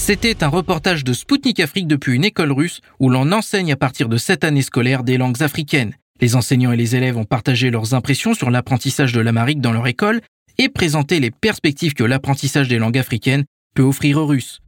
C'était 0.08 0.44
un 0.44 0.50
reportage 0.50 1.04
de 1.04 1.14
Spoutnik 1.14 1.60
Afrique 1.60 1.88
depuis 1.88 2.14
une 2.14 2.26
école 2.26 2.52
russe 2.52 2.82
où 3.00 3.10
l'on 3.10 3.32
enseigne 3.32 3.72
à 3.72 3.76
partir 3.76 4.08
de 4.08 4.18
cette 4.18 4.44
année 4.44 4.62
scolaire 4.62 5.04
des 5.04 5.18
langues 5.18 5.42
africaines. 5.42 5.96
Les 6.22 6.36
enseignants 6.36 6.72
et 6.72 6.78
les 6.78 6.96
élèves 6.96 7.18
ont 7.18 7.26
partagé 7.26 7.72
leurs 7.72 7.96
impressions 7.96 8.36
sur 8.36 8.52
l'apprentissage 8.52 9.14
de 9.14 9.20
l'amérique 9.20 9.62
dans 9.62 9.72
leur 9.72 9.88
école 9.88 10.22
et 10.60 10.70
présenté 10.70 11.20
les 11.20 11.32
perspectives 11.32 11.96
que 11.96 12.04
l'apprentissage 12.04 12.68
des 12.68 12.78
langues 12.78 13.00
africaines 13.00 13.46
peut 13.74 13.82
offrir 13.82 14.20
aux 14.20 14.28
Russes. 14.28 14.62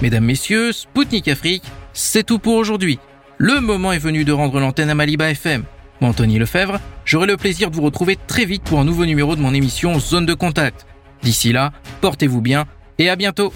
Mesdames, 0.00 0.24
Messieurs, 0.24 0.72
Spoutnik 0.72 1.28
Afrique, 1.28 1.64
c'est 1.92 2.24
tout 2.24 2.38
pour 2.38 2.54
aujourd'hui. 2.54 2.98
Le 3.36 3.60
moment 3.60 3.92
est 3.92 3.98
venu 3.98 4.24
de 4.24 4.32
rendre 4.32 4.58
l'antenne 4.58 4.88
à 4.88 4.94
Maliba 4.94 5.28
FM. 5.28 5.64
Moi, 6.00 6.08
Anthony 6.08 6.38
Lefebvre, 6.38 6.80
j'aurai 7.04 7.26
le 7.26 7.36
plaisir 7.36 7.70
de 7.70 7.76
vous 7.76 7.82
retrouver 7.82 8.16
très 8.26 8.46
vite 8.46 8.62
pour 8.62 8.80
un 8.80 8.86
nouveau 8.86 9.04
numéro 9.04 9.36
de 9.36 9.42
mon 9.42 9.52
émission 9.52 10.00
Zone 10.00 10.24
de 10.24 10.32
Contact. 10.32 10.86
D'ici 11.22 11.52
là, 11.52 11.72
portez-vous 12.00 12.40
bien 12.40 12.64
et 12.98 13.08
à 13.08 13.16
bientôt. 13.16 13.52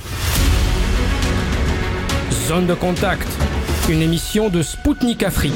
Zone 2.46 2.66
de 2.66 2.74
Contact, 2.74 3.28
une 3.88 4.02
émission 4.02 4.48
de 4.48 4.62
Spoutnik 4.62 5.22
Afrique. 5.22 5.52